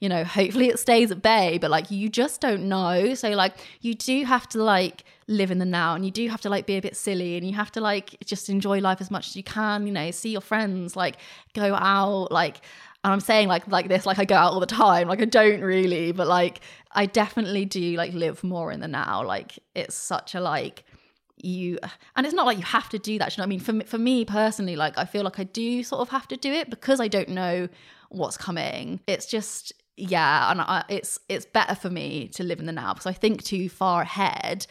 you 0.00 0.08
know, 0.08 0.22
hopefully 0.22 0.68
it 0.68 0.78
stays 0.78 1.10
at 1.10 1.22
bay, 1.22 1.58
but 1.58 1.70
like 1.70 1.90
you 1.90 2.08
just 2.08 2.40
don't 2.40 2.68
know. 2.68 3.14
So 3.14 3.30
like 3.30 3.54
you 3.80 3.94
do 3.94 4.24
have 4.24 4.48
to 4.50 4.62
like 4.62 5.04
live 5.26 5.50
in 5.50 5.58
the 5.58 5.64
now 5.64 5.94
and 5.94 6.04
you 6.04 6.10
do 6.10 6.28
have 6.28 6.40
to 6.42 6.48
like 6.48 6.66
be 6.66 6.76
a 6.76 6.80
bit 6.80 6.96
silly 6.96 7.36
and 7.36 7.46
you 7.46 7.54
have 7.54 7.72
to 7.72 7.80
like 7.80 8.16
just 8.24 8.48
enjoy 8.48 8.78
life 8.78 9.00
as 9.00 9.10
much 9.10 9.28
as 9.28 9.36
you 9.36 9.42
can, 9.42 9.86
you 9.86 9.92
know, 9.92 10.10
see 10.12 10.30
your 10.30 10.40
friends, 10.40 10.94
like 10.94 11.16
go 11.52 11.74
out, 11.74 12.30
like 12.30 12.60
and 13.04 13.12
I'm 13.12 13.20
saying 13.20 13.48
like 13.48 13.66
like 13.66 13.88
this, 13.88 14.06
like 14.06 14.18
I 14.18 14.24
go 14.24 14.36
out 14.36 14.52
all 14.52 14.60
the 14.60 14.66
time. 14.66 15.08
Like 15.08 15.20
I 15.20 15.24
don't 15.24 15.60
really, 15.60 16.12
but 16.12 16.28
like 16.28 16.60
I 16.92 17.06
definitely 17.06 17.64
do 17.64 17.96
like 17.96 18.12
live 18.12 18.44
more 18.44 18.70
in 18.70 18.80
the 18.80 18.88
now. 18.88 19.24
Like 19.24 19.58
it's 19.74 19.96
such 19.96 20.34
a 20.34 20.40
like 20.40 20.84
you 21.44 21.78
and 22.16 22.26
it's 22.26 22.34
not 22.34 22.46
like 22.46 22.58
you 22.58 22.64
have 22.64 22.88
to 22.90 22.98
do 22.98 23.18
that. 23.18 23.36
You 23.36 23.40
know 23.40 23.42
what 23.42 23.46
I 23.46 23.50
mean? 23.50 23.60
For 23.60 23.72
me, 23.72 23.84
for 23.84 23.98
me 23.98 24.24
personally, 24.24 24.76
like 24.76 24.98
I 24.98 25.04
feel 25.04 25.22
like 25.22 25.38
I 25.38 25.44
do 25.44 25.82
sort 25.82 26.00
of 26.00 26.08
have 26.10 26.28
to 26.28 26.36
do 26.36 26.52
it 26.52 26.70
because 26.70 27.00
I 27.00 27.08
don't 27.08 27.30
know 27.30 27.68
what's 28.10 28.36
coming. 28.36 29.00
It's 29.06 29.26
just 29.26 29.72
yeah, 29.96 30.50
and 30.50 30.60
I, 30.60 30.84
it's 30.88 31.18
it's 31.28 31.46
better 31.46 31.74
for 31.74 31.90
me 31.90 32.28
to 32.28 32.44
live 32.44 32.60
in 32.60 32.66
the 32.66 32.72
now 32.72 32.94
because 32.94 33.06
I 33.06 33.12
think 33.12 33.42
too 33.42 33.68
far 33.68 34.02
ahead. 34.02 34.66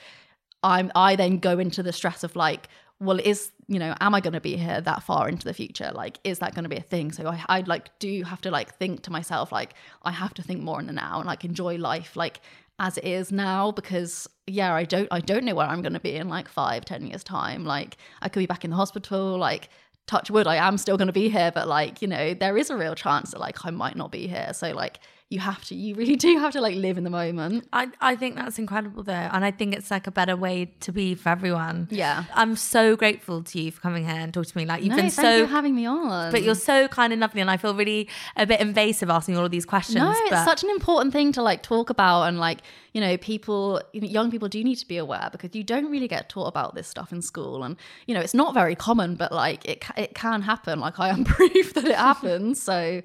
I'm 0.63 0.91
I 0.95 1.15
then 1.15 1.37
go 1.37 1.59
into 1.59 1.83
the 1.83 1.93
stress 1.93 2.23
of 2.23 2.35
like, 2.35 2.67
well, 2.99 3.19
is 3.19 3.51
you 3.67 3.79
know, 3.79 3.93
am 3.99 4.15
I 4.15 4.21
going 4.21 4.33
to 4.33 4.41
be 4.41 4.55
here 4.55 4.79
that 4.79 5.03
far 5.03 5.27
into 5.27 5.43
the 5.43 5.53
future? 5.53 5.91
Like, 5.93 6.19
is 6.23 6.39
that 6.39 6.55
going 6.55 6.63
to 6.63 6.69
be 6.69 6.77
a 6.77 6.81
thing? 6.81 7.11
So 7.11 7.27
I, 7.27 7.43
I 7.49 7.59
like 7.61 7.97
do 7.99 8.23
have 8.23 8.41
to 8.41 8.51
like 8.51 8.75
think 8.75 9.03
to 9.03 9.11
myself 9.11 9.51
like 9.51 9.73
I 10.03 10.11
have 10.11 10.33
to 10.35 10.41
think 10.41 10.61
more 10.61 10.79
in 10.79 10.87
the 10.87 10.93
now 10.93 11.17
and 11.17 11.27
like 11.27 11.43
enjoy 11.43 11.75
life 11.77 12.15
like 12.15 12.39
as 12.79 12.97
it 12.97 13.05
is 13.05 13.31
now 13.31 13.71
because 13.71 14.29
yeah, 14.45 14.73
I 14.73 14.83
don't 14.83 15.07
I 15.11 15.19
don't 15.19 15.43
know 15.43 15.55
where 15.55 15.67
I'm 15.67 15.81
going 15.81 15.93
to 15.93 15.99
be 15.99 16.15
in 16.15 16.29
like 16.29 16.47
five 16.47 16.85
ten 16.85 17.05
years 17.07 17.23
time. 17.23 17.65
Like 17.65 17.97
I 18.21 18.29
could 18.29 18.39
be 18.39 18.45
back 18.45 18.63
in 18.63 18.71
the 18.71 18.77
hospital. 18.77 19.37
Like 19.37 19.69
touch 20.05 20.29
wood, 20.29 20.47
I 20.47 20.55
am 20.55 20.77
still 20.77 20.97
going 20.97 21.07
to 21.07 21.13
be 21.13 21.29
here, 21.29 21.51
but 21.53 21.67
like 21.67 22.01
you 22.01 22.07
know, 22.07 22.33
there 22.33 22.57
is 22.57 22.69
a 22.69 22.77
real 22.77 22.95
chance 22.95 23.31
that 23.31 23.39
like 23.39 23.65
I 23.65 23.71
might 23.71 23.95
not 23.95 24.11
be 24.11 24.27
here. 24.27 24.53
So 24.53 24.73
like 24.73 24.99
you 25.29 25.39
have 25.39 25.63
to 25.65 25.75
you 25.75 25.93
really 25.95 26.15
do 26.27 26.37
have 26.39 26.53
to 26.53 26.61
like 26.61 26.75
live 26.75 26.97
in 26.97 27.03
the 27.03 27.09
moment 27.09 27.67
I, 27.73 27.87
I 27.99 28.15
think 28.15 28.35
that's 28.35 28.57
incredible 28.57 29.03
though. 29.03 29.11
And 29.13 29.43
I 29.43 29.51
think 29.51 29.75
it's 29.75 29.91
like 29.91 30.07
a 30.07 30.11
better 30.11 30.35
way 30.35 30.73
to 30.81 30.91
be 30.91 31.15
for 31.15 31.29
everyone. 31.29 31.87
Yeah. 31.91 32.23
I'm 32.33 32.55
so 32.55 32.95
grateful 32.95 33.43
to 33.43 33.61
you 33.61 33.71
for 33.71 33.81
coming 33.81 34.05
here 34.05 34.15
and 34.15 34.33
talking 34.33 34.49
to 34.49 34.57
me. 34.57 34.65
Like 34.65 34.83
you've 34.83 34.91
no, 34.91 34.95
been 34.95 35.09
thank 35.09 35.27
so 35.27 35.37
you 35.37 35.45
for 35.45 35.51
having 35.51 35.75
me 35.75 35.85
on 35.85 36.31
but 36.31 36.43
you're 36.43 36.55
so 36.55 36.87
kind 36.87 37.11
and 37.11 37.19
lovely 37.19 37.41
and 37.41 37.51
I 37.51 37.57
feel 37.57 37.75
really 37.75 38.07
a 38.35 38.45
bit 38.45 38.59
invasive 38.61 39.09
asking 39.09 39.37
all 39.37 39.45
of 39.45 39.51
these 39.51 39.65
questions. 39.65 39.97
no 39.97 40.11
it's 40.11 40.29
but 40.29 40.45
such 40.45 40.63
an 40.63 40.69
important 40.69 41.13
thing 41.13 41.31
to 41.33 41.41
like 41.41 41.63
talk 41.63 41.89
about 41.89 42.23
and 42.23 42.39
like 42.39 42.61
you 42.93 43.01
know 43.01 43.17
people 43.17 43.81
young 43.93 44.31
people 44.31 44.47
do 44.47 44.63
need 44.63 44.75
to 44.75 44.87
be 44.87 44.97
aware 44.97 45.29
because 45.31 45.53
you 45.53 45.63
don't 45.63 45.91
really 45.91 46.07
get 46.07 46.29
taught 46.29 46.47
about 46.47 46.73
this 46.73 46.87
stuff 46.87 47.11
in 47.11 47.21
school 47.21 47.63
and 47.63 47.75
you 48.07 48.13
know 48.13 48.21
it's 48.21 48.33
not 48.33 48.53
very 48.53 48.75
common 48.75 49.15
but 49.15 49.31
like 49.31 49.63
it, 49.65 49.83
it 49.95 50.15
can 50.15 50.41
happen 50.41 50.79
like 50.79 50.99
i 50.99 51.09
am 51.09 51.23
proof 51.37 51.73
that 51.73 51.85
it 51.85 51.95
happens 51.95 52.61
so 52.61 53.01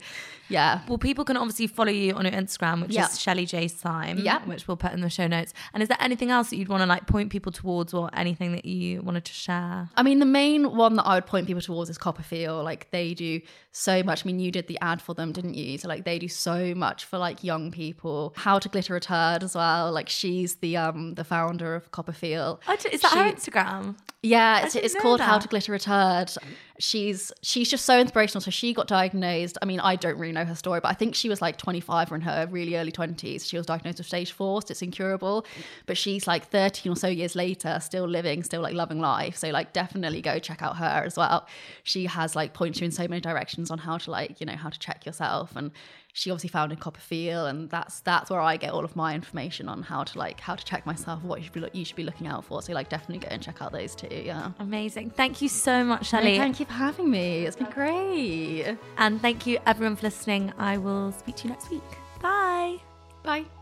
yeah 0.53 0.81
well, 0.89 0.99
people 0.99 1.25
can 1.25 1.37
obviously 1.37 1.67
follow 1.67 1.91
you 1.91 2.13
on 2.15 2.25
your 2.25 2.33
Instagram, 2.35 2.83
which 2.83 2.93
Yeah. 2.93 3.07
is 3.09 3.21
Shelley 3.21 3.47
J 3.47 3.69
Syme, 3.69 4.19
Yeah. 4.19 4.45
which 4.45 4.69
we'll 4.69 4.77
put 4.77 4.93
in 4.93 5.01
the 5.01 5.11
show 5.11 5.27
notes. 5.27 5.53
And 5.73 5.83
is 5.83 5.89
there 5.89 5.99
anything 6.01 6.31
else 6.31 6.51
that 6.51 6.57
you'd 6.57 6.69
want 6.69 6.83
to 6.83 6.87
like 6.87 7.07
point 7.07 7.31
people 7.31 7.51
towards 7.53 7.93
or 7.95 8.11
anything 8.13 8.53
that 8.53 8.65
you 8.65 9.03
wanted 9.03 9.25
to 9.25 9.33
share? 9.33 9.89
I 9.97 10.03
mean, 10.03 10.19
the 10.19 10.27
main 10.27 10.77
one 10.77 10.95
that 10.97 11.05
I 11.05 11.15
would 11.17 11.27
point 11.27 11.47
people 11.47 11.63
towards 11.63 11.89
is 11.91 11.99
CoppaFeel. 11.99 12.63
Like 12.63 12.91
they 12.91 13.15
do 13.15 13.41
so 13.73 14.03
much. 14.03 14.25
I 14.25 14.27
mean, 14.27 14.39
you 14.41 14.51
did 14.51 14.67
the 14.69 14.79
ad 14.81 15.01
for 15.01 15.15
them, 15.15 15.33
didn't 15.33 15.55
you? 15.55 15.79
So 15.79 15.89
like 15.89 16.05
they 16.05 16.19
do 16.19 16.29
so 16.29 16.75
much 16.75 17.05
for 17.05 17.19
like 17.19 17.43
young 17.43 17.71
people. 17.71 18.35
How 18.37 18.59
to 18.59 18.69
glitter 18.69 18.95
a 18.97 19.01
turd 19.01 19.43
as 19.43 19.55
well. 19.55 19.91
Like 19.93 20.09
she's 20.09 20.57
the 20.57 20.77
um 20.77 21.15
the 21.15 21.25
founder 21.25 21.75
of 21.75 21.91
CoppaFeel. 21.91 22.61
Oh, 22.69 22.77
is 22.93 23.01
that 23.01 23.13
her 23.13 23.33
Instagram? 23.33 23.97
Yeah, 24.25 24.65
it's, 24.65 24.77
it's 24.77 24.95
called 24.95 25.21
How 25.21 25.39
to 25.39 25.49
Glitter 25.49 25.75
a 25.75 25.81
Turd. 25.81 26.31
She's 26.79 27.33
she's 27.43 27.71
just 27.71 27.85
so 27.85 28.01
inspirational. 28.01 28.41
So 28.41 28.51
she 28.51 28.73
got 28.73 28.89
diagnosed. 28.89 29.59
I 29.61 29.67
mean, 29.67 29.81
I 29.81 29.97
don't 29.97 30.19
really 30.19 30.33
know 30.33 30.45
her 30.45 30.55
story, 30.55 30.81
but 30.81 30.89
I 30.89 30.95
think 30.95 31.15
she 31.15 31.29
was 31.29 31.43
like 31.43 31.57
25 31.57 32.13
or 32.13 32.15
in 32.15 32.21
her 32.23 32.49
really 32.51 32.77
early 32.77 32.93
20s. 32.93 33.49
She 33.49 33.57
was 33.57 33.67
diagnosed 33.67 33.99
with 33.99 34.07
stage 34.07 34.33
four, 34.33 34.63
so 34.63 34.69
it's 34.71 34.83
incurable. 34.83 35.45
But 35.87 35.97
she's 35.97 36.27
like 36.27 36.47
13 36.47 36.93
or 36.93 36.97
so 36.97 37.09
years 37.09 37.35
later, 37.35 37.79
still 37.81 38.07
living, 38.07 38.43
still 38.43 38.63
like 38.63 38.75
loving 38.75 39.01
life. 39.01 39.37
So 39.37 39.51
like 39.51 39.73
definitely 39.73 40.23
go 40.23 40.39
check 40.39 40.63
out 40.63 40.77
her 40.79 41.03
as 41.05 41.17
well. 41.17 41.47
She 41.83 42.07
has 42.07 42.35
like 42.35 42.55
points 42.55 42.81
you 42.81 42.87
in 42.87 42.91
so 42.91 43.07
many 43.07 43.21
directions 43.21 43.71
on 43.71 43.79
how 43.79 43.99
to 43.99 44.11
like, 44.11 44.41
you 44.41 44.47
know, 44.47 44.57
how 44.57 44.71
to 44.71 44.79
check 44.79 45.05
yourself. 45.07 45.55
And 45.57 45.71
she 46.13 46.31
obviously 46.31 46.51
founded 46.51 46.79
CoppaFeel, 46.79 47.49
and 47.49 47.71
that's 47.71 48.01
that's 48.01 48.31
where 48.31 48.41
I 48.41 48.57
get 48.57 48.73
all 48.73 48.85
of 48.85 48.95
my 48.95 49.15
information 49.15 49.69
on 49.69 49.83
how 49.83 50.05
to 50.05 50.19
like 50.19 50.41
how 50.41 50.55
to 50.55 50.65
check 50.65 50.85
myself, 50.87 51.23
what 51.23 51.41
you 51.41 51.45
should 51.45 51.53
be 51.55 51.79
you 51.79 51.85
should 51.85 51.97
be 51.97 52.05
looking 52.05 52.27
out 52.27 52.45
for. 52.45 52.63
So 52.63 52.73
like 52.73 52.89
definitely 52.89 53.27
go 53.27 53.29
and 53.31 53.43
check 53.43 53.63
out 53.63 53.73
those 53.73 53.95
two. 53.95 54.09
Yeah. 54.11 54.53
Amazing. 54.59 55.11
Thank 55.11 55.41
you 55.41 55.49
so 55.49 55.83
much, 55.85 56.07
Shelley. 56.07 56.33
No, 56.33 56.39
thank 56.39 56.61
you 56.61 56.67
for 56.67 56.73
having 56.73 57.11
me. 57.11 57.47
It's 57.47 57.57
been 57.57 57.71
great. 57.71 58.77
And 58.99 59.21
thank 59.21 59.47
you 59.47 59.59
everyone 59.67 59.97
for 59.97 60.03
listening. 60.03 60.53
I 60.59 60.79
will 60.79 61.13
speak 61.13 61.37
to 61.37 61.45
you 61.45 61.51
next 61.51 61.71
week. 61.71 61.83
Bye. 62.21 62.79
Bye. 63.23 63.62